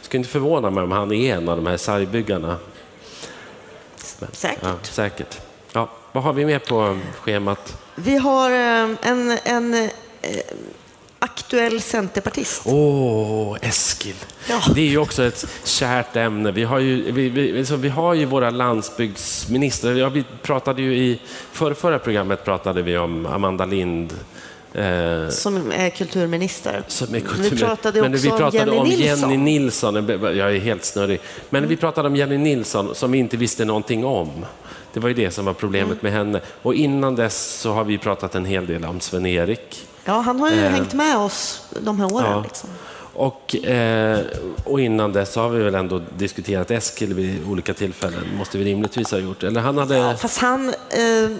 Skulle 0.00 0.18
inte 0.18 0.30
förvåna 0.30 0.70
mig 0.70 0.84
om 0.84 0.92
han 0.92 1.12
är 1.12 1.36
en 1.36 1.48
av 1.48 1.56
de 1.56 1.66
här 1.66 1.76
sargbyggarna. 1.76 2.56
Säkert. 4.32 4.58
Ja, 4.62 4.74
säkert. 4.82 5.40
Ja, 5.72 5.88
vad 6.12 6.24
har 6.24 6.32
vi 6.32 6.44
med 6.44 6.66
på 6.66 6.98
schemat? 7.20 7.76
Vi 7.94 8.16
har 8.16 8.50
eh, 8.50 8.96
en, 9.02 9.38
en 9.44 9.74
eh, 9.74 9.90
aktuell 11.22 11.80
centerpartist. 11.80 12.62
Åh, 12.64 13.56
Eskil. 13.62 14.14
Ja. 14.48 14.60
Det 14.74 14.80
är 14.80 14.86
ju 14.86 14.98
också 14.98 15.22
ett 15.24 15.46
kärt 15.64 16.16
ämne. 16.16 16.50
Vi 16.52 16.64
har 16.64 16.78
ju, 16.78 17.12
vi, 17.12 17.28
vi, 17.28 17.66
så 17.66 17.76
vi 17.76 17.88
har 17.88 18.14
ju 18.14 18.24
våra 18.24 18.50
landsbygdsministrar. 18.50 19.92
Ja, 19.92 20.08
vi 20.08 20.24
pratade 20.42 20.82
ju 20.82 20.96
i 20.96 21.20
förra, 21.52 21.74
förra 21.74 21.98
programmet 21.98 22.44
pratade 22.44 22.82
vi 22.82 22.98
om 22.98 23.26
Amanda 23.26 23.64
Lind. 23.66 24.12
Eh, 24.74 25.28
som 25.28 25.72
är 25.72 25.90
kulturminister. 25.90 26.82
som 26.88 27.08
är 27.08 27.12
Vi 27.12 27.20
kultur- 27.20 27.58
pratade 27.58 28.00
Men 28.02 28.14
också 28.14 28.26
vi 28.26 28.30
om 28.32 28.38
pratade 28.38 28.58
Jenny 28.64 28.78
om 28.78 28.88
Nilsson. 28.88 29.30
Jenny 29.30 29.36
Nilsson. 29.36 29.94
Jag 30.22 30.56
är 30.56 30.58
helt 30.60 30.84
snurrig. 30.84 31.20
Men 31.50 31.68
vi 31.68 31.76
pratade 31.76 32.08
om 32.08 32.16
Jenny 32.16 32.38
Nilsson 32.38 32.94
som 32.94 33.12
vi 33.12 33.18
inte 33.18 33.36
visste 33.36 33.64
någonting 33.64 34.04
om. 34.04 34.30
Det 34.92 35.00
var 35.00 35.08
ju 35.08 35.14
det 35.14 35.30
som 35.30 35.44
var 35.44 35.52
problemet 35.52 36.02
med 36.02 36.12
henne. 36.12 36.40
Och 36.62 36.74
innan 36.74 37.14
dess 37.16 37.50
så 37.60 37.72
har 37.72 37.84
vi 37.84 37.98
pratat 37.98 38.34
en 38.34 38.44
hel 38.44 38.66
del 38.66 38.84
om 38.84 39.00
Sven-Erik. 39.00 39.86
Ja, 40.04 40.20
han 40.20 40.40
har 40.40 40.50
ju 40.50 40.64
Eh. 40.64 40.70
hängt 40.70 40.94
med 40.94 41.16
oss 41.18 41.60
de 41.80 42.00
här 42.00 42.12
åren. 42.14 42.30
Ja. 42.30 42.42
Liksom. 42.42 42.70
Och, 43.14 43.56
eh, 43.56 44.20
och 44.64 44.80
innan 44.80 45.12
dess 45.12 45.36
har 45.36 45.48
vi 45.48 45.62
väl 45.62 45.74
ändå 45.74 46.00
diskuterat 46.16 46.70
Eskil 46.70 47.14
vid 47.14 47.46
olika 47.48 47.74
tillfällen, 47.74 48.24
måste 48.38 48.58
vi 48.58 48.64
rimligtvis 48.64 49.10
ha 49.10 49.18
gjort. 49.18 49.42
Eller 49.42 49.60
han 49.60 49.78
hade... 49.78 49.96
Ja, 49.96 50.16
fast 50.16 50.38
han... 50.38 50.68
Eh, 50.68 51.30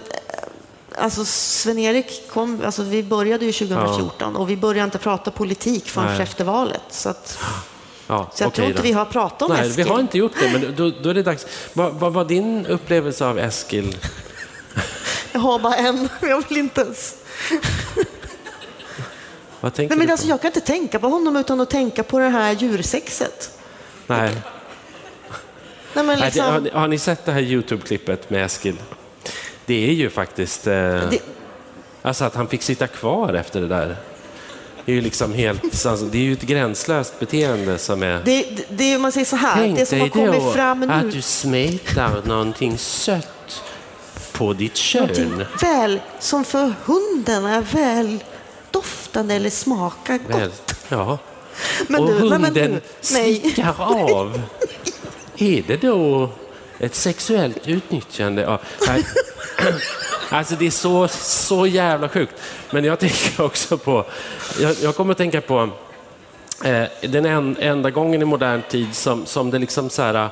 alltså 0.95 1.25
Sven-Erik 1.25 2.29
kom... 2.31 2.61
Alltså 2.65 2.83
vi 2.83 3.03
började 3.03 3.45
ju 3.45 3.51
2014 3.51 4.35
och 4.35 4.49
vi 4.49 4.57
började 4.57 4.85
inte 4.85 4.97
prata 4.97 5.31
politik 5.31 5.89
förrän 5.89 6.07
Nej. 6.07 6.21
efter 6.21 6.43
valet. 6.45 6.81
Så, 6.89 7.09
att, 7.09 7.39
ja, 8.07 8.29
så 8.33 8.43
jag 8.43 8.47
okej 8.47 8.55
tror 8.55 8.67
inte 8.67 8.81
då. 8.81 8.83
vi 8.83 8.91
har 8.91 9.05
pratat 9.05 9.41
om 9.41 9.51
Nej, 9.55 9.67
Eskil. 9.69 9.83
vi 9.83 9.89
har 9.89 9.99
inte 9.99 10.17
gjort 10.17 10.31
det, 10.39 10.49
men 10.49 10.75
då, 10.77 10.91
då 11.03 11.09
är 11.09 11.13
det 11.13 11.23
dags. 11.23 11.45
Vad, 11.73 11.93
vad 11.93 12.13
var 12.13 12.25
din 12.25 12.65
upplevelse 12.65 13.25
av 13.25 13.39
Eskil? 13.39 13.97
Jag 15.31 15.39
har 15.39 15.59
bara 15.59 15.75
en. 15.75 16.09
Jag 16.21 16.43
vill 16.49 16.57
inte 16.57 16.81
ens... 16.81 17.15
Vad 19.61 19.73
tänker 19.73 19.89
Nej, 19.89 19.97
men 19.97 20.07
du 20.07 20.11
alltså, 20.11 20.27
på? 20.27 20.31
jag 20.31 20.41
kan 20.41 20.47
inte 20.49 20.61
tänka 20.61 20.99
på 20.99 21.07
honom 21.07 21.35
utan 21.35 21.59
att 21.61 21.69
tänka 21.69 22.03
på 22.03 22.19
det 22.19 22.29
här 22.29 22.51
djursexet. 22.51 23.59
Nej. 24.07 24.31
Nej, 25.93 26.05
men 26.05 26.05
Nej, 26.05 26.17
det, 26.17 26.25
liksom, 26.25 26.45
har, 26.45 26.79
har 26.79 26.87
ni 26.87 26.97
sett 26.97 27.25
det 27.25 27.31
här 27.31 27.41
Youtube-klippet 27.41 28.29
med 28.29 28.45
Eskil? 28.45 28.75
Det 29.65 29.89
är 29.89 29.93
ju 29.93 30.09
faktiskt... 30.09 30.67
Eh, 30.67 30.73
det, 30.73 31.19
Alltså 32.01 32.25
att 32.25 32.35
han 32.35 32.47
fick 32.47 32.61
sitta 32.61 32.87
kvar 32.87 33.33
efter 33.33 33.61
det 33.61 33.67
där. 33.67 33.95
Det 34.85 34.91
är 34.91 34.95
ju 34.95 35.01
liksom 35.01 35.33
helt... 35.33 35.63
Alltså, 35.85 36.05
det 36.05 36.17
är 36.17 36.21
ju 36.21 36.33
ett 36.33 36.41
gränslöst 36.41 37.19
beteende 37.19 37.77
som 37.77 38.03
är... 38.03 38.21
det, 38.25 38.43
det, 38.57 38.65
det, 38.69 38.97
man 38.97 39.11
säger 39.11 39.25
så 39.25 39.35
här, 39.35 39.55
Tänk 39.55 39.77
det 39.77 39.85
som 39.85 39.99
har 39.99 40.09
kommit 40.09 40.33
då 40.33 40.51
fram 40.51 40.79
nu... 40.79 40.93
att 40.93 41.11
du 41.11 41.21
smetar 41.21 42.21
någonting 42.25 42.77
sött 42.77 43.61
på 44.31 44.53
ditt 44.53 44.79
Någonting 44.95 45.29
kön. 45.37 45.45
väl, 45.61 46.01
som 46.19 46.43
för 46.43 46.73
hunden 46.85 47.45
är 47.45 47.61
väl 47.61 48.19
doftande 49.11 49.33
eller 49.35 49.49
smakar 49.49 50.17
gott. 50.17 50.35
Väl, 50.35 50.51
ja. 50.89 51.17
Men 51.87 52.01
och 52.01 52.07
du, 52.07 52.13
nej, 52.13 52.29
men 52.29 52.43
hunden 52.43 52.71
du, 52.73 52.81
slickar 53.01 53.75
av. 53.79 54.41
Är 55.37 55.63
det 55.67 55.77
då 55.77 56.29
ett 56.79 56.95
sexuellt 56.95 57.67
utnyttjande? 57.67 58.59
Alltså 60.33 60.55
det 60.55 60.67
är 60.67 60.71
så, 60.71 61.07
så 61.07 61.67
jävla 61.67 62.09
sjukt. 62.09 62.33
Men 62.71 62.85
jag 62.85 62.99
tänker 62.99 63.43
också 63.43 63.77
på, 63.77 64.05
jag, 64.59 64.75
jag 64.81 64.95
kommer 64.95 65.11
att 65.11 65.17
tänka 65.17 65.41
på 65.41 65.69
eh, 66.63 66.83
den 67.01 67.25
en, 67.25 67.57
enda 67.59 67.89
gången 67.89 68.21
i 68.21 68.25
modern 68.25 68.61
tid 68.69 68.95
som, 68.95 69.25
som 69.25 69.51
det 69.51 69.59
liksom 69.59 69.89
så 69.89 70.01
här, 70.01 70.29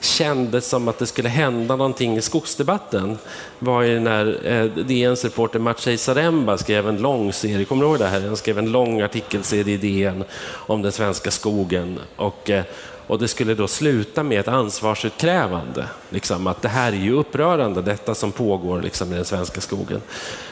kändes 0.00 0.68
som 0.68 0.88
att 0.88 0.98
det 0.98 1.06
skulle 1.06 1.28
hända 1.28 1.76
någonting 1.76 2.16
i 2.16 2.20
skogsdebatten 2.20 3.18
var 3.58 3.82
ju 3.82 4.00
när 4.00 4.46
eh, 4.46 4.64
DNs 4.64 5.24
reporter 5.24 5.58
Maciej 5.58 5.98
Zaremba 5.98 6.58
skrev 6.58 6.88
en 6.88 6.96
lång 6.96 7.32
serie, 7.32 7.64
kommer 7.64 7.84
du 7.84 7.90
ihåg 7.90 7.98
det 7.98 8.06
här? 8.06 8.20
Han 8.20 8.36
skrev 8.36 8.58
en 8.58 8.72
lång 8.72 9.00
artikelserie 9.00 9.74
i 9.74 9.76
DN 9.76 10.24
om 10.52 10.82
den 10.82 10.92
svenska 10.92 11.30
skogen 11.30 11.98
och, 12.16 12.50
eh, 12.50 12.64
och 13.10 13.18
det 13.18 13.28
skulle 13.28 13.54
då 13.54 13.68
sluta 13.68 14.22
med 14.22 14.40
ett 14.40 14.48
ansvarsutkrävande. 14.48 15.84
Liksom, 16.10 16.46
att 16.46 16.62
det 16.62 16.68
här 16.68 16.92
är 16.92 16.96
ju 16.96 17.12
upprörande, 17.12 17.82
detta 17.82 18.14
som 18.14 18.32
pågår 18.32 18.82
liksom, 18.82 19.12
i 19.12 19.16
den 19.16 19.24
svenska 19.24 19.60
skogen. 19.60 20.00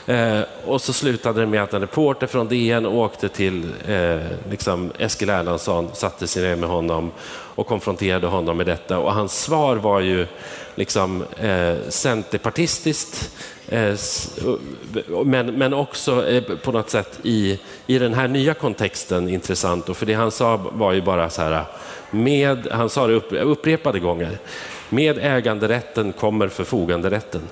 Eh, 0.07 0.41
och 0.67 0.81
så 0.81 0.93
slutade 0.93 1.41
det 1.41 1.47
med 1.47 1.63
att 1.63 1.75
en 1.75 1.81
reporter 1.81 2.27
från 2.27 2.49
DN 2.49 2.87
åkte 2.87 3.29
till 3.29 3.73
eh, 3.87 4.21
liksom 4.51 4.93
Eskil 4.99 5.31
Erlandsson, 5.31 5.89
satte 5.95 6.27
sig 6.27 6.43
ner 6.43 6.57
med 6.57 6.69
honom 6.69 7.11
och 7.55 7.67
konfronterade 7.67 8.27
honom 8.27 8.57
med 8.57 8.67
detta. 8.67 8.99
Och 8.99 9.15
hans 9.15 9.43
svar 9.43 9.77
var 9.77 10.01
ju 10.01 10.27
liksom 10.79 11.25
eh, 11.41 11.77
centerpartistiskt, 11.89 13.31
eh, 13.69 13.95
men, 15.25 15.47
men 15.47 15.75
också 15.75 16.29
eh, 16.29 16.43
på 16.43 16.73
något 16.73 16.91
sätt 16.91 17.19
i, 17.23 17.61
i 17.87 17.99
den 17.99 18.15
här 18.15 18.29
nya 18.29 18.55
kontexten 18.55 19.29
intressant. 19.29 19.89
Och 19.89 19.97
för 19.97 20.07
det 20.07 20.15
han 20.15 20.31
sa 20.31 20.57
var 20.57 20.93
ju 20.93 21.03
bara 21.03 21.31
så 21.31 21.43
här, 21.43 21.65
med, 22.11 22.69
han 22.71 22.91
sa 22.91 23.07
det 23.07 23.15
upp, 23.15 23.33
upprepade 23.33 23.99
gånger, 24.01 24.39
med 24.89 25.19
äganderätten 25.19 26.13
kommer 26.13 26.49
förfoganderätten. 26.49 27.43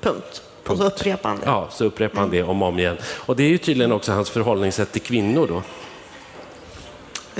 Punkt. 0.00 0.42
Och 0.66 0.76
så 0.76 0.84
upprepar 0.84 1.28
han 1.28 1.38
det. 1.38 1.46
Ja, 1.46 1.68
så 1.70 1.84
upprepar 1.84 2.20
han 2.20 2.30
det 2.30 2.42
om 2.42 2.62
och 2.62 2.68
om 2.68 2.78
igen. 2.78 2.96
Och 3.02 3.36
det 3.36 3.42
är 3.42 3.48
ju 3.48 3.58
tydligen 3.58 3.92
också 3.92 4.12
hans 4.12 4.30
förhållningssätt 4.30 4.92
till 4.92 5.02
kvinnor 5.02 5.46
då. 5.46 5.62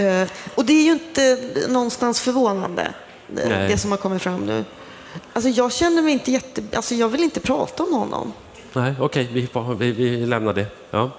Eh, 0.03 0.29
och 0.55 0.65
det 0.65 0.73
är 0.73 0.85
ju 0.85 0.93
inte 0.93 1.39
någonstans 1.69 2.21
förvånande, 2.21 2.93
Nej. 3.29 3.69
det 3.69 3.79
som 3.79 3.91
har 3.91 3.99
kommit 3.99 4.23
fram 4.23 4.47
nu. 4.47 4.65
Alltså 5.33 5.51
jag 5.51 5.73
känner 5.73 6.03
mig 6.03 6.13
inte 6.13 6.33
jätte... 6.33 6.63
Alltså 6.75 6.95
jag 6.95 7.09
vill 7.09 7.23
inte 7.23 7.41
prata 7.41 7.83
om 7.83 7.93
honom. 7.93 8.33
Nej, 8.73 8.95
okej, 9.01 9.29
vi, 9.33 9.49
vi, 9.79 9.93
vi 9.93 10.27
lämnar 10.27 10.53
det. 10.53 10.67
Ja. 10.91 11.11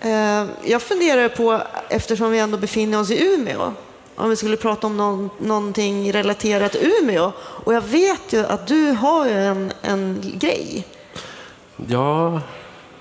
Eh, 0.00 0.44
jag 0.64 0.82
funderar 0.82 1.28
på, 1.28 1.62
eftersom 1.88 2.30
vi 2.30 2.38
ändå 2.38 2.58
befinner 2.58 3.00
oss 3.00 3.10
i 3.10 3.34
Umeå, 3.34 3.72
om 4.16 4.30
vi 4.30 4.36
skulle 4.36 4.56
prata 4.56 4.86
om 4.86 4.96
någon, 4.96 5.30
någonting 5.38 6.12
relaterat 6.12 6.76
Umeå. 6.76 7.32
Och 7.38 7.74
jag 7.74 7.80
vet 7.80 8.32
ju 8.32 8.46
att 8.46 8.66
du 8.66 8.90
har 8.90 9.26
ju 9.26 9.32
en, 9.32 9.72
en 9.82 10.32
grej, 10.34 10.86
Ja, 11.88 12.40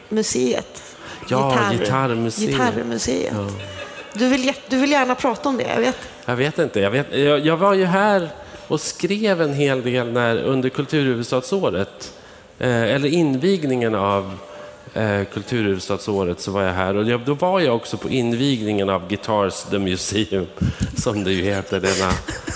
museet. 0.10 0.84
Ja, 1.30 1.60
gitarrmuseet. 1.72 2.50
Gitarrmuseet. 2.50 3.34
Du, 4.14 4.28
vill, 4.28 4.54
du 4.70 4.78
vill 4.78 4.92
gärna 4.92 5.16
prata 5.16 5.50
om 5.50 5.58
det, 5.58 5.64
jag 5.64 5.80
vet 5.80 5.98
jag 6.26 6.36
vet 6.36 6.60
inte. 6.60 6.80
Jag, 6.80 6.92
vet, 6.92 7.18
jag, 7.18 7.40
jag 7.40 7.58
var 7.58 7.74
ju 7.74 7.86
här 7.86 8.30
och 8.68 8.82
skrev 8.82 9.42
en 9.42 9.54
hel 9.54 9.84
del 9.84 10.12
när, 10.12 10.38
under 10.38 10.70
kulturhuvudstadsåret, 10.70 12.14
eh, 12.60 12.84
eller 12.84 13.10
invigningen 13.10 13.96
av 13.96 14.38
eh, 14.94 15.24
kulturhuvudstadsåret, 15.34 16.40
så 16.40 16.52
var 16.52 16.62
jag 16.62 16.74
här. 16.74 16.96
Och 16.96 17.04
jag, 17.04 17.20
då 17.20 17.34
var 17.34 17.60
jag 17.60 17.76
också 17.76 17.98
på 17.98 18.10
invigningen 18.10 18.90
av 18.90 19.08
Guitars 19.08 19.64
the 19.64 19.80
Museum, 19.80 20.48
som 20.98 21.24
det 21.24 21.32
ju 21.32 21.44
heter, 21.44 21.80
denna, 21.80 22.12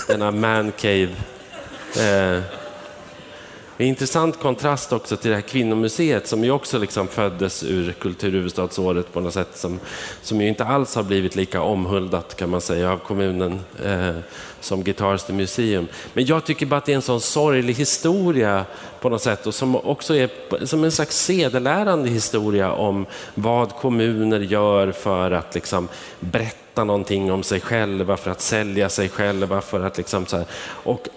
denna 0.08 0.30
mancave. 0.30 1.08
Eh, 1.98 2.59
Eh, 3.80 3.84
en 3.84 3.88
intressant 3.88 4.38
kontrast 4.38 4.92
också 4.92 5.16
till 5.16 5.30
det 5.30 5.36
här 5.36 5.42
kvinnomuseet 5.42 6.26
som 6.26 6.44
ju 6.44 6.50
också 6.50 6.78
liksom 6.78 7.08
föddes 7.08 7.62
ur 7.62 7.92
kulturhuvudstadsåret 7.92 9.12
på 9.12 9.20
något 9.20 9.34
sätt 9.34 9.48
som, 9.54 9.80
som 10.22 10.40
ju 10.40 10.48
inte 10.48 10.64
alls 10.64 10.94
har 10.94 11.02
blivit 11.02 11.36
lika 11.36 11.62
omhuldat 11.62 12.36
kan 12.36 12.50
man 12.50 12.60
säga 12.60 12.92
av 12.92 12.98
kommunen 12.98 13.60
eh, 13.84 14.16
som 14.60 14.82
Guitars 14.82 15.22
the 15.22 15.32
Museum. 15.32 15.86
Men 16.12 16.26
jag 16.26 16.44
tycker 16.44 16.66
bara 16.66 16.76
att 16.76 16.86
det 16.86 16.92
är 16.92 16.96
en 16.96 17.02
sån 17.02 17.20
sorglig 17.20 17.74
historia 17.74 18.64
på 19.00 19.08
något 19.08 19.22
sätt 19.22 19.46
och 19.46 19.54
som 19.54 19.76
också 19.76 20.14
är 20.16 20.30
som 20.66 20.84
en 20.84 20.92
slags 20.92 21.16
sedelärande 21.24 22.08
historia 22.08 22.72
om 22.72 23.06
vad 23.34 23.70
kommuner 23.76 24.40
gör 24.40 24.92
för 24.92 25.30
att 25.30 25.54
liksom 25.54 25.88
berätta 26.20 26.84
någonting 26.84 27.32
om 27.32 27.42
sig 27.42 27.60
själva, 27.60 28.16
för 28.16 28.30
att 28.30 28.40
sälja 28.40 28.88
sig 28.88 29.08
själva, 29.08 29.60
för 29.60 29.80
att 29.86 29.96
liksom 29.98 30.26
så 30.26 30.36
här, 30.36 30.46
och 30.62 31.08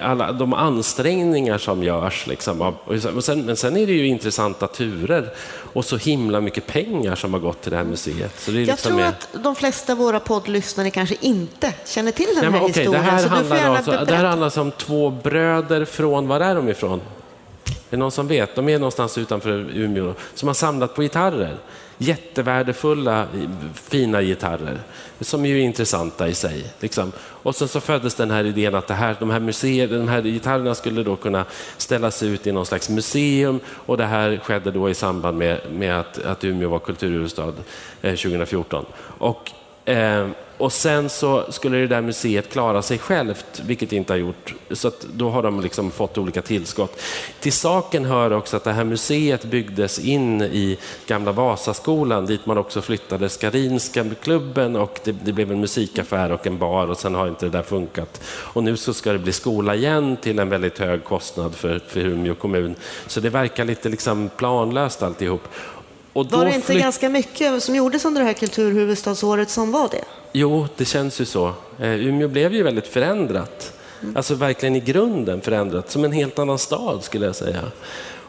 alla 0.00 0.32
de 0.32 0.54
ansträngningar 0.54 1.58
som 1.58 1.82
görs. 1.82 2.26
Liksom, 2.26 2.74
sen- 3.22 3.42
men 3.46 3.56
sen 3.56 3.76
är 3.76 3.86
det 3.86 3.92
ju 3.92 4.06
intressanta 4.06 4.66
turer 4.66 5.32
och 5.72 5.84
så 5.84 5.96
himla 5.96 6.40
mycket 6.40 6.66
pengar 6.66 7.14
som 7.14 7.32
har 7.32 7.40
gått 7.40 7.62
till 7.62 7.70
det 7.70 7.76
här 7.76 7.84
museet. 7.84 8.40
Så 8.40 8.50
det 8.50 8.56
är 8.56 8.60
Jag 8.60 8.66
liksom 8.66 8.90
tror 8.92 9.02
är- 9.02 9.08
att 9.08 9.28
de 9.32 9.54
flesta 9.54 9.92
av 9.92 9.98
våra 9.98 10.20
poddlyssnare 10.20 10.90
kanske 10.90 11.16
inte 11.20 11.74
känner 11.86 12.12
till 12.12 12.26
den 12.34 12.52
Nej, 12.52 12.60
här 12.60 12.66
okej, 12.68 12.72
det 12.74 12.80
historien. 12.80 13.04
här 13.04 13.16
du 13.22 13.28
får 13.28 13.36
handlar 13.36 13.76
alltså, 13.76 13.90
det 13.90 14.14
här 14.14 14.24
handlar 14.24 14.46
alltså 14.46 14.60
om 14.60 14.70
två 14.70 15.10
bröder 15.10 15.84
från, 15.84 16.28
var 16.28 16.40
är 16.40 16.54
de 16.54 16.68
ifrån? 16.68 17.00
Är 17.92 17.96
det 17.96 18.00
någon 18.00 18.10
som 18.10 18.28
vet? 18.28 18.54
De 18.54 18.68
är 18.68 18.78
någonstans 18.78 19.18
utanför 19.18 19.70
Umeå 19.74 20.14
som 20.34 20.46
har 20.46 20.54
samlat 20.54 20.94
på 20.94 21.02
gitarrer. 21.02 21.56
Jättevärdefulla, 21.98 23.20
eh, 23.20 23.26
fina 23.74 24.22
gitarrer 24.22 24.78
som 25.20 25.46
ju 25.46 25.58
är 25.58 25.62
intressanta 25.62 26.28
i 26.28 26.34
sig. 26.34 26.64
Liksom. 26.80 27.12
Och 27.18 27.54
sen 27.54 27.68
så 27.68 27.80
föddes 27.80 28.14
den 28.14 28.30
här 28.30 28.44
idén 28.44 28.74
att 28.74 28.86
det 28.86 28.94
här, 28.94 29.16
de, 29.20 29.30
här 29.30 29.40
museer, 29.40 29.88
de 29.88 30.08
här 30.08 30.22
gitarrerna 30.22 30.74
skulle 30.74 31.02
då 31.02 31.16
kunna 31.16 31.44
ställas 31.76 32.22
ut 32.22 32.46
i 32.46 32.52
någon 32.52 32.66
slags 32.66 32.88
museum 32.88 33.60
och 33.66 33.96
det 33.96 34.06
här 34.06 34.40
skedde 34.44 34.70
då 34.70 34.90
i 34.90 34.94
samband 34.94 35.38
med, 35.38 35.60
med 35.72 36.00
att, 36.00 36.24
att 36.24 36.44
Umeå 36.44 36.68
var 36.68 36.78
kulturhuvudstad 36.78 37.52
eh, 38.02 38.14
2014. 38.14 38.86
Och 39.18 39.50
Eh, 39.84 40.26
och 40.62 40.72
sen 40.72 41.08
så 41.08 41.52
skulle 41.52 41.76
det 41.76 41.86
där 41.86 42.02
museet 42.02 42.52
klara 42.52 42.82
sig 42.82 42.98
självt, 42.98 43.62
vilket 43.66 43.90
det 43.90 43.96
inte 43.96 44.12
har 44.12 44.18
gjort. 44.18 44.54
Så 44.70 44.88
att 44.88 45.06
då 45.14 45.30
har 45.30 45.42
de 45.42 45.60
liksom 45.60 45.90
fått 45.90 46.18
olika 46.18 46.42
tillskott. 46.42 47.00
Till 47.40 47.52
saken 47.52 48.04
hör 48.04 48.32
också 48.32 48.56
att 48.56 48.64
det 48.64 48.72
här 48.72 48.84
museet 48.84 49.44
byggdes 49.44 49.98
in 49.98 50.42
i 50.42 50.78
gamla 51.06 51.32
Vasaskolan 51.32 52.26
dit 52.26 52.46
man 52.46 52.58
också 52.58 52.82
flyttade 52.82 53.28
Skarinska 53.28 54.04
klubben 54.22 54.76
och 54.76 55.00
det, 55.04 55.12
det 55.24 55.32
blev 55.32 55.52
en 55.52 55.60
musikaffär 55.60 56.32
och 56.32 56.46
en 56.46 56.58
bar 56.58 56.86
och 56.86 56.98
sen 56.98 57.14
har 57.14 57.28
inte 57.28 57.46
det 57.46 57.52
där 57.52 57.62
funkat. 57.62 58.22
Och 58.26 58.64
nu 58.64 58.76
så 58.76 58.94
ska 58.94 59.12
det 59.12 59.18
bli 59.18 59.32
skola 59.32 59.74
igen 59.74 60.16
till 60.16 60.38
en 60.38 60.48
väldigt 60.48 60.78
hög 60.78 61.04
kostnad 61.04 61.54
för, 61.54 61.80
för 61.88 62.00
Umeå 62.00 62.34
kommun. 62.34 62.74
Så 63.06 63.20
det 63.20 63.30
verkar 63.30 63.64
lite 63.64 63.88
liksom 63.88 64.30
planlöst 64.36 65.02
alltihop. 65.02 65.48
Och 66.12 66.26
Var 66.32 66.44
det 66.44 66.54
inte 66.54 66.74
ganska 66.74 67.08
mycket 67.08 67.62
som 67.62 67.76
gjordes 67.76 68.04
under 68.04 68.20
det 68.20 68.26
här 68.26 68.34
kulturhuvudstadsåret 68.34 69.50
som 69.50 69.72
var 69.72 69.88
det? 69.88 70.04
Jo, 70.32 70.66
det 70.76 70.84
känns 70.84 71.20
ju 71.20 71.24
så. 71.24 71.46
Eh, 71.78 72.06
Umeå 72.06 72.28
blev 72.28 72.54
ju 72.54 72.62
väldigt 72.62 72.86
förändrat. 72.86 73.72
Alltså 74.14 74.34
verkligen 74.34 74.76
i 74.76 74.80
grunden 74.80 75.40
förändrat, 75.40 75.90
som 75.90 76.04
en 76.04 76.12
helt 76.12 76.38
annan 76.38 76.58
stad 76.58 77.04
skulle 77.04 77.26
jag 77.26 77.36
säga. 77.36 77.60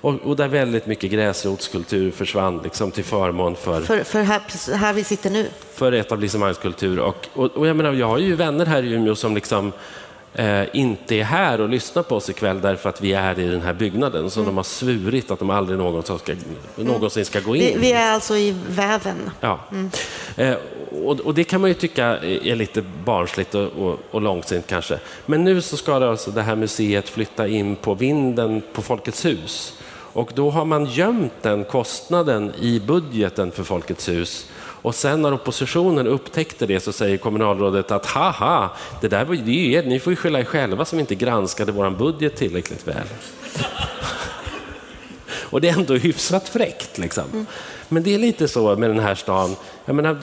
Och, 0.02 0.14
och 0.24 0.36
där 0.36 0.48
väldigt 0.48 0.86
mycket 0.86 1.12
gräsrotskultur 1.12 2.12
försvann 2.12 2.60
liksom, 2.64 2.92
till 2.92 3.04
förmån 3.04 3.56
för, 3.56 3.82
För, 3.82 4.04
för 4.04 4.22
här, 4.22 4.42
här 4.76 4.94
vi 4.94 5.04
sitter 5.04 5.30
nu. 5.30 5.48
för 5.74 5.92
etablissemangskultur. 5.92 7.00
Och, 7.00 7.28
och, 7.34 7.52
och 7.58 7.68
jag, 7.68 7.76
menar, 7.76 7.94
jag 7.94 8.08
har 8.08 8.18
ju 8.18 8.36
vänner 8.36 8.66
här 8.66 8.84
i 8.84 8.92
Umeå 8.94 9.16
som 9.16 9.36
liksom, 9.36 9.72
inte 10.74 11.16
är 11.16 11.24
här 11.24 11.62
och 11.62 11.70
lyssnar 11.70 12.04
på 12.04 12.16
oss 12.16 12.30
ikväll 12.30 12.62
därför 12.62 12.90
att 12.90 13.02
vi 13.02 13.14
är 13.14 13.40
i 13.40 13.48
den 13.48 13.62
här 13.62 13.74
byggnaden. 13.74 14.30
Så 14.30 14.44
de 14.44 14.58
har 14.58 14.64
svurit 14.64 15.32
att 15.32 15.40
de 15.40 15.50
aldrig 15.50 15.78
någonsin 15.78 16.20
ska, 16.20 16.34
någonsin 16.76 17.26
ska 17.26 17.40
gå 17.40 17.56
in. 17.56 17.62
Vi, 17.62 17.78
vi 17.78 17.92
är 17.92 18.12
alltså 18.12 18.36
i 18.36 18.56
väven. 18.70 19.32
Ja. 19.40 19.60
Eh, 20.36 20.56
och, 21.04 21.20
och 21.20 21.34
det 21.34 21.44
kan 21.44 21.62
man 21.62 21.70
ju 21.70 21.74
tycka 21.74 22.06
är 22.06 22.54
är 22.54 22.56
lite 22.56 22.84
barnsligt 23.06 23.56
och, 23.56 23.68
och, 23.68 24.00
och 24.12 24.22
långsint 24.22 24.68
kanske. 24.68 25.00
Men 25.26 25.44
nu 25.44 25.62
så 25.62 25.78
ska 25.78 26.00
det, 26.00 26.10
alltså 26.10 26.32
det 26.32 26.42
här 26.42 26.56
museet 26.56 27.10
flytta 27.10 27.48
in 27.48 27.76
på 27.76 27.94
vinden 27.94 28.62
på 28.74 28.82
Folkets 28.82 29.26
hus. 29.26 29.74
Och 30.14 30.32
då 30.36 30.50
har 30.50 30.66
man 30.66 30.86
gömt 30.86 31.34
den 31.42 31.64
kostnaden 31.64 32.52
i 32.60 32.80
budgeten 32.80 33.52
för 33.52 33.64
Folkets 33.64 34.10
hus. 34.10 34.46
Och 34.84 34.96
sen 34.96 35.22
när 35.22 35.34
oppositionen 35.34 36.08
upptäckte 36.08 36.66
det 36.66 36.80
så 36.80 36.92
säger 36.92 37.18
kommunalrådet 37.18 37.92
att 37.92 38.06
haha, 38.06 38.70
det 39.02 39.08
där 39.08 39.26
var 39.26 39.36
ju 39.36 39.72
er, 39.72 39.84
ni 39.84 40.00
får 40.00 40.14
ju 40.14 40.18
skylla 40.18 40.40
er 40.40 40.44
själva 40.44 40.86
som 40.86 41.00
inte 41.00 41.16
granskade 41.16 41.72
vår 41.72 41.90
budget 41.90 42.36
tillräckligt 42.36 42.88
väl. 42.88 43.08
Och 45.54 45.62
det 45.62 45.70
är 45.70 45.74
ändå 45.74 45.96
hyfsat 45.96 46.50
fräckt. 46.50 46.98
Liksom. 46.98 47.46
Men 47.90 48.04
det 48.04 48.14
är 48.14 48.20
lite 48.20 48.48
så 48.48 48.76
med 48.76 48.90
den 48.90 49.00
här 49.00 49.16
stan. 49.16 49.56
Jag, 49.86 49.96
menar, 49.96 50.18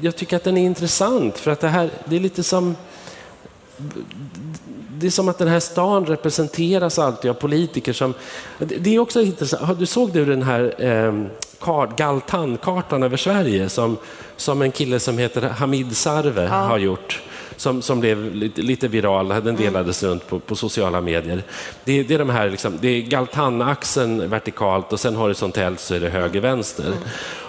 jag 0.00 0.16
tycker 0.16 0.36
att 0.36 0.44
den 0.44 0.56
är 0.56 0.64
intressant 0.64 1.38
för 1.38 1.50
att 1.50 1.60
det 1.60 1.68
här, 1.68 1.90
det 2.04 2.16
är 2.16 2.20
lite 2.20 2.42
som 2.42 2.76
det 5.02 5.08
är 5.08 5.10
som 5.10 5.28
att 5.28 5.38
den 5.38 5.48
här 5.48 5.60
stan 5.60 6.06
representeras 6.06 6.98
alltid 6.98 7.30
av 7.30 7.34
politiker 7.34 7.92
som... 7.92 8.14
Det 8.58 8.94
är 8.94 8.98
också 8.98 9.20
intressant. 9.20 9.78
Du 9.78 9.86
såg 9.86 10.12
du 10.12 10.24
den 10.24 10.42
här 10.42 10.74
eh, 10.78 11.24
kart, 11.60 11.96
Galtan-kartan 11.96 13.02
över 13.02 13.16
Sverige 13.16 13.68
som, 13.68 13.96
som 14.36 14.62
en 14.62 14.72
kille 14.72 15.00
som 15.00 15.18
heter 15.18 15.42
Hamid 15.42 15.96
Sarve 15.96 16.46
har 16.46 16.78
gjort? 16.78 17.22
Som, 17.56 17.82
som 17.82 18.00
blev 18.00 18.34
lite, 18.34 18.62
lite 18.62 18.88
viral, 18.88 19.28
den 19.28 19.56
delades 19.56 20.02
runt 20.02 20.28
på, 20.28 20.38
på 20.38 20.56
sociala 20.56 21.00
medier. 21.00 21.42
Det, 21.84 22.02
det 22.02 22.14
är 22.14 22.18
de 22.18 22.30
här, 22.30 22.50
liksom, 22.50 22.78
det 22.80 22.88
är 22.88 23.02
Galtan-axeln 23.02 24.28
vertikalt 24.28 24.92
och 24.92 25.00
sen 25.00 25.16
horisontellt 25.16 25.80
så 25.80 25.94
är 25.94 26.00
det 26.00 26.08
höger-vänster. 26.08 26.92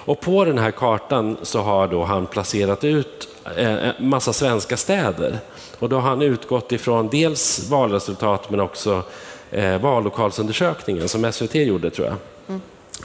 Och 0.06 0.20
på 0.20 0.46
den 0.46 0.58
här 0.58 0.72
kartan 0.72 1.38
så 1.42 1.62
har 1.62 1.88
då 1.88 2.04
han 2.04 2.26
placerat 2.26 2.84
ut 2.84 3.28
eh, 3.58 3.78
massa 4.00 4.34
svenska 4.34 4.78
städer. 4.78 5.40
Och 5.84 5.90
då 5.90 6.00
har 6.00 6.10
han 6.10 6.22
utgått 6.22 6.72
ifrån 6.72 7.10
dels 7.10 7.70
valresultat 7.70 8.50
men 8.50 8.60
också 8.60 9.04
eh, 9.52 9.82
vallokalsundersökningen 9.82 11.10
som 11.10 11.32
SVT 11.32 11.56
gjorde 11.56 11.90
tror 11.90 12.08
jag. 12.08 12.18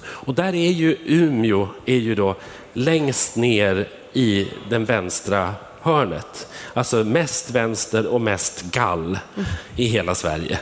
Och 0.01 0.35
där 0.35 0.55
är 0.55 0.71
ju 0.71 0.97
Umeå 1.07 1.69
är 1.87 1.97
ju 1.97 2.15
då 2.15 2.35
längst 2.73 3.37
ner 3.37 3.89
i 4.13 4.49
den 4.71 4.85
vänstra 4.85 5.55
hörnet. 5.81 6.49
Alltså 6.75 6.97
mest 6.97 7.51
vänster 7.51 8.07
och 8.07 8.21
mest 8.21 8.63
gall 8.63 9.19
i 9.77 9.87
hela 9.87 10.15
Sverige. 10.15 10.59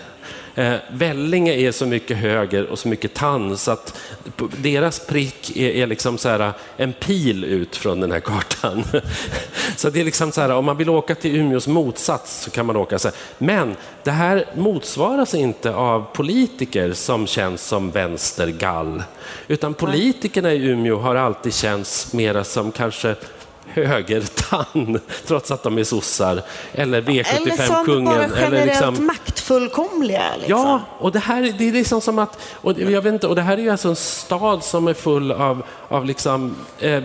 Eh, 0.57 0.77
Vellinge 0.91 1.53
är 1.53 1.73
så 1.73 1.87
mycket 1.87 2.17
höger 2.17 2.67
och 2.67 2.79
så 2.79 2.89
mycket 2.89 3.15
tann 3.15 3.59
så 3.59 3.71
att 3.71 3.99
deras 4.57 5.07
prick 5.07 5.57
är, 5.57 5.71
är 5.71 5.87
liksom 5.87 6.19
så 6.19 6.29
här, 6.29 6.41
eh, 6.41 6.53
en 6.77 6.93
pil 6.93 7.45
ut 7.45 7.77
från 7.77 8.01
den 8.01 8.13
här 8.13 8.21
kartan. 8.21 8.85
så 9.77 9.91
det 9.91 10.01
är 10.01 10.05
liksom 10.05 10.33
så 10.33 10.41
här, 10.41 10.51
om 10.51 10.65
man 10.65 10.77
vill 10.77 10.91
åka 10.91 11.15
till 11.15 11.37
Umeås 11.37 11.67
motsats 11.67 12.43
så 12.43 12.51
kan 12.51 12.67
man 12.67 12.77
åka 12.77 12.99
så 12.99 13.09
här. 13.09 13.17
Men 13.39 13.77
det 14.05 14.11
här 14.11 14.45
motsvaras 14.55 15.35
inte 15.35 15.75
av 15.75 16.07
politiker 16.13 16.93
som 16.93 17.27
känns 17.27 17.63
som 17.63 17.91
vänstergall. 17.91 19.03
Utan 19.49 19.75
politikerna 19.75 20.53
i 20.53 20.67
Umeå 20.67 20.99
har 20.99 21.15
alltid 21.15 21.55
känts 21.55 22.13
mera 22.13 22.45
som 22.45 22.73
kanske 22.73 23.15
högertann, 23.75 25.01
trots 25.27 25.51
att 25.51 25.63
de 25.63 25.79
är 25.79 25.85
sossar. 25.85 26.43
Eller 26.73 26.99
Eller 26.99 27.25
som 27.25 27.47
V75-kungen. 27.47 28.05
bara 28.05 28.25
Eller 28.25 28.41
generellt 28.41 28.67
liksom, 28.67 29.07
maktfullkomliga. 29.07 30.23
Liksom. 30.37 30.59
Ja, 30.59 30.81
och 30.99 31.13
det 31.13 31.19
här 31.19 31.55
det 31.59 31.69
är 31.69 31.73
liksom 31.73 32.01
som 32.01 32.19
att... 32.19 32.39
Och 32.53 32.81
jag 32.81 33.03
vet 33.03 33.13
inte, 33.13 33.27
och 33.27 33.35
det 33.35 33.43
här 33.43 33.59
är 33.59 33.63
ju 33.63 33.71
alltså 33.71 33.89
en 33.89 33.97
stad 33.97 34.65
som 34.65 34.89
är 34.89 34.95
full 34.95 35.33
av, 35.33 35.63
av 35.89 36.05
liksom, 36.05 36.55
eh, 36.81 37.03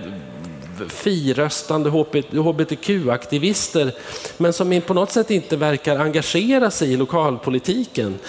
firöstande 0.88 1.90
hbtq-aktivister 1.90 3.92
men 4.38 4.54
som 4.54 4.82
på 4.88 4.94
något 4.94 5.12
sätt 5.12 5.32
inte 5.32 5.58
verkar 5.58 6.00
engagera 6.00 6.72
sig 6.72 6.94
i 6.94 6.98
lokalpolitiken. 6.98 8.20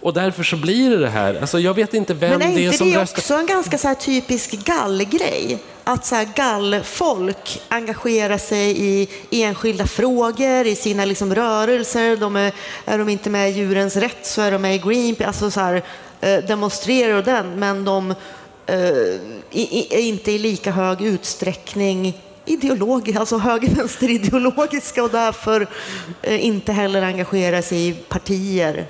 Och 0.00 0.12
därför 0.12 0.42
så 0.42 0.56
blir 0.56 0.90
det 0.90 0.98
det 0.98 1.08
här. 1.08 1.40
Alltså 1.40 1.58
jag 1.58 1.74
vet 1.74 1.94
inte 1.94 2.14
vem 2.14 2.30
Men 2.30 2.42
är 2.42 2.54
det 2.54 2.60
är 2.60 2.64
inte 2.64 2.78
som 2.78 2.90
det 2.90 3.00
röstar. 3.00 3.18
också 3.18 3.34
en 3.34 3.46
ganska 3.46 3.78
så 3.78 3.94
typisk 3.94 4.64
gallgrej? 4.64 5.58
att 5.84 6.06
så 6.06 6.14
här 6.14 6.28
gallfolk 6.34 7.62
engagerar 7.68 8.38
sig 8.38 8.84
i 8.84 9.08
enskilda 9.30 9.86
frågor, 9.86 10.66
i 10.66 10.76
sina 10.76 11.04
liksom 11.04 11.34
rörelser. 11.34 12.16
De 12.16 12.36
är, 12.36 12.52
är 12.84 12.98
de 12.98 13.08
inte 13.08 13.30
med 13.30 13.50
i 13.50 13.52
Djurens 13.52 13.96
Rätt 13.96 14.26
så 14.26 14.42
är 14.42 14.52
de 14.52 14.62
med 14.62 14.74
i 14.74 14.78
Greenpeace, 14.78 15.26
alltså 15.26 15.50
så 15.50 15.60
här, 15.60 15.82
eh, 16.20 16.38
demonstrerar 16.38 17.14
och 17.14 17.24
den, 17.24 17.58
men 17.58 17.84
de 17.84 18.10
eh, 18.66 18.76
är 19.50 20.00
inte 20.00 20.32
i 20.32 20.38
lika 20.38 20.70
hög 20.70 21.02
utsträckning 21.02 22.20
ideologi, 22.44 23.16
alltså 23.16 23.38
höger-vänster-ideologiska 23.38 25.02
och 25.02 25.10
därför 25.10 25.68
eh, 26.22 26.46
inte 26.46 26.72
heller 26.72 27.02
engagerar 27.02 27.62
sig 27.62 27.88
i 27.88 27.92
partier 27.92 28.86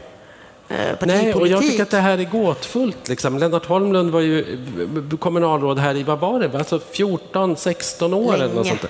Eh, 0.70 0.96
Nej, 1.00 1.34
och 1.34 1.48
jag 1.48 1.62
tycker 1.62 1.82
att 1.82 1.90
det 1.90 1.96
här 1.96 2.18
är 2.18 2.24
gåtfullt. 2.24 3.08
Liksom. 3.08 3.38
Lennart 3.38 3.66
Holmlund 3.66 4.10
var 4.10 4.20
ju 4.20 4.58
kommunalråd 5.18 5.78
här 5.78 5.94
i, 5.96 6.02
vad 6.02 6.18
var 6.20 6.40
det, 6.40 6.58
alltså 6.58 6.80
14, 6.90 7.56
16 7.56 8.14
år 8.14 8.32
Länge. 8.32 8.44
eller 8.44 8.54
något 8.54 8.66
sånt 8.66 8.84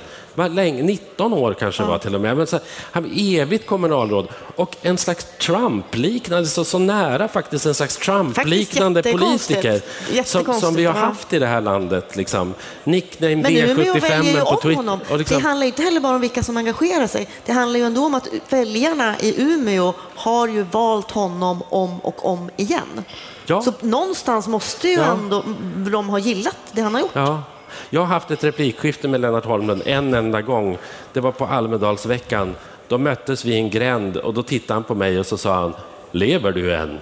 länge, 0.48 0.82
19 0.82 1.32
år 1.32 1.54
kanske 1.54 1.82
ja. 1.82 1.88
var 1.88 1.98
till 1.98 2.14
och 2.14 2.20
med. 2.20 2.36
Men 2.36 2.46
så, 2.46 2.58
han 2.92 3.02
var 3.02 3.10
evigt 3.14 3.66
kommunalråd 3.66 4.28
och 4.56 4.76
en 4.82 4.98
slags 4.98 5.26
Trump-liknande, 5.38 6.46
så, 6.46 6.64
så 6.64 6.78
nära 6.78 7.28
faktiskt 7.28 7.66
en 7.66 7.74
slags 7.74 7.96
Trump-liknande 7.96 9.02
politiker 9.02 9.80
som, 10.24 10.60
som, 10.60 10.74
vi 10.74 10.84
har 10.84 10.94
haft 10.94 11.32
i 11.32 11.38
det 11.38 11.46
här 11.46 11.60
landet. 11.60 12.16
Liksom. 12.16 12.54
Nickname 12.84 13.34
B75 13.34 14.44
på 14.44 14.60
Twitter. 14.60 15.18
Liksom... 15.18 15.36
Det 15.36 15.48
handlar 15.48 15.66
inte 15.66 15.82
heller 15.82 16.00
bara 16.00 16.14
om 16.14 16.20
vilka 16.20 16.42
som 16.42 16.56
engagerar 16.56 17.06
sig. 17.06 17.28
Det 17.46 17.52
handlar 17.52 17.78
ju 17.78 17.86
ändå 17.86 18.04
om 18.04 18.14
att 18.14 18.28
väljarna 18.48 19.20
i 19.20 19.42
Umeå 19.42 19.94
har 20.14 20.48
ju 20.48 20.62
valt 20.62 21.10
honom 21.10 21.62
om 21.68 22.00
och 22.00 22.26
om 22.26 22.50
igen. 22.56 23.04
Ja. 23.46 23.62
Så 23.62 23.72
någonstans 23.80 24.48
måste 24.48 24.88
ju 24.88 24.94
ja. 24.94 25.04
ändå 25.04 25.44
de 25.90 26.08
ha 26.08 26.18
gillat 26.18 26.56
det 26.72 26.80
han 26.80 26.94
har 26.94 27.00
gjort. 27.00 27.10
Ja. 27.12 27.42
Jag 27.90 28.00
har 28.00 28.06
haft 28.06 28.30
ett 28.30 28.44
replikskifte 28.44 29.08
med 29.08 29.20
Lennart 29.20 29.44
Holmlund 29.44 29.82
en 29.84 30.14
enda 30.14 30.42
gång. 30.42 30.78
Det 31.12 31.20
var 31.20 31.32
på 31.32 31.46
Almedalsveckan. 31.46 32.56
Då 32.88 32.98
möttes 32.98 33.44
vi 33.44 33.52
i 33.52 33.56
en 33.56 33.70
gränd 33.70 34.16
och 34.16 34.34
då 34.34 34.42
tittade 34.42 34.74
han 34.74 34.84
på 34.84 34.94
mig 34.94 35.18
och 35.18 35.26
så 35.26 35.36
sa 35.36 35.54
han, 35.54 35.74
lever 36.12 36.52
du 36.52 36.74
än? 36.74 36.98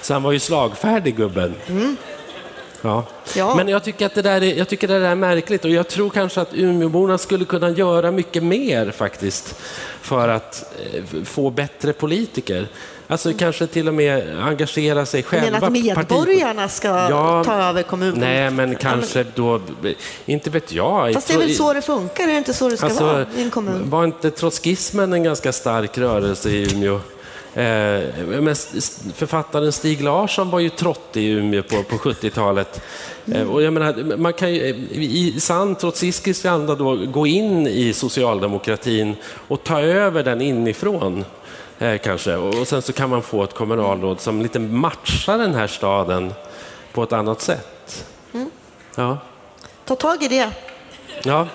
så 0.00 0.12
han 0.12 0.22
var 0.22 0.32
ju 0.32 0.38
slagfärdig 0.38 1.16
gubben. 1.16 1.54
Mm. 1.66 1.96
Ja. 2.84 3.04
ja. 3.36 3.54
Men 3.54 3.68
jag 3.68 3.84
tycker 3.84 4.06
att 4.06 4.14
det 4.14 4.22
där 4.22 4.42
är, 4.42 4.54
jag 4.54 4.68
tycker 4.68 4.88
det 4.88 4.98
där 4.98 5.10
är 5.10 5.14
märkligt 5.14 5.64
och 5.64 5.70
jag 5.70 5.88
tror 5.88 6.10
kanske 6.10 6.40
att 6.40 6.54
Umeåborna 6.54 7.18
skulle 7.18 7.44
kunna 7.44 7.70
göra 7.70 8.10
mycket 8.10 8.42
mer 8.42 8.90
faktiskt 8.90 9.60
för 10.00 10.28
att 10.28 10.74
eh, 10.92 11.24
få 11.24 11.50
bättre 11.50 11.92
politiker. 11.92 12.68
Alltså 13.06 13.32
kanske 13.38 13.66
till 13.66 13.88
och 13.88 13.94
med 13.94 14.38
engagera 14.38 15.06
sig 15.06 15.22
själva. 15.22 15.50
Men 15.50 15.64
att 15.64 15.72
medborgarna 15.72 16.68
ska 16.68 16.88
ja, 16.88 17.44
ta 17.44 17.54
över 17.54 17.82
kommunen? 17.82 18.20
Nej, 18.20 18.50
men 18.50 18.76
kanske 18.76 19.24
då, 19.34 19.60
inte 20.26 20.50
vet 20.50 20.72
jag. 20.72 21.14
Fast 21.14 21.28
det 21.28 21.34
är 21.34 21.38
väl 21.38 21.54
så 21.54 21.72
det 21.72 21.82
funkar, 21.82 22.24
är 22.24 22.28
det 22.28 22.38
inte 22.38 22.54
så 22.54 22.68
det 22.68 22.76
ska 22.76 22.86
alltså, 22.86 23.04
vara 23.04 23.26
i 23.36 23.42
en 23.42 23.50
kommun? 23.50 23.90
Var 23.90 24.04
inte 24.04 24.30
trotskismen 24.30 25.12
en 25.12 25.22
ganska 25.22 25.52
stark 25.52 25.98
rörelse 25.98 26.50
i 26.50 26.72
Umeå? 26.72 27.00
Eh, 27.56 27.62
men 28.26 28.54
författaren 29.14 29.72
Stig 29.72 30.02
Larsson 30.02 30.50
var 30.50 30.60
ju 30.60 30.68
trott 30.68 31.16
i 31.16 31.26
Umeå 31.28 31.62
på, 31.62 31.82
på 31.82 31.96
70-talet. 31.96 32.80
Mm. 33.26 33.50
Och 33.50 33.62
jag 33.62 33.72
menar, 33.72 34.16
man 34.16 34.32
kan 34.32 34.54
ju 34.54 34.60
i 35.00 35.40
sann 35.40 35.74
trotskistisk 35.74 36.44
anda 36.44 36.74
då 36.74 36.96
gå 36.96 37.26
in 37.26 37.66
i 37.66 37.92
socialdemokratin 37.92 39.16
och 39.48 39.64
ta 39.64 39.80
över 39.80 40.22
den 40.22 40.40
inifrån. 40.40 41.24
Eh, 41.78 41.98
kanske. 41.98 42.36
Och 42.36 42.68
sen 42.68 42.82
så 42.82 42.92
kan 42.92 43.10
man 43.10 43.22
få 43.22 43.44
ett 43.44 43.54
kommunalråd 43.54 44.20
som 44.20 44.42
lite 44.42 44.58
matchar 44.58 45.38
den 45.38 45.54
här 45.54 45.66
staden 45.66 46.34
på 46.92 47.02
ett 47.02 47.12
annat 47.12 47.40
sätt. 47.40 48.06
Mm. 48.34 48.50
Ja. 48.94 49.18
Ta 49.84 49.94
tag 49.96 50.22
i 50.22 50.28
det. 50.28 50.50
Ja. 51.22 51.48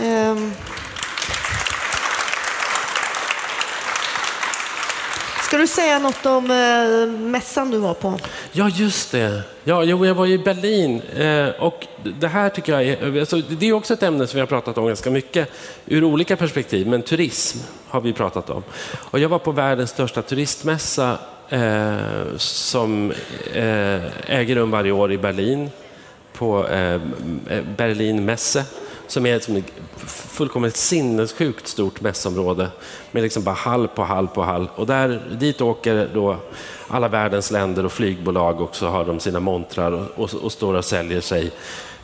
Um. 0.00 0.52
Ska 5.54 5.60
du 5.60 5.66
säga 5.66 5.98
något 5.98 6.26
om 6.26 6.50
eh, 6.50 7.20
mässan 7.20 7.70
du 7.70 7.78
var 7.78 7.94
på? 7.94 8.18
Ja, 8.52 8.68
just 8.68 9.12
det. 9.12 9.42
Ja, 9.64 9.84
jo, 9.84 10.06
jag 10.06 10.14
var 10.14 10.26
i 10.26 10.38
Berlin 10.38 11.02
eh, 11.16 11.48
och 11.62 11.86
det 12.20 12.28
här 12.28 12.48
tycker 12.48 12.72
jag 12.72 12.82
är, 12.82 13.16
eh, 13.16 13.20
alltså, 13.20 13.36
det 13.36 13.68
är 13.68 13.72
också 13.72 13.94
ett 13.94 14.02
ämne 14.02 14.26
som 14.26 14.36
vi 14.36 14.40
har 14.40 14.46
pratat 14.46 14.78
om 14.78 14.86
ganska 14.86 15.10
mycket 15.10 15.50
ur 15.86 16.04
olika 16.04 16.36
perspektiv, 16.36 16.86
men 16.86 17.02
turism 17.02 17.58
har 17.88 18.00
vi 18.00 18.12
pratat 18.12 18.50
om. 18.50 18.62
Och 18.94 19.18
jag 19.18 19.28
var 19.28 19.38
på 19.38 19.52
världens 19.52 19.90
största 19.90 20.22
turistmässa 20.22 21.18
eh, 21.48 21.96
som 22.36 23.12
eh, 23.54 24.30
äger 24.30 24.54
rum 24.54 24.70
varje 24.70 24.92
år 24.92 25.12
i 25.12 25.18
Berlin 25.18 25.70
på 26.32 26.68
eh, 26.68 26.94
eh 26.94 27.00
Berlin 27.76 28.24
Messe 28.24 28.64
som 29.06 29.26
är 29.26 29.38
som 29.38 29.56
ett 29.56 29.72
fullkomligt 30.06 30.76
sinnessjukt 30.76 31.66
stort 31.66 32.00
mässområde 32.00 32.68
med 33.10 33.22
liksom 33.22 33.42
bara 33.42 33.54
hall 33.54 33.88
på 33.88 34.04
hall 34.04 34.28
på 34.28 34.42
hall. 34.42 34.68
Och 34.74 34.86
där, 34.86 35.20
dit 35.30 35.60
åker 35.60 36.10
då 36.14 36.36
alla 36.88 37.08
världens 37.08 37.50
länder 37.50 37.84
och 37.84 37.92
flygbolag 37.92 38.60
och 38.60 38.76
så 38.76 38.86
har 38.86 39.04
de 39.04 39.20
sina 39.20 39.40
montrar 39.40 39.92
och, 39.92 40.08
och, 40.16 40.34
och 40.34 40.52
står 40.52 40.74
och 40.74 40.84
säljer 40.84 41.20
sig. 41.20 41.52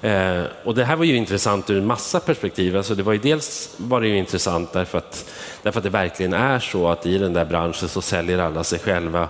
Eh, 0.03 0.43
och 0.65 0.75
det 0.75 0.85
här 0.85 0.97
var 0.97 1.05
ju 1.05 1.17
intressant 1.17 1.71
ur 1.71 1.79
en 1.79 1.87
massa 1.87 2.21
perspektiv. 2.21 2.77
Alltså 2.77 2.95
det 2.95 3.03
var 3.03 3.13
ju 3.13 3.19
dels 3.19 3.75
var 3.77 4.01
det 4.01 4.09
ju 4.09 4.17
intressant 4.17 4.73
därför 4.73 4.99
att, 4.99 5.31
därför 5.63 5.81
att 5.81 5.85
det 5.85 5.91
verkligen 5.91 6.33
är 6.33 6.59
så 6.59 6.89
att 6.89 7.07
i 7.07 7.19
den 7.19 7.33
där 7.33 7.45
branschen 7.45 7.89
så 7.89 8.03
säljer 8.03 8.39
alla 8.39 8.65
sig 8.65 8.79
själva 8.79 9.29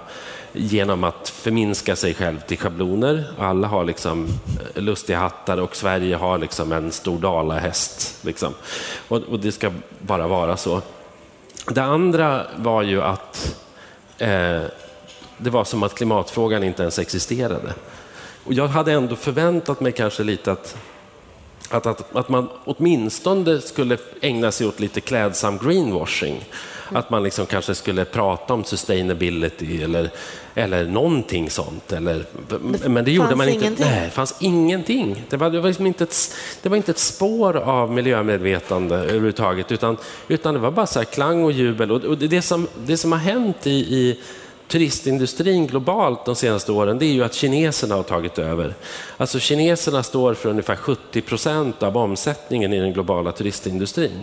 genom 0.53 1.05
att 1.05 1.29
förminska 1.29 1.97
sig 1.97 2.15
själv 2.15 2.41
till 2.41 2.59
schabloner. 2.59 3.25
Alla 3.39 3.69
har 3.69 3.85
liksom 3.85 4.27
eh, 4.75 4.83
lustiga 4.83 5.19
hattar 5.19 5.57
och 5.57 5.77
Sverige 5.77 6.17
har 6.17 6.39
liksom 6.39 6.73
en 6.73 6.93
stor 6.93 7.19
dalahäst. 7.19 8.25
Liksom. 8.25 8.55
Och, 9.09 9.19
och 9.19 9.41
det 9.41 9.53
ska 9.53 9.73
bara 9.99 10.27
vara 10.27 10.57
så. 10.57 10.83
Det 11.67 11.83
andra 11.83 12.47
var 12.57 12.83
ju 12.83 13.03
att 13.03 13.57
eh, 14.19 14.63
det 15.37 15.51
var 15.51 15.65
som 15.65 15.83
att 15.83 15.95
klimatfrågan 15.95 16.65
inte 16.65 16.83
ens 16.83 16.99
existerade. 16.99 17.75
Och 18.45 18.55
jag 18.55 18.69
hade 18.69 18.93
ändå 18.93 19.17
förväntat 19.17 19.81
mig 19.81 19.93
kanske 19.93 20.23
lite 20.23 20.53
att, 20.53 20.77
att, 21.71 21.87
att, 21.87 22.17
att 22.17 22.29
man 22.29 22.49
åtminstone 22.65 23.61
skulle 23.61 23.99
ägna 24.21 24.53
sig 24.53 24.67
åt 24.67 24.81
lite 24.81 25.01
klädsam 25.01 25.59
greenwashing. 25.59 26.45
Att 26.93 27.11
man 27.11 27.23
liksom 27.23 27.47
kanske 27.47 27.75
skulle 27.75 28.05
prata 28.05 28.55
om 28.55 28.65
sustainability 28.65 29.83
eller, 29.83 30.11
eller 30.55 30.85
någonting 30.85 31.51
sånt. 31.51 31.93
Eller, 31.93 32.25
men 32.89 33.05
det 33.05 33.11
gjorde 33.11 33.37
man 33.37 33.49
inte. 33.49 33.65
Ingenting. 33.65 33.87
Nej, 33.87 34.05
det 34.05 34.11
fanns 34.11 34.35
ingenting. 34.41 35.25
Det 35.29 35.37
var, 35.37 35.51
det, 35.51 35.61
var 35.61 35.69
liksom 35.69 35.87
inte 35.87 36.05
ett, 36.05 36.35
det 36.63 36.69
var 36.69 36.77
inte 36.77 36.91
ett 36.91 36.99
spår 36.99 37.57
av 37.57 37.93
miljömedvetande 37.93 38.97
överhuvudtaget, 38.97 39.73
utan, 39.73 39.97
utan 40.29 40.55
det 40.55 40.61
var 40.61 40.71
bara 40.71 40.87
så 40.87 41.05
klang 41.05 41.45
och 41.45 41.53
jubel. 41.53 41.91
Och, 41.93 42.05
och 42.05 42.19
det, 42.19 42.43
som, 42.43 42.69
det 42.87 42.97
som 42.97 43.13
har 43.13 43.19
hänt 43.19 43.67
i, 43.67 43.71
i 43.71 44.21
turistindustrin 44.71 45.67
globalt 45.67 46.25
de 46.25 46.37
senaste 46.37 46.73
åren, 46.73 46.99
det 46.99 47.07
är 47.07 47.13
ju 47.13 47.25
att 47.25 47.35
kineserna 47.35 47.95
har 47.95 48.03
tagit 48.03 48.39
över. 48.39 48.75
Alltså 49.17 49.39
kineserna 49.39 50.03
står 50.03 50.35
för 50.35 50.49
ungefär 50.49 50.77
70 50.77 51.21
procent 51.21 51.83
av 51.83 51.97
omsättningen 51.97 52.73
i 52.73 52.81
den 52.81 52.93
globala 52.93 53.33
turistindustrin. 53.33 54.21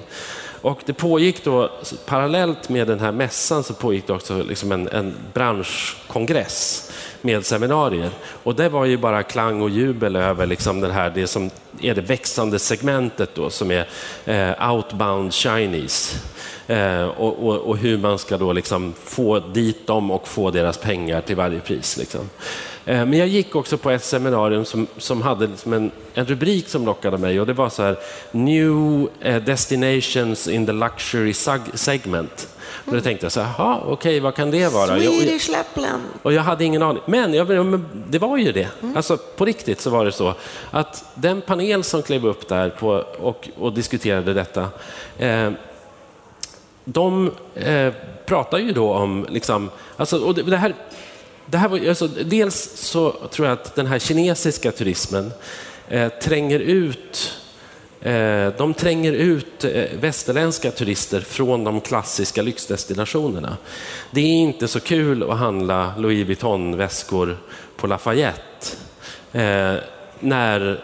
Och 0.61 0.81
det 0.85 0.93
pågick 0.93 1.43
då, 1.43 1.71
parallellt 2.05 2.69
med 2.69 2.87
den 2.87 2.99
här 2.99 3.11
mässan, 3.11 3.63
så 3.63 3.73
pågick 3.73 4.07
det 4.07 4.13
också 4.13 4.43
liksom 4.43 4.71
en, 4.71 4.87
en 4.87 5.15
branschkongress 5.33 6.91
med 7.21 7.45
seminarier. 7.45 8.09
Och 8.43 8.55
det 8.55 8.69
var 8.69 8.85
ju 8.85 8.97
bara 8.97 9.23
klang 9.23 9.61
och 9.61 9.69
jubel 9.69 10.15
över 10.15 10.45
liksom 10.45 10.81
den 10.81 10.91
här, 10.91 11.09
det 11.09 11.27
som 11.27 11.49
är 11.81 11.95
det 11.95 12.01
växande 12.01 12.59
segmentet 12.59 13.29
då, 13.35 13.49
som 13.49 13.71
är 13.71 13.87
eh, 14.25 14.71
outbound 14.71 15.33
Chinese. 15.33 16.17
Eh, 16.67 17.03
och, 17.03 17.47
och, 17.47 17.55
och, 17.55 17.77
hur 17.77 17.97
man 17.97 18.19
ska 18.19 18.37
då 18.37 18.53
liksom 18.53 18.93
få 19.03 19.39
dit 19.39 19.87
dem 19.87 20.11
och 20.11 20.27
få 20.27 20.51
deras 20.51 20.77
pengar 20.77 21.21
till 21.21 21.35
varje 21.35 21.59
pris. 21.59 21.97
Liksom. 21.97 22.29
Eh, 22.87 23.05
men 23.05 23.19
jag 23.19 23.27
gick 23.27 23.55
också 23.55 23.77
på 23.77 23.91
ett 23.91 24.03
seminarium 24.03 24.65
som, 24.65 24.87
som 24.97 25.21
hade 25.21 25.47
liksom 25.47 25.73
en, 25.73 25.91
en, 26.13 26.25
rubrik 26.25 26.69
som 26.69 26.85
lockade 26.85 27.17
mig 27.17 27.39
och 27.39 27.45
det 27.45 27.53
var 27.53 27.69
så 27.69 27.83
här 27.83 27.97
New 28.31 29.07
eh, 29.21 29.43
Destinations 29.43 30.47
in 30.47 30.65
the 30.65 30.71
Luxury 30.71 31.33
Segment. 31.73 32.47
Och 32.85 32.93
då 32.93 33.01
tänkte 33.01 33.25
jag 33.25 33.31
så 33.31 33.41
här, 33.41 33.77
okej, 33.77 33.91
okay, 33.93 34.19
vad 34.19 34.35
kan 34.35 34.51
det 34.51 34.73
vara? 34.73 34.99
Swedish 34.99 35.49
Lapland. 35.49 36.03
Och 36.21 36.33
jag 36.33 36.41
hade 36.41 36.65
ingen 36.65 36.83
aning. 36.83 37.01
Men, 37.05 37.33
jag, 37.33 37.47
men 37.65 37.85
det 38.09 38.19
var 38.19 38.37
ju 38.37 38.51
det. 38.51 38.69
Mm. 38.81 38.97
Alltså, 38.97 39.17
på 39.17 39.45
riktigt 39.45 39.81
så 39.81 39.89
var 39.89 40.05
det 40.05 40.11
så 40.11 40.33
att 40.71 41.05
den 41.15 41.41
panel 41.41 41.83
som 41.83 42.03
klev 42.03 42.25
upp 42.25 42.47
där 42.47 42.69
på, 42.69 43.03
och, 43.19 43.49
och 43.57 43.73
diskuterade 43.73 44.33
detta, 44.33 44.69
eh, 45.17 45.51
de 46.83 47.31
eh, 47.55 47.93
pratar 48.25 48.57
ju 48.57 48.71
då 48.71 48.93
om, 48.93 49.25
liksom, 49.29 49.69
alltså, 49.97 50.19
och 50.19 50.35
det, 50.35 50.43
det 50.43 50.57
här 50.57 50.73
det 51.49 51.57
här 51.57 51.69
var, 51.69 51.89
alltså, 51.89 52.07
dels 52.07 52.71
så 52.75 53.11
tror 53.11 53.47
jag 53.47 53.53
att 53.53 53.75
den 53.75 53.85
här 53.85 53.99
kinesiska 53.99 54.71
turismen 54.71 55.31
eh, 55.89 56.09
tränger 56.09 56.59
ut 56.59 57.33
eh, 58.01 58.47
de 58.57 58.73
tränger 58.73 59.13
ut 59.13 59.63
eh, 59.63 59.85
västerländska 59.99 60.71
turister 60.71 61.21
från 61.21 61.63
de 61.63 61.81
klassiska 61.81 62.41
lyxdestinationerna. 62.41 63.57
Det 64.11 64.21
är 64.21 64.33
inte 64.33 64.67
så 64.67 64.79
kul 64.79 65.23
att 65.31 65.37
handla 65.37 65.93
Louis 65.97 66.27
Vuitton-väskor 66.27 67.37
på 67.77 67.87
Lafayette 67.87 68.67
eh, 69.31 69.75
när 70.19 70.83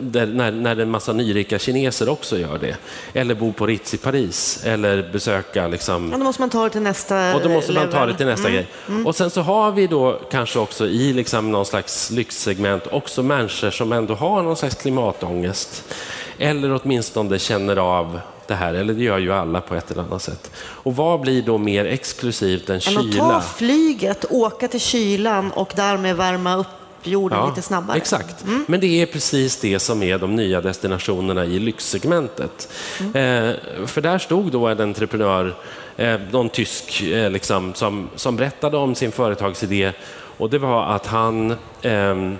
där, 0.00 0.26
när, 0.26 0.50
när 0.52 0.76
en 0.80 0.90
massa 0.90 1.12
nyrika 1.12 1.58
kineser 1.58 2.08
också 2.08 2.38
gör 2.38 2.58
det. 2.58 2.76
Eller 3.12 3.34
bo 3.34 3.52
på 3.52 3.66
Ritz 3.66 3.94
i 3.94 3.96
Paris, 3.96 4.60
eller 4.64 5.10
besöka... 5.12 5.68
Liksom... 5.68 6.08
Ja, 6.12 6.18
då 6.18 6.24
måste 6.24 6.42
man 6.42 6.50
ta 6.50 6.64
det 6.64 6.70
till 6.70 6.82
nästa 6.82 7.34
Och 7.34 7.42
då 7.42 7.48
måste 7.48 7.72
man 7.72 7.90
ta 7.90 7.98
level. 7.98 8.08
det 8.08 8.16
till 8.16 8.26
nästa 8.26 8.48
Mm. 8.48 8.52
grej. 8.54 9.04
Och 9.06 9.16
sen 9.16 9.30
så 9.30 9.40
har 9.40 9.72
vi 9.72 9.86
då 9.86 10.20
kanske 10.30 10.58
också 10.58 10.86
i 10.86 11.12
liksom 11.12 11.52
någon 11.52 11.66
slags 11.66 12.10
lyxsegment 12.10 12.82
också 12.90 13.22
människor 13.22 13.70
som 13.70 13.92
ändå 13.92 14.14
har 14.14 14.42
någon 14.42 14.56
slags 14.56 14.74
klimatångest. 14.74 15.84
Eller 16.38 16.80
åtminstone 16.82 17.38
känner 17.38 17.76
av 17.76 18.20
det 18.46 18.54
här, 18.54 18.74
eller 18.74 18.94
det 18.94 19.02
gör 19.04 19.18
ju 19.18 19.32
alla 19.32 19.60
på 19.60 19.74
ett 19.74 19.90
eller 19.90 20.02
annat 20.02 20.22
sätt. 20.22 20.50
Och 20.58 20.96
vad 20.96 21.20
blir 21.20 21.42
då 21.42 21.58
mer 21.58 21.84
exklusivt 21.84 22.70
än 22.70 22.74
Än 22.74 22.96
att 22.96 23.04
ta 23.04 23.12
kyla? 23.12 23.40
flyget, 23.40 24.24
åka 24.30 24.68
till 24.68 24.80
kylan 24.80 25.50
och 25.50 25.72
därmed 25.76 26.16
värma 26.16 26.56
upp 26.56 26.66
jorden 27.08 27.48
lite 27.48 27.62
snabbare. 27.62 27.92
Mm. 27.92 28.02
Exakt. 28.02 28.44
Men 28.66 28.80
det 28.80 29.02
är 29.02 29.06
precis 29.06 29.60
det 29.60 29.78
som 29.78 30.02
är 30.02 30.18
de 30.18 30.36
nya 30.36 30.60
destinationerna 30.60 31.44
i 31.44 31.58
lyxsegmentet. 31.58 32.72
Mm. 33.00 33.48
Eh, 33.50 33.86
för 33.86 34.00
där 34.00 34.18
stod 34.18 34.52
då 34.52 34.66
en 34.66 34.80
entreprenör, 34.80 35.54
eh, 35.96 36.20
någon 36.30 36.48
tysk, 36.48 37.02
eh, 37.02 37.30
liksom, 37.30 37.74
som, 37.74 38.08
som 38.16 38.36
berättade 38.36 38.76
om 38.76 38.94
sin 38.94 39.12
företagsidé 39.12 39.92
och 40.38 40.50
det 40.50 40.58
var 40.58 40.84
att 40.84 41.06
han 41.06 41.54
ehm, 41.82 42.36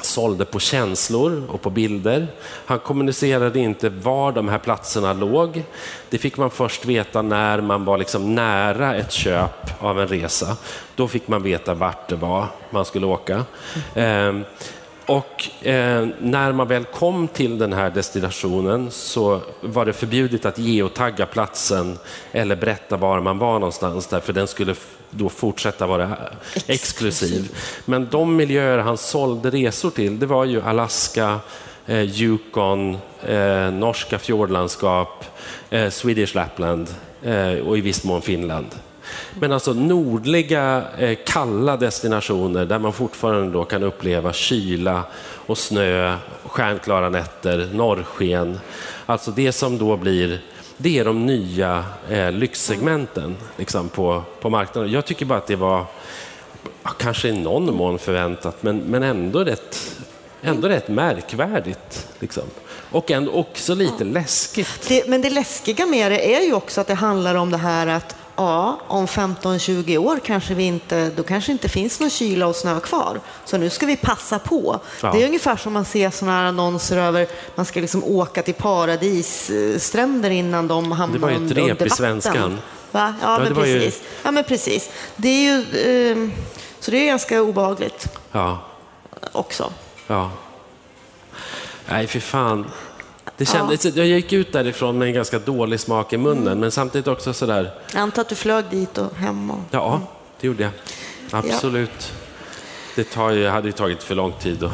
sålde 0.00 0.44
på 0.44 0.58
känslor 0.58 1.42
och 1.48 1.62
på 1.62 1.70
bilder. 1.70 2.26
Han 2.66 2.78
kommunicerade 2.78 3.60
inte 3.60 3.88
var 3.88 4.32
de 4.32 4.48
här 4.48 4.58
platserna 4.58 5.12
låg. 5.12 5.64
Det 6.10 6.18
fick 6.18 6.36
man 6.36 6.50
först 6.50 6.84
veta 6.84 7.22
när 7.22 7.60
man 7.60 7.84
var 7.84 7.98
liksom 7.98 8.34
nära 8.34 8.94
ett 8.94 9.12
köp 9.12 9.82
av 9.82 10.00
en 10.00 10.08
resa. 10.08 10.56
Då 10.94 11.08
fick 11.08 11.28
man 11.28 11.42
veta 11.42 11.74
vart 11.74 12.08
det 12.08 12.16
var 12.16 12.46
man 12.70 12.84
skulle 12.84 13.06
åka. 13.06 13.44
Ehm, 13.94 14.44
och 15.06 15.66
eh, 15.66 16.08
när 16.20 16.52
man 16.52 16.68
väl 16.68 16.84
kom 16.84 17.28
till 17.28 17.58
den 17.58 17.72
här 17.72 17.90
destinationen 17.90 18.90
så 18.90 19.40
var 19.60 19.86
det 19.86 19.92
förbjudet 19.92 20.44
att 20.44 20.58
geotagga 20.58 21.26
platsen 21.26 21.98
eller 22.32 22.56
berätta 22.56 22.96
var 22.96 23.20
man 23.20 23.38
var 23.38 23.52
någonstans 23.58 24.06
där, 24.06 24.20
för 24.20 24.32
den 24.32 24.46
skulle 24.46 24.74
då 25.10 25.28
fortsätta 25.28 25.86
vara 25.86 26.16
exklusiv. 26.66 27.56
Men 27.84 28.08
de 28.10 28.36
miljöer 28.36 28.78
han 28.78 28.96
sålde 28.96 29.50
resor 29.50 29.90
till, 29.90 30.18
det 30.18 30.26
var 30.26 30.44
ju 30.44 30.62
Alaska, 30.62 31.38
eh, 31.86 32.20
Yukon, 32.20 32.98
eh, 33.26 33.70
norska 33.70 34.18
fjordlandskap, 34.18 35.24
eh, 35.70 35.90
Swedish 35.90 36.34
Lapland 36.34 36.88
eh, 37.22 37.52
och 37.52 37.78
i 37.78 37.80
viss 37.80 38.04
mån 38.04 38.22
Finland. 38.22 38.66
Men 39.40 39.52
alltså 39.52 39.72
nordliga, 39.72 40.84
eh, 40.98 41.18
kalla 41.26 41.76
destinationer 41.76 42.64
där 42.64 42.78
man 42.78 42.92
fortfarande 42.92 43.52
då 43.52 43.64
kan 43.64 43.82
uppleva 43.82 44.32
kyla 44.32 45.02
och 45.46 45.58
snö, 45.58 46.16
stjärnklara 46.44 47.08
nätter, 47.08 47.70
norrsken. 47.72 48.60
Alltså 49.06 49.30
det 49.30 49.52
som 49.52 49.78
då 49.78 49.96
blir, 49.96 50.40
det 50.76 50.98
är 50.98 51.04
de 51.04 51.26
nya 51.26 51.84
eh, 52.10 52.32
lyxsegmenten 52.32 53.36
liksom 53.56 53.88
på, 53.88 54.22
på 54.40 54.50
marknaden. 54.50 54.90
Jag 54.90 55.04
tycker 55.04 55.26
bara 55.26 55.38
att 55.38 55.46
det 55.46 55.56
var, 55.56 55.84
ja, 56.82 56.90
kanske 56.90 57.28
i 57.28 57.38
någon 57.38 57.74
mån 57.74 57.98
förväntat, 57.98 58.62
men, 58.62 58.78
men 58.78 59.02
ändå 59.02 59.44
rätt, 59.44 59.96
ändå 60.42 60.68
rätt 60.68 60.88
märkvärdigt. 60.88 62.08
Liksom. 62.18 62.44
Och 62.90 63.10
ändå 63.10 63.32
också 63.32 63.74
lite 63.74 64.04
läskigt. 64.04 64.88
Det, 64.88 65.08
men 65.08 65.22
det 65.22 65.30
läskiga 65.30 65.86
med 65.86 66.12
det 66.12 66.34
är 66.36 66.40
ju 66.40 66.54
också 66.54 66.80
att 66.80 66.86
det 66.86 66.94
handlar 66.94 67.34
om 67.34 67.50
det 67.50 67.56
här 67.56 67.86
att 67.86 68.16
ja, 68.36 68.78
om 68.88 69.06
15-20 69.06 69.98
år 69.98 70.20
kanske 70.24 70.54
vi 70.54 70.64
inte, 70.64 71.10
då 71.16 71.22
kanske 71.22 71.52
inte 71.52 71.68
finns 71.68 72.00
någon 72.00 72.10
kyla 72.10 72.46
och 72.46 72.56
snö 72.56 72.80
kvar. 72.80 73.20
Så 73.44 73.58
nu 73.58 73.70
ska 73.70 73.86
vi 73.86 73.96
passa 73.96 74.38
på. 74.38 74.80
Ja. 75.02 75.12
Det 75.12 75.22
är 75.22 75.26
ungefär 75.26 75.56
som 75.56 75.72
man 75.72 75.84
ser 75.84 76.10
sådana 76.10 76.36
här 76.38 76.44
annonser 76.44 76.96
över 76.96 77.26
man 77.54 77.66
ska 77.66 77.80
liksom 77.80 78.04
åka 78.04 78.42
till 78.42 78.54
paradisstränder 78.54 80.30
innan 80.30 80.68
de 80.68 80.92
hamnar 80.92 81.18
Det 81.18 81.22
var 81.22 81.28
ju 81.30 81.34
ett 81.36 81.40
under, 81.40 81.54
rep 81.54 81.60
i 81.66 81.70
under 81.70 81.84
vatten. 81.84 81.96
Svenskan. 81.96 82.58
Va? 82.90 83.14
Ja, 83.22 83.32
Ja, 83.32 83.38
men 83.44 83.54
var 83.54 83.64
ju- 83.66 83.80
precis. 83.80 84.02
Ja, 84.22 84.30
men 84.30 84.44
precis. 84.44 84.90
Det 85.16 85.28
är 85.28 85.42
ju, 85.42 85.60
eh, 86.12 86.30
så 86.80 86.90
det 86.90 86.96
är 86.96 87.06
ganska 87.06 87.42
obehagligt 87.42 88.08
Ja, 88.32 88.58
också. 89.32 89.72
ja. 90.06 90.30
Nej, 91.88 92.06
för 92.06 92.20
fan. 92.20 92.70
Det 93.36 93.46
kändes, 93.46 93.84
Jag 93.84 94.06
gick 94.06 94.32
ut 94.32 94.52
därifrån 94.52 94.98
med 94.98 95.08
en 95.08 95.14
ganska 95.14 95.38
dålig 95.38 95.80
smak 95.80 96.12
i 96.12 96.16
munnen, 96.16 96.60
men 96.60 96.70
samtidigt 96.70 97.08
också 97.08 97.32
sådär, 97.32 97.70
Jag 97.92 98.00
antar 98.00 98.22
att 98.22 98.28
du 98.28 98.34
flög 98.34 98.64
dit 98.70 98.98
och 98.98 99.14
hem. 99.16 99.50
Och... 99.50 99.58
ja, 99.70 100.00
det 100.40 100.46
gjorde 100.46 100.62
jag. 100.62 100.72
Absolut. 101.30 102.12
Det 102.96 103.04
tar 103.04 103.30
ju, 103.30 103.48
hade 103.48 103.68
ju 103.68 103.72
tagit 103.72 104.02
för 104.02 104.14
lång 104.14 104.32
tid 104.32 104.64
att 104.64 104.72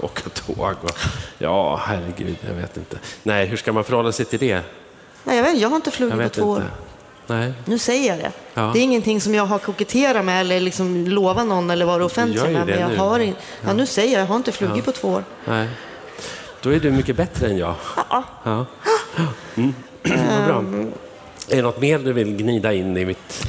åka 0.00 0.28
tåg. 0.28 0.76
Och, 0.82 0.98
ja, 1.38 1.76
herregud, 1.76 2.36
jag 2.48 2.54
vet 2.54 2.76
inte. 2.76 2.98
Nej, 3.22 3.46
hur 3.46 3.56
ska 3.56 3.72
man 3.72 3.84
förhålla 3.84 4.12
sig 4.12 4.24
till 4.24 4.38
det? 4.38 4.60
Nej, 5.24 5.36
jag, 5.36 5.44
vet, 5.44 5.58
jag 5.58 5.68
har 5.68 5.76
inte 5.76 5.88
Jag 5.88 5.94
flugit 5.94 6.32
på 6.32 6.40
två 6.40 6.50
år. 6.50 6.64
Nej. 7.26 7.52
Nu 7.64 7.78
säger 7.78 8.08
jag 8.08 8.18
det. 8.18 8.32
Ja. 8.54 8.70
Det 8.74 8.78
är 8.78 8.82
ingenting 8.82 9.20
som 9.20 9.34
jag 9.34 9.46
har 9.46 9.58
koketterat 9.58 10.24
med 10.24 10.40
eller 10.40 10.60
liksom 10.60 11.06
lovat 11.06 11.46
någon 11.46 11.70
eller 11.70 11.86
varit 11.86 12.04
offentlig 12.04 12.52
med. 12.52 12.66
Men 12.66 12.80
jag 12.80 12.90
nu. 12.90 12.96
har 12.96 13.20
in... 13.20 13.34
ja, 13.64 13.72
nu 13.72 13.86
säger 13.86 14.12
jag, 14.12 14.22
jag 14.22 14.26
har 14.26 14.36
inte 14.36 14.52
flugit 14.52 14.84
på 14.84 14.92
två 14.92 15.08
år. 15.08 15.24
Nej. 15.44 15.68
Då 16.62 16.70
är 16.70 16.80
du 16.80 16.90
mycket 16.90 17.16
bättre 17.16 17.46
än 17.46 17.58
jag. 17.58 17.74
Ja. 17.96 18.24
Ja. 18.44 18.66
Mm. 19.56 19.74
Vad 20.02 20.44
bra. 20.46 20.64
Är 21.48 21.56
det 21.56 21.62
något 21.62 21.80
mer 21.80 21.98
du 21.98 22.12
vill 22.12 22.36
gnida 22.36 22.72
in 22.72 22.96
i 22.96 23.04
mitt... 23.04 23.46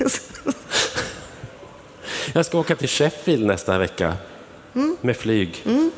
Jag 2.32 2.46
ska 2.46 2.58
åka 2.58 2.76
till 2.76 2.88
Sheffield 2.88 3.46
nästa 3.46 3.78
vecka 3.78 4.14
med 5.00 5.16
flyg. 5.16 5.62
Mm. 5.66 5.90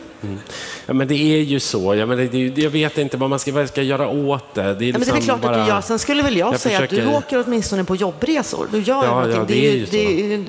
Ja, 0.86 0.92
men 0.94 1.08
det 1.08 1.14
är 1.14 1.38
ju 1.42 1.60
så. 1.60 1.94
Jag, 1.94 2.08
menar, 2.08 2.22
det, 2.22 2.62
jag 2.62 2.70
vet 2.70 2.98
inte 2.98 3.16
vad 3.16 3.30
man 3.30 3.38
ska, 3.38 3.52
vad 3.52 3.62
jag 3.62 3.68
ska 3.68 3.82
göra 3.82 4.08
åt 4.08 4.54
det. 4.54 4.62
Det 4.62 4.68
är, 4.68 4.68
Ja, 4.68 4.74
men 4.74 4.76
det 4.78 4.88
är 4.88 4.92
väl 4.92 5.00
liksom 5.00 5.22
klart 5.24 5.40
bara... 5.40 5.56
att 5.60 5.66
du 5.66 5.72
gör. 5.74 5.80
Sen 5.80 5.98
skulle 5.98 6.22
väl 6.22 6.36
jag, 6.36 6.52
Jag 6.52 6.60
säga 6.60 6.78
att 6.82 6.90
du 6.90 6.96
försöker- 6.96 7.16
åker 7.16 7.44
åtminstone 7.46 7.84
på 7.84 7.96
jobbresor. 7.96 8.66
Du 8.72 8.78
gör 8.80 9.04
Ja, 9.04 9.28
ja, 9.28 9.44
det, 9.48 9.66
är 9.68 9.72
ju, 9.72 9.86
det 9.90 10.06
är 10.06 10.10
ju 10.10 10.44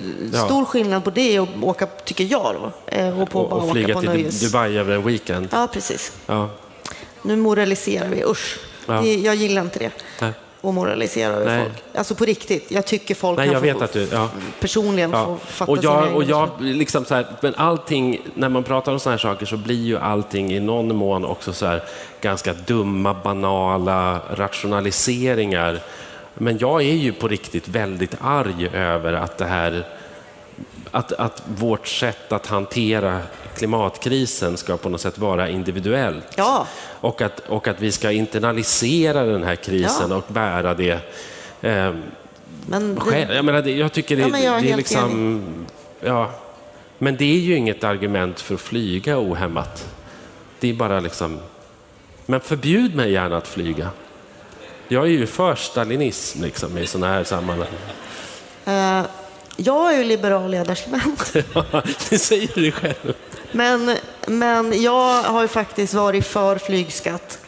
stor 0.45 0.65
skillnad 0.65 1.03
på 1.03 1.09
det 1.09 1.39
och 1.39 1.47
åka, 1.61 1.86
tycker 1.86 2.24
jag 2.24 2.55
då. 2.61 2.71
eh, 2.97 3.21
Och 3.21 3.30
på 3.30 3.39
och, 3.41 3.49
bara 3.49 3.61
och 3.61 3.71
flyga 3.71 3.99
till 3.99 4.09
nöjes... 4.09 4.39
Dubai 4.41 4.78
över 4.78 4.95
en 4.95 5.03
weekend. 5.03 5.47
Ja, 5.51 5.67
precis. 5.74 6.11
Nu 7.21 7.36
moraliserar 7.36 8.09
vi. 8.09 8.24
Usch. 8.24 8.57
Det, 8.88 9.15
jag 9.15 9.36
gillar 9.36 9.61
inte 9.61 9.80
det. 9.80 9.91
Nej. 10.21 10.32
Och 10.64 10.74
moralisera 10.74 11.34
över 11.34 11.45
Nej. 11.45 11.64
folk. 11.64 11.84
Alltså 11.95 12.16
på 12.16 12.26
riktigt. 12.26 12.72
Jag 12.72 12.86
tycker 12.86 13.16
folk 13.16 13.38
Nej, 13.38 13.47
kan 13.47 13.53
jag 13.53 13.61
vet 13.61 13.82
att 13.82 13.93
du... 13.93 14.07
Ja. 14.11 14.30
personligen 14.59 15.11
Ja. 15.11 15.26
få 15.26 15.38
fatta 15.38 15.72
Och 15.72 15.78
sina 15.78 15.93
jag, 15.93 16.03
egna 16.03 16.16
och 16.16 16.24
jag 16.24 16.49
liksom 16.59 17.05
så 17.05 17.16
här, 17.16 17.26
men 17.41 17.55
allting, 17.55 18.22
när 18.34 18.49
man 18.49 18.64
pratar 18.64 18.91
om 18.91 18.99
sådana 18.99 19.14
här 19.14 19.22
saker 19.22 19.45
så 19.45 19.57
blir 19.57 19.84
ju 19.84 19.97
allting 19.97 20.53
i 20.53 20.59
någon 20.59 20.95
mån 20.95 21.26
också 21.26 21.53
så 21.53 21.66
här 21.66 21.84
ganska 22.22 22.53
dumma, 22.53 23.14
banala 23.14 24.22
rationaliseringar. 24.34 25.80
Men 26.34 26.57
jag 26.57 26.82
är 26.82 26.95
ju 26.95 27.14
på 27.14 27.28
riktigt 27.28 27.68
väldigt 27.68 28.16
arg 28.22 28.70
över 28.74 29.14
att 29.14 29.38
det 29.38 29.45
här 29.45 29.86
att, 30.91 31.11
att 31.11 31.43
vårt 31.45 31.88
sätt 31.88 32.32
att 32.32 32.47
hantera 32.47 33.20
klimatkrisen 33.57 34.57
ska 34.57 34.77
på 34.77 34.89
något 34.89 35.01
sätt 35.01 35.17
vara 35.17 35.49
individuellt. 35.49 36.25
Ja. 36.35 36.67
Och, 37.01 37.21
att, 37.21 37.39
och 37.39 37.67
att 37.67 37.81
vi 37.81 37.91
ska 37.91 38.11
internalisera 38.11 39.23
den 39.23 39.43
här 39.43 39.55
krisen 39.55 40.07
Ja. 40.09 40.15
och 40.15 40.23
bära 40.27 40.73
det 40.73 40.91
eh, 41.61 41.93
Men 42.67 42.95
det, 42.95 43.27
jag, 43.35 43.45
menar, 43.45 43.61
det, 43.61 43.71
jag 43.71 43.91
tycker 43.93 44.15
det, 44.17 44.21
Ja, 44.21 44.37
jag 44.39 44.57
är 44.57 44.61
det 44.61 44.71
är 44.71 44.77
liksom... 44.77 45.43
Ja, 46.01 46.31
men 46.97 47.17
det 47.17 47.25
är 47.25 47.39
ju 47.39 47.55
inget 47.55 47.83
argument 47.83 48.39
för 48.39 48.55
att 48.55 48.61
flyga 48.61 49.19
ohämmat. 49.19 49.87
Det 50.59 50.69
är 50.69 50.73
bara 50.73 50.99
liksom... 50.99 51.39
Men 52.25 52.39
förbjud 52.39 52.95
mig 52.95 53.11
gärna 53.11 53.37
att 53.37 53.47
flyga. 53.47 53.89
Jag 54.87 55.03
är 55.03 55.09
ju 55.09 55.25
för 55.25 55.55
stalinism 55.55 56.41
liksom, 56.43 56.77
i 56.77 56.87
sådana 56.87 57.13
här 57.13 57.23
sammanhang. 57.23 57.67
eh, 58.65 59.01
jag 59.55 59.93
är 59.93 59.97
ju 59.97 60.03
liberal 60.03 60.51
ledarskribent. 60.51 61.33
det 62.09 62.17
säger 62.19 62.51
du 62.55 62.71
själv. 62.71 63.13
Men, 63.51 63.95
men 64.27 64.81
jag 64.81 65.23
har 65.23 65.41
ju 65.41 65.47
faktiskt 65.47 65.93
varit 65.93 66.25
för 66.27 66.57
flygskatt. 66.57 67.39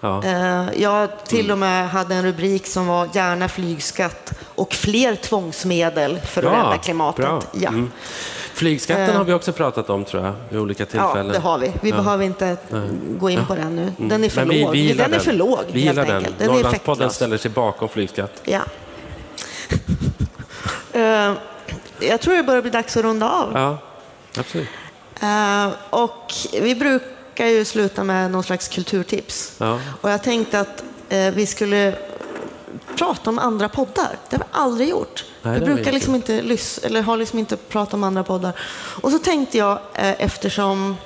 Ja. 0.00 0.22
Eh, 0.24 0.64
Jag 0.82 1.24
till 1.24 1.50
och 1.50 1.58
med 1.58 1.88
hade 1.90 2.14
en 2.14 2.24
rubrik 2.24 2.66
som 2.66 2.86
var 2.86 3.08
gärna 3.14 3.48
flygskatt 3.48 4.32
och 4.54 4.74
fler 4.74 5.14
tvångsmedel 5.16 6.20
för 6.20 6.42
att 6.42 6.52
rädda 6.52 6.78
klimatet. 6.78 7.24
bra. 7.24 7.42
Ja. 7.52 7.68
Mm. 7.68 7.90
Flygskatten 8.54 9.10
Eh. 9.10 9.16
har 9.16 9.24
vi 9.24 9.32
också 9.32 9.52
pratat 9.52 9.90
om 9.90 10.04
tror 10.04 10.24
jag, 10.24 10.32
vid 10.50 10.60
olika 10.60 10.82
ja, 10.82 10.86
tillfällen. 10.86 11.32
det 11.32 11.38
har 11.38 11.58
vi. 11.58 11.72
Vi 11.80 11.92
behöver 11.92 12.24
inte 12.24 12.56
gå 13.18 13.30
in 13.30 13.46
på 13.46 13.54
den 13.54 13.76
nu. 13.76 13.92
Den 13.96 14.24
är 14.24 14.28
för 14.28 14.44
vi, 14.44 14.60
låg. 14.62 14.72
vi 14.72 14.78
gillar 14.78 15.04
den 15.04 15.14
är 15.14 15.18
för 15.24 15.32
låg, 15.32 15.58
Vi 15.72 15.80
helt 15.80 15.96
gillar 15.96 16.06
den. 16.06 16.16
enkelt. 16.16 16.38
Den 16.38 16.46
Norrlandspodden 16.46 17.10
ställer 17.10 17.36
sig 17.38 17.50
bakom 17.50 17.88
flygskatt. 17.88 18.42
Ja. 18.44 18.60
Jag 22.00 22.20
tror 22.20 22.36
det 22.36 22.42
börjar 22.42 22.62
bli 22.62 22.70
dags 22.70 22.96
att 22.96 23.02
runda 23.02 23.30
av. 23.30 23.52
Ja, 23.54 23.78
absolut. 24.38 24.68
Eh, 25.22 25.68
och 25.90 26.32
vi 26.52 26.74
brukar 26.74 27.46
ju 27.46 27.64
sluta 27.64 28.04
med 28.04 28.30
någon 28.30 28.44
slags 28.44 28.68
kulturtips. 28.68 29.52
Ja. 29.58 29.80
Och 30.00 30.10
jag 30.10 30.22
tänkte 30.22 30.60
att 30.60 30.84
eh, 31.08 31.30
vi 31.34 31.46
skulle 31.46 31.94
prata 32.96 33.30
om 33.30 33.38
andra 33.38 33.68
poddar. 33.68 34.16
Det 34.30 34.36
har 34.36 34.44
vi 34.44 34.50
aldrig 34.52 34.88
gjort. 34.88 35.24
Nej, 35.42 35.58
vi 35.60 35.64
brukar 35.64 35.78
inte 35.80 35.92
liksom 35.92 36.14
inte 36.14 36.42
lys- 36.42 36.86
eller 36.86 37.02
har 37.02 37.16
liksom 37.16 37.38
inte 37.38 37.56
pratat 37.56 37.94
om 37.94 38.04
andra 38.04 38.24
poddar. 38.24 38.52
Och 39.02 39.10
så 39.10 39.18
tänkte 39.18 39.58
jag, 39.58 39.72
eh, 39.94 40.22
eftersom 40.22 40.96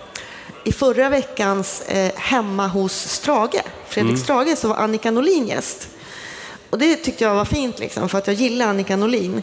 i 0.65 0.73
förra 0.73 1.09
veckans 1.09 1.83
Hemma 2.17 2.67
hos 2.67 2.93
Strage, 2.93 3.63
Fredrik 3.89 4.11
Mm. 4.11 4.23
Strage, 4.23 4.59
så 4.59 4.69
var 4.69 4.77
Annika 4.77 5.11
Norlin 5.11 5.47
gäst. 5.47 5.89
Och 6.71 6.79
det 6.79 6.97
tyckte 6.97 7.25
jag 7.25 7.35
var 7.35 7.45
fint, 7.45 7.79
liksom, 7.79 8.09
för 8.09 8.19
att 8.19 8.27
jag 8.27 8.37
gillar 8.37 8.67
Annika 8.67 8.97
Norlin. 8.97 9.43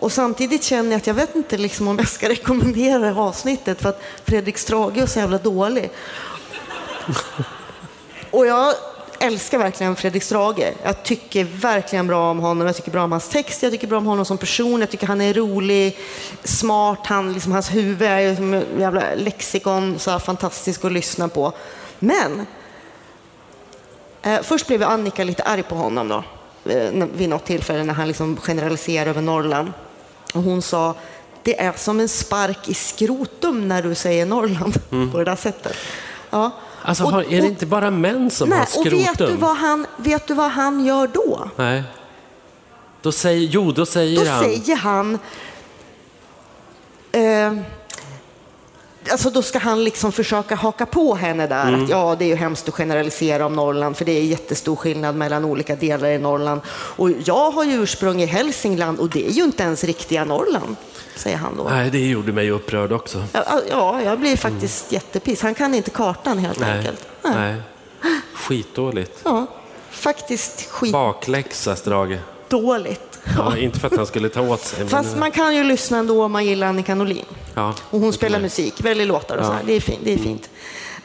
Och 0.00 0.12
samtidigt 0.12 0.64
känner 0.64 0.90
jag 0.90 0.96
att 0.96 1.06
jag 1.06 1.14
vet 1.14 1.34
inte 1.34 1.56
liksom, 1.56 1.88
om 1.88 1.98
jag 1.98 2.08
ska 2.08 2.28
rekommendera 2.28 2.98
det 2.98 3.06
här 3.06 3.20
avsnittet 3.20 3.82
för 3.82 3.88
att 3.88 4.02
Fredrik 4.24 4.58
Strage 4.58 4.98
är 4.98 5.06
så 5.06 5.18
jävla 5.18 5.38
dålig. 5.38 5.90
Och 8.30 8.46
jag 8.46 8.74
älskar 9.18 9.58
verkligen 9.58 9.96
Fredrik 9.96 10.22
Strage. 10.22 10.74
Jag 10.82 11.02
tycker 11.02 11.44
verkligen 11.44 12.06
bra 12.06 12.30
om 12.30 12.38
honom. 12.38 12.66
Jag 12.66 12.76
tycker 12.76 12.90
bra 12.90 13.04
om 13.04 13.12
hans 13.12 13.28
text, 13.28 13.62
jag 13.62 13.72
tycker 13.72 13.86
bra 13.86 13.98
om 13.98 14.06
honom 14.06 14.24
som 14.24 14.38
person. 14.38 14.80
Jag 14.80 14.90
tycker 14.90 15.06
han 15.06 15.20
är 15.20 15.34
rolig, 15.34 15.98
smart. 16.44 17.06
Han, 17.06 17.32
liksom, 17.32 17.52
hans 17.52 17.74
huvud 17.74 18.08
är 18.08 18.18
ju 18.18 18.36
som 18.36 18.54
en 18.54 18.64
jävla 18.78 19.14
lexikon, 19.14 19.98
så 19.98 20.10
här 20.10 20.18
fantastisk 20.18 20.84
att 20.84 20.92
lyssna 20.92 21.28
på. 21.28 21.52
Men 21.98 22.46
eh, 24.22 24.42
först 24.42 24.66
blev 24.66 24.82
Annika 24.82 25.24
lite 25.24 25.42
arg 25.42 25.62
på 25.62 25.74
honom 25.74 26.08
då, 26.08 26.24
eh, 26.70 27.06
vid 27.14 27.28
något 27.28 27.44
tillfälle 27.44 27.84
när 27.84 27.94
han 27.94 28.08
liksom 28.08 28.36
generaliserade 28.36 29.10
över 29.10 29.22
Norrland. 29.22 29.72
Och 30.34 30.42
hon 30.42 30.62
sa, 30.62 30.94
det 31.42 31.60
är 31.60 31.72
som 31.72 32.00
en 32.00 32.08
spark 32.08 32.68
i 32.68 32.74
skrotum 32.74 33.68
när 33.68 33.82
du 33.82 33.94
säger 33.94 34.26
Norrland 34.26 34.78
på 35.12 35.18
det 35.18 35.24
där 35.24 35.36
sättet. 35.36 35.76
Ja. 36.30 36.50
Alltså, 36.82 37.04
Och- 37.04 37.10
har, 37.12 37.22
är 37.22 37.28
det 37.30 37.40
och- 37.40 37.44
inte 37.46 37.66
bara 37.66 37.90
män 37.90 38.30
som 38.30 38.50
har 38.52 38.58
Nej, 38.58 38.62
och 38.64 38.68
skrotum? 38.70 38.98
vet 38.98 39.18
du, 39.18 39.36
vad 39.36 39.56
han, 39.56 39.86
vet 39.96 40.26
du 40.26 40.34
vad 40.34 40.50
han 40.50 40.84
gör 40.84 41.06
då? 41.06 41.48
Nej. 41.56 41.82
Då 43.02 43.12
säger, 43.12 43.48
jo, 43.48 43.72
då 43.72 43.86
säger 43.86 44.24
Då 44.24 44.30
han... 44.30 44.42
säger 44.44 44.76
han... 44.76 45.18
Eh, 47.12 47.52
alltså 49.10 49.30
då 49.30 49.42
ska 49.42 49.58
han 49.58 49.84
liksom 49.84 50.12
försöka 50.12 50.54
haka 50.54 50.86
på 50.86 51.14
henne 51.14 51.46
där. 51.46 51.68
Mm. 51.68 51.84
Att 51.84 51.90
ja, 51.90 52.16
det 52.18 52.24
är 52.24 52.28
ju 52.28 52.34
hemskt 52.34 52.68
att 52.68 52.74
generalisera 52.74 53.46
om 53.46 53.52
Norrland 53.56 53.96
för 53.96 54.04
det 54.04 54.12
är 54.12 54.22
jättestor 54.22 54.76
skillnad 54.76 55.14
mellan 55.16 55.44
olika 55.44 55.76
delar 55.76 56.08
i 56.08 56.18
Norrland. 56.18 56.60
Och 56.70 57.10
jag 57.24 57.50
har 57.50 57.64
ju 57.64 57.82
ursprung 57.82 58.22
i 58.22 58.26
Hälsingland 58.26 58.98
och 59.00 59.08
det 59.10 59.26
är 59.26 59.30
ju 59.32 59.42
inte 59.42 59.62
ens 59.62 59.84
riktiga 59.84 60.24
Norrland, 60.24 60.76
säger 61.16 61.36
han 61.36 61.56
då. 61.56 61.64
Nej, 61.70 61.90
det 61.90 62.06
gjorde 62.06 62.32
mig 62.32 62.50
upprörd 62.50 62.92
också. 62.92 63.22
Ja, 63.32 63.60
Ja, 63.70 64.02
jag 64.02 64.20
blir 64.20 64.36
faktiskt 64.36 64.92
jättepiss. 64.92 65.42
Han 65.42 65.54
kan 65.54 65.74
inte 65.74 65.90
kartan 65.90 66.38
helt 66.38 66.58
Nej. 66.60 66.78
enkelt. 66.78 67.06
Nej. 67.22 67.54
Skitdåligt. 68.34 69.20
Ja, 69.24 69.46
faktiskt 69.90 70.68
Bakläxa, 70.92 71.76
Strage. 71.76 72.18
skitdåligt. 72.48 73.09
Ja, 73.36 73.56
inte 73.56 73.78
för 73.80 73.86
att 73.86 73.96
han 73.96 74.06
skulle 74.06 74.28
ta 74.28 74.40
åt 74.40 74.60
sig. 74.60 74.78
Men, 74.78 74.88
Fast 74.88 75.16
man 75.16 75.30
kan 75.30 75.56
ju 75.56 75.64
lyssna 75.64 75.98
ändå 75.98 76.24
om 76.24 76.32
man 76.32 76.44
gillar 76.46 76.66
Annika 76.66 76.94
Norlin. 76.94 77.24
ja, 77.54 77.74
Och 77.90 78.00
hon 78.00 78.12
spelar 78.12 78.40
musik, 78.40 78.74
väljer 78.84 79.06
låtar 79.06 79.36
och 79.36 79.42
Ja. 79.42 79.46
så 79.46 79.52
här. 79.52 79.62
Det 79.66 79.72
är 79.72 79.80
fint. 79.80 80.00
Det 80.04 80.12
är 80.12 80.18
fint. 80.18 80.50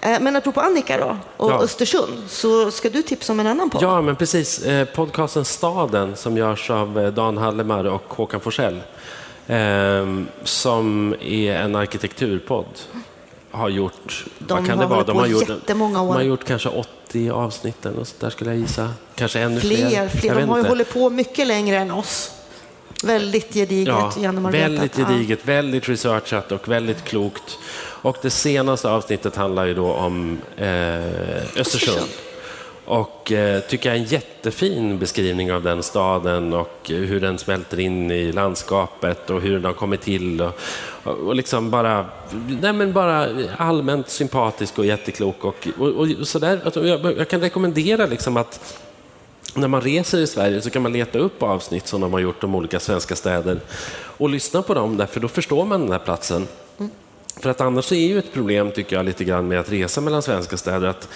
Eh, 0.01 0.19
Men 0.21 0.35
apropå 0.35 0.61
Annika 0.61 0.97
då, 0.97 1.17
och 1.37 1.51
Ja. 1.51 1.59
Östersund, 1.63 2.13
så 2.27 2.71
ska 2.71 2.89
du 2.89 3.01
tipsa 3.01 3.33
om 3.33 3.39
en 3.39 3.47
annan 3.47 3.69
podd. 3.69 3.83
Ja, 3.83 4.01
men 4.01 4.15
precis. 4.15 4.63
Eh, 4.63 4.85
podcasten 4.85 5.45
Staden 5.45 6.15
som 6.15 6.37
görs 6.37 6.69
av 6.69 6.99
eh, 6.99 7.07
Dan 7.13 7.37
Hallemar 7.37 7.83
och 7.85 8.03
Håkan 8.07 8.39
Forsell. 8.39 8.79
ehm, 9.47 10.27
som 10.43 11.15
är 11.21 11.53
en 11.53 11.75
arkitekturpodd. 11.75 12.65
Har 13.51 13.69
gjort, 13.69 14.25
De 14.39 14.53
vad 14.57 14.67
kan 14.67 14.77
det 14.79 14.85
vara? 14.85 15.03
på 15.03 15.11
har 15.13 15.27
gjort, 15.27 15.49
jättemånga 15.49 16.01
år. 16.01 16.07
De 16.07 16.13
har 16.13 16.21
gjort 16.23 16.43
kanske 16.43 16.69
80 17.07 17.29
avsnitt 17.29 17.85
eller 17.85 18.07
där 18.19 18.29
skulle 18.29 18.49
jag 18.51 18.59
gissa. 18.59 18.89
Kanske 19.15 19.39
ännu 19.39 19.59
fler. 19.59 19.77
Fler, 19.89 20.07
fler. 20.09 20.35
De 20.35 20.49
har 20.49 20.55
ju 20.57 20.59
inte. 20.59 20.69
hållit 20.69 20.93
på 20.93 21.09
mycket 21.09 21.47
längre 21.47 21.77
än 21.77 21.91
oss. 21.91 22.31
Väldigt 23.03 23.53
gediget 23.53 23.87
Ja, 23.87 24.13
genomarbetat. 24.17 24.69
väldigt 24.71 24.97
Ja. 24.97 25.05
gediget, 25.07 25.39
väldigt 25.45 25.89
researchat 25.89 26.51
och 26.51 26.67
väldigt 26.67 27.03
klokt. 27.03 27.57
Och 28.01 28.17
det 28.21 28.29
senaste 28.29 28.89
avsnittet 28.89 29.35
handlar 29.35 29.65
ju 29.65 29.73
då 29.73 29.93
om 29.93 30.41
eh, 30.57 30.65
Östersund. 30.67 31.59
Östersund. 31.59 32.09
Och 32.85 33.31
eh, 33.31 33.61
tycker 33.61 33.89
jag 33.89 33.97
är 33.97 34.01
en 34.01 34.07
jättefin 34.07 34.99
beskrivning 34.99 35.53
av 35.53 35.63
den 35.63 35.83
staden 35.83 36.53
och 36.53 36.91
eh, 36.91 36.95
hur 36.95 37.21
den 37.21 37.37
smälter 37.37 37.79
in 37.79 38.11
i 38.11 38.31
landskapet 38.31 39.29
och 39.29 39.41
hur 39.41 39.53
den 39.53 39.65
har 39.65 39.73
kommit 39.73 40.01
till. 40.01 40.41
Och, 40.41 40.53
och, 41.03 41.35
liksom 41.35 41.69
bara, 41.69 42.05
nej 42.61 42.73
men 42.73 42.93
bara 42.93 43.27
allmänt 43.57 44.09
sympatisk 44.09 44.79
och 44.79 44.85
jätteklok. 44.85 45.45
Och, 45.45 45.67
och, 45.77 45.89
och 46.19 46.27
sådär. 46.27 46.61
Alltså, 46.65 46.87
jag, 46.87 47.17
jag 47.17 47.27
kan 47.27 47.41
rekommendera 47.41 48.05
liksom 48.05 48.37
att 48.37 48.79
när 49.55 49.67
man 49.67 49.81
reser 49.81 50.17
i 50.17 50.27
Sverige 50.27 50.61
så 50.61 50.69
kan 50.69 50.81
man 50.81 50.93
leta 50.93 51.19
upp 51.19 51.43
avsnitt 51.43 51.87
som 51.87 52.01
de 52.01 52.13
har 52.13 52.19
gjort 52.19 52.43
om 52.43 52.55
olika 52.55 52.79
svenska 52.79 53.15
städer 53.15 53.59
och 54.17 54.29
lyssna 54.29 54.61
på 54.61 54.73
dem, 54.73 54.97
därför 54.97 55.19
då 55.19 55.27
förstår 55.27 55.65
man 55.65 55.81
den 55.81 55.91
här 55.91 55.99
platsen. 55.99 56.47
För 57.39 57.49
att 57.49 57.61
annars 57.61 57.91
är 57.91 57.95
ju 57.95 58.19
ett 58.19 58.33
problem, 58.33 58.71
tycker 58.71 58.95
jag, 58.95 59.05
lite 59.05 59.23
grann 59.23 59.47
med 59.47 59.59
att 59.59 59.71
resa 59.71 60.01
mellan 60.01 60.21
svenska 60.21 60.57
städer, 60.57 60.87
att 60.87 61.09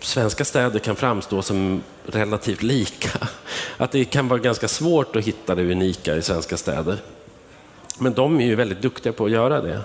svenska 0.00 0.44
städer 0.44 0.78
kan 0.78 0.96
framstå 0.96 1.42
som 1.42 1.82
relativt 2.06 2.62
lika. 2.62 3.28
Att 3.76 3.92
det 3.92 4.04
kan 4.04 4.28
vara 4.28 4.40
ganska 4.40 4.68
svårt 4.68 5.16
att 5.16 5.24
hitta 5.24 5.54
det 5.54 5.62
unika 5.62 6.16
i 6.16 6.22
svenska 6.22 6.56
städer. 6.56 6.98
Men 7.98 8.14
de 8.14 8.40
är 8.40 8.46
ju 8.46 8.54
väldigt 8.54 8.82
duktiga 8.82 9.12
på 9.12 9.24
att 9.24 9.30
göra 9.30 9.60
det 9.60 9.80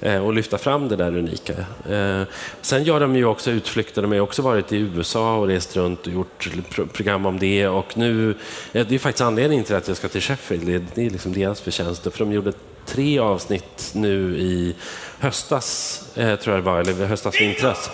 mm. 0.00 0.22
och 0.24 0.34
lyfta 0.34 0.58
fram 0.58 0.88
det 0.88 0.96
där 0.96 1.16
unika. 1.16 1.52
Eh, 1.88 2.22
sen 2.60 2.84
gör 2.84 3.00
de 3.00 3.16
ju 3.16 3.24
också 3.24 3.50
utflykter. 3.50 4.02
De 4.02 4.12
har 4.12 4.20
också 4.20 4.42
varit 4.42 4.72
i 4.72 4.76
USA 4.76 5.36
och 5.36 5.46
rest 5.46 5.76
runt 5.76 6.06
och 6.06 6.12
gjort 6.12 6.48
program 6.92 7.26
om 7.26 7.38
det. 7.38 7.68
Och 7.68 7.98
nu, 7.98 8.30
eh, 8.72 8.86
det 8.86 8.94
är 8.94 8.98
faktiskt 8.98 9.20
anledningen 9.20 9.64
till 9.64 9.74
att 9.74 9.88
jag 9.88 9.96
ska 9.96 10.08
till 10.08 10.20
Sheffield. 10.20 10.86
Det 10.94 11.06
är, 11.06 11.10
liksom 11.10 11.32
deras 11.32 11.60
förtjänst. 11.60 12.02
För 12.02 12.18
de 12.18 12.32
gjorde 12.32 12.52
tre 12.86 13.18
avsnitt 13.18 13.90
nu 13.94 14.36
i 14.38 14.74
höstas, 15.18 16.00
tror 16.14 16.38
jag 16.44 16.56
det 16.56 16.60
var, 16.60 16.80
eller 16.80 17.06
höstas, 17.06 17.40
vintras. 17.40 17.90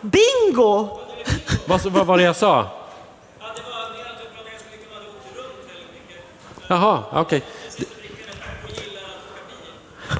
Bingo! 0.00 0.98
Vad, 1.66 1.80
vad 1.82 2.06
var 2.06 2.18
det 2.18 2.24
jag 2.24 2.36
sa? 2.36 2.66
Jaha, 6.68 7.02
okej. 7.12 7.42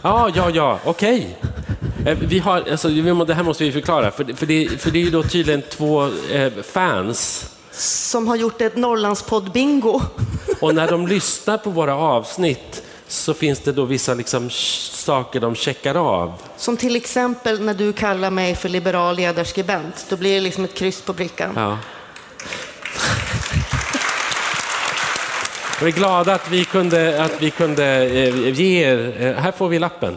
Ja, 0.03 0.31
ja, 0.35 0.51
ja, 0.51 0.79
okej. 0.85 1.39
Eh, 2.07 2.19
Vi 2.21 2.39
har, 2.39 2.65
alltså, 2.71 2.89
det 2.89 3.35
här 3.35 3.43
måste 3.43 3.65
vi 3.65 3.73
förklara, 3.73 4.11
för, 4.11 4.25
det- 4.25 4.35
för, 4.35 4.47
det, 4.47 4.69
för 4.83 4.91
det 4.91 4.99
är 4.99 5.03
ju 5.05 5.11
då 5.11 5.23
tydligen 5.23 5.63
två 5.63 6.09
eh, 6.33 6.53
fans. 6.63 7.47
Som 7.73 8.29
har 8.29 8.37
gjort 8.37 8.61
ett 8.61 8.77
Norrlandspodd-bingo. 8.77 10.03
Och 10.61 10.75
när 10.75 10.89
de 10.91 11.07
lyssnar 11.07 11.59
på 11.59 11.71
våra 11.71 11.95
avsnitt 11.95 12.83
så 13.11 13.35
finns 13.35 13.61
det 13.61 13.73
då 13.73 13.85
vissa 13.85 14.15
liksom, 14.15 14.51
saker 14.51 15.41
de 15.41 15.55
checkar 15.55 15.95
av. 15.95 16.33
Som 16.57 16.77
till 16.77 16.97
exempel 16.97 17.61
när 17.61 17.75
du 17.75 17.93
kallar 17.93 18.31
mig 18.31 18.55
för 18.55 18.69
liberal 18.69 19.17
ledarskribent. 19.17 20.07
Då 20.09 20.17
blir 20.17 20.35
det 20.35 20.41
liksom 20.41 20.65
ett 20.65 20.75
kryss 20.75 21.03
på 21.03 21.13
brickan. 21.13 21.53
Ja. 21.57 21.79
Jag 25.81 25.89
är 25.89 25.93
glada 25.93 26.35
att 26.35 26.49
vi 26.51 26.65
kunde, 26.65 27.25
att 27.25 27.43
vi 27.43 27.51
kunde 27.51 27.85
eh, 27.87 28.49
ge 28.61 28.85
er... 28.85 29.15
eh, 29.21 29.35
Här 29.43 29.53
får 29.53 29.69
vi 29.69 29.79
lappen. 29.79 30.17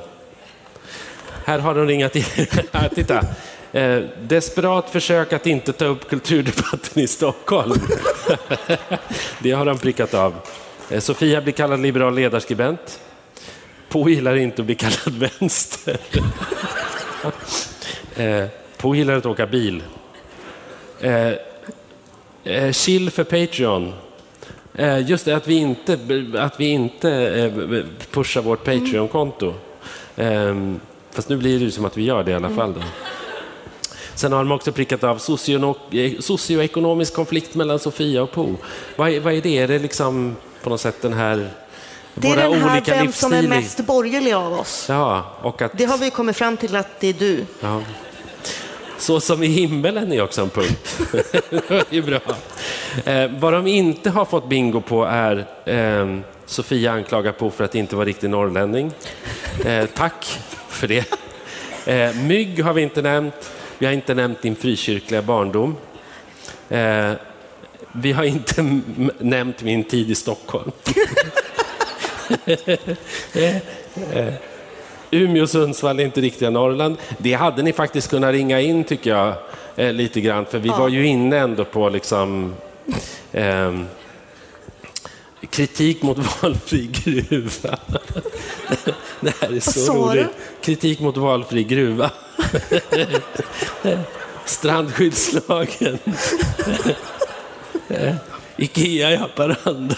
Här 1.45 1.59
har 1.59 1.75
de 1.75 1.87
ringat 1.87 2.15
in. 2.15 2.25
Här, 2.71 2.89
titta. 2.95 3.21
Eh, 3.71 4.01
desperat 4.21 4.89
försök 4.89 5.33
att 5.33 5.47
inte 5.47 5.73
ta 5.73 5.85
upp 5.85 6.09
kulturdebatten 6.09 7.03
i 7.03 7.07
Stockholm. 7.07 7.81
Det 9.39 9.51
har 9.51 9.65
de 9.65 9.77
prickat 9.77 10.13
av. 10.13 10.33
Eh, 10.93 10.99
Sofia 10.99 11.41
blir 11.41 11.53
kallad 11.53 11.79
liberal 11.79 12.15
ledarskribent. 12.15 12.99
Po 13.89 14.09
gillar 14.09 14.35
inte 14.35 14.61
att 14.61 14.65
bli 14.65 14.75
kallad 14.75 15.29
vänster. 15.39 15.97
Eh, 18.15 18.45
po 18.77 18.95
gillar 18.95 19.13
att 19.13 19.25
åka 19.25 19.47
bil. 19.47 19.83
Eh, 20.99 22.71
chill 22.71 23.11
för 23.11 23.23
Patreon. 23.23 23.93
Just 25.05 25.25
det, 25.25 25.35
att 25.35 25.47
vi 25.47 25.55
inte, 25.55 25.99
att 26.37 26.59
vi 26.59 26.65
inte 26.65 27.53
pushar 28.11 28.41
vårt 28.41 28.63
Patreon-konto. 28.63 29.53
Ehm, 30.15 30.79
fast 31.11 31.29
nu 31.29 31.37
blir 31.37 31.59
det 31.59 31.65
ju 31.65 31.71
som 31.71 31.85
att 31.85 31.97
vi 31.97 32.03
gör 32.03 32.23
det 32.23 32.31
i 32.31 32.33
alla 32.33 32.49
fall. 32.49 32.73
Då. 32.73 32.81
Sen 34.15 34.31
har 34.31 34.39
de 34.39 34.51
också 34.51 34.71
prickat 34.71 35.03
av 35.03 35.17
socioekonomisk 36.19 37.13
konflikt 37.13 37.55
mellan 37.55 37.79
Sofia 37.79 38.23
och 38.23 38.31
Po. 38.31 38.55
Vad 38.95 39.09
är, 39.09 39.19
vad 39.19 39.33
är 39.33 39.41
det? 39.41 39.57
Är 39.57 39.67
det 39.67 39.79
liksom 39.79 40.35
på 40.63 40.69
något 40.69 40.81
sätt 40.81 41.01
den 41.01 41.13
här... 41.13 41.49
Det 42.15 42.27
är 42.27 42.35
den 42.35 42.61
här 42.61 42.81
vem 42.85 43.11
som 43.11 43.33
är 43.33 43.41
mest 43.41 43.79
borgerlig 43.79 44.33
av 44.33 44.53
oss. 44.53 44.85
Ja, 44.89 45.25
och 45.41 45.61
att... 45.61 45.77
Det 45.77 45.85
har 45.85 45.97
vi 45.97 46.09
kommit 46.09 46.37
fram 46.37 46.57
till 46.57 46.75
att 46.75 46.99
det 46.99 47.07
är 47.07 47.13
du. 47.13 47.45
Ja. 47.59 47.81
Så 48.97 49.19
som 49.19 49.43
i 49.43 49.47
himmelen 49.47 50.11
är 50.11 50.21
också 50.21 50.41
en 50.41 50.49
punkt. 50.49 51.01
det 51.67 51.85
ju 51.89 52.01
bra. 52.01 52.19
Eh, 53.05 53.31
vad 53.39 53.53
de 53.53 53.67
inte 53.67 54.09
har 54.09 54.25
fått 54.25 54.49
bingo 54.49 54.81
på 54.81 55.05
är 55.05 55.45
eh, 55.65 56.19
Sofia 56.45 56.91
anklagar 56.91 57.31
på 57.31 57.51
för 57.51 57.63
att 57.63 57.75
inte 57.75 57.95
vara 57.95 58.05
riktig 58.05 58.29
norrlänning. 58.29 58.91
Eh, 59.65 59.85
tack 59.85 60.39
för 60.67 60.87
det. 60.87 61.13
Eh, 61.85 62.15
mygg 62.15 62.63
har 62.63 62.73
vi 62.73 62.81
inte 62.81 63.01
nämnt. 63.01 63.51
Vi 63.77 63.85
har 63.85 63.93
inte 63.93 64.13
nämnt 64.13 64.41
din 64.41 64.55
frikyrkliga 64.55 65.21
barndom. 65.21 65.75
Eh, 67.93 67.99
Vi 68.01 68.11
har 68.11 68.23
inte 68.23 68.79
nämnt 69.19 69.63
min 69.63 69.83
tid 69.83 70.11
i 70.11 70.15
Stockholm. 70.15 70.71
Umeå 75.11 75.43
och 75.43 75.49
Sundsvall 75.49 75.99
är 75.99 76.03
inte 76.05 76.21
riktiga 76.21 76.49
Norrland. 76.49 76.97
Det 77.17 77.33
hade 77.33 77.63
ni 77.63 77.73
faktiskt 77.73 78.09
kunnat 78.09 78.31
ringa 78.31 78.59
in 78.61 78.83
tycker 78.83 79.09
jag, 79.09 79.33
eh, 79.75 79.93
lite 79.93 80.21
grann. 80.21 80.45
För 80.45 80.59
vi 80.59 80.69
var 80.69 80.89
ju 80.89 81.05
inne 81.07 81.37
ändå 81.37 81.65
på 81.65 81.89
liksom, 81.89 82.55
ehm, 83.31 83.85
kritik 85.49 86.01
mot 86.01 86.17
valfri 86.41 86.89
gruva. 86.91 87.77
Det 89.21 89.33
här 89.41 89.55
är 89.55 89.59
så 89.59 90.11
du? 90.11 90.19
roligt. 90.19 90.27
Kritik 90.61 90.99
mot 90.99 91.17
valfri 91.17 91.63
gruva. 91.63 92.11
Strandskyddslagen. 94.45 95.99
Ikea 98.57 99.11
i 99.11 99.15
Haparanda. 99.15 99.95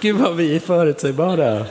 Gud 0.00 0.16
vad 0.16 0.36
vi 0.36 0.56
är 0.56 0.60
förutsägbara. 0.60 1.66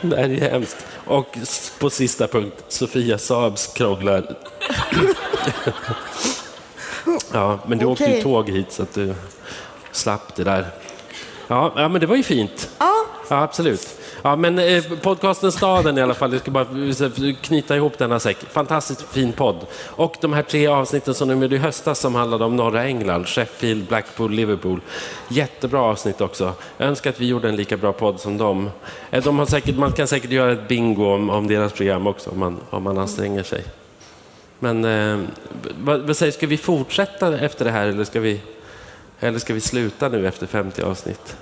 Det 0.00 0.16
här 0.16 0.28
är 0.28 0.50
hemskt. 0.50 0.86
Och 1.04 1.38
på 1.78 1.90
sista 1.90 2.26
punkt, 2.26 2.64
Sofia 2.68 3.18
Saabs 3.18 3.66
krånglar. 3.66 4.36
Ja, 7.32 7.58
men 7.66 7.78
du 7.78 7.86
åkte 7.86 8.04
ju 8.04 8.22
tåg 8.22 8.50
hit 8.50 8.72
så 8.72 8.82
att 8.82 8.94
du 8.94 9.14
slapp 9.92 10.34
det 10.36 10.44
där. 10.44 10.66
Ja, 11.48 11.72
ja 11.76 11.88
men 11.88 12.00
det 12.00 12.06
var 12.06 12.16
ju 12.16 12.22
fint. 12.22 12.70
Ja, 12.78 12.94
Ja, 13.30 13.42
absolut. 13.42 13.97
Ja, 14.22 14.36
men 14.36 14.58
eh, 14.58 14.84
podcasten 15.02 15.52
Staden 15.52 15.98
i 15.98 16.02
alla 16.02 16.14
fall, 16.14 16.32
jag 16.32 16.40
ska 16.40 16.50
bara 16.50 16.66
knyta 17.42 17.76
ihop 17.76 17.98
denna 17.98 18.20
säck. 18.20 18.36
Fantastiskt 18.50 19.02
fin 19.02 19.32
podd. 19.32 19.66
Och 19.86 20.16
de 20.20 20.32
här 20.32 20.42
tre 20.42 20.66
avsnitten 20.66 21.14
som 21.14 21.28
de 21.28 21.42
gjorde 21.42 21.56
i 21.56 21.58
höstas 21.58 21.98
som 21.98 22.14
handlade 22.14 22.44
om 22.44 22.56
norra 22.56 22.84
England, 22.84 23.28
Sheffield, 23.28 23.86
Blackpool, 23.86 24.32
Liverpool. 24.32 24.80
Jättebra 25.28 25.80
avsnitt 25.80 26.20
också. 26.20 26.52
Jag 26.76 26.88
önskar 26.88 27.10
att 27.10 27.20
vi 27.20 27.26
gjorde 27.26 27.48
en 27.48 27.56
lika 27.56 27.76
bra 27.76 27.92
podd 27.92 28.20
som 28.20 28.38
dem. 28.38 28.70
Eh, 29.10 29.24
de 29.24 29.38
har 29.38 29.46
säkert, 29.46 29.76
man 29.76 29.92
kan 29.92 30.06
säkert 30.06 30.30
göra 30.30 30.52
ett 30.52 30.68
bingo 30.68 31.14
om, 31.14 31.30
om 31.30 31.46
deras 31.46 31.72
program 31.72 32.06
också 32.06 32.30
om 32.30 32.38
man, 32.38 32.60
om 32.70 32.82
man 32.82 32.98
anstränger 32.98 33.42
sig. 33.42 33.64
Men 34.58 34.84
eh, 34.84 35.20
vad, 35.80 36.00
vad 36.00 36.16
säger, 36.16 36.32
ska 36.32 36.46
vi 36.46 36.56
fortsätta 36.56 37.38
efter 37.38 37.64
det 37.64 37.70
här 37.70 37.86
eller 37.86 38.04
ska 38.04 38.20
vi, 38.20 38.40
eller 39.20 39.38
ska 39.38 39.54
vi 39.54 39.60
sluta 39.60 40.08
nu 40.08 40.28
efter 40.28 40.46
50 40.46 40.82
avsnitt? 40.82 41.36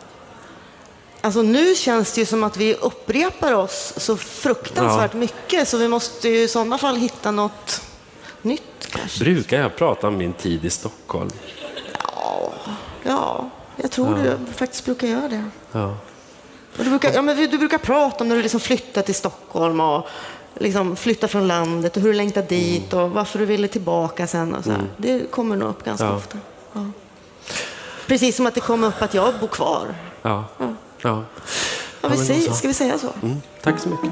Alltså 1.21 1.43
nu 1.43 1.75
känns 1.75 2.13
det 2.13 2.21
ju 2.21 2.27
som 2.27 2.45
att 2.45 2.57
vi 2.57 2.75
upprepar 2.75 3.53
oss 3.53 3.93
så 3.97 4.17
fruktansvärt 4.17 5.13
mycket 5.15 5.69
så 5.69 5.77
vi 5.79 5.89
måste 5.89 6.29
ju 6.29 6.43
i 6.43 6.49
sådana 6.49 6.79
fall 6.79 6.97
hitta 6.97 7.31
något 7.31 7.81
nytt 8.43 8.63
kanske. 8.91 9.25
Brukar 9.25 9.61
jag 9.61 9.77
prata 9.77 10.09
om 10.09 10.17
min 10.17 10.33
tid 10.33 10.65
i 10.65 10.71
Stockholm? 10.71 11.31
Ja, 13.03 13.51
jag 13.77 13.91
tror 13.91 14.15
du 14.15 14.53
faktiskt 14.53 14.85
brukar 14.85 15.07
göra 15.09 15.29
det. 15.29 15.45
Ja. 15.73 15.97
Du, 16.77 16.85
brukar, 16.85 17.13
ja, 17.13 17.23
men 17.23 17.37
du 17.37 17.59
brukar 17.59 17.79
prata 17.79 18.25
om 18.25 18.29
när 18.29 18.37
du 18.37 18.43
liksom 18.43 18.61
flyttade 18.61 19.07
till 19.07 19.15
Stockholm 19.15 19.81
och 19.81 20.07
liksom 20.55 20.97
flyttade 20.97 21.29
från 21.31 21.49
landet 21.49 21.97
och 21.97 22.03
hur 22.03 22.09
du 22.13 22.17
längtade 22.17 22.47
dit 22.47 22.93
och 22.93 23.11
varför 23.11 23.39
du 23.39 23.45
ville 23.45 23.69
tillbaka 23.69 24.27
sen. 24.27 24.55
Och 24.55 24.65
så 24.65 24.71
här. 24.71 24.83
Det 24.97 25.31
kommer 25.31 25.57
nog 25.57 25.69
upp 25.69 25.85
ganska 25.85 26.07
Ja. 26.07 26.17
ofta. 26.17 26.39
Ja. 26.73 26.87
Precis 28.07 28.37
som 28.37 28.47
att 28.47 28.55
det 28.55 28.61
kommer 28.61 28.89
upp 28.89 29.03
att 29.03 29.15
jag 29.15 29.35
bor 29.41 29.49
kvar. 29.49 29.95
Ja. 30.23 30.45
Ja. 31.03 31.25
Ja, 32.01 32.09
vi 32.09 32.17
säger, 32.17 32.53
ska 32.53 32.69
vi 32.69 32.75
säga 32.75 32.99
så? 32.99 33.13
Mm. 33.23 33.43
Tack 33.63 33.81
så 33.81 33.89
mycket. 33.89 34.11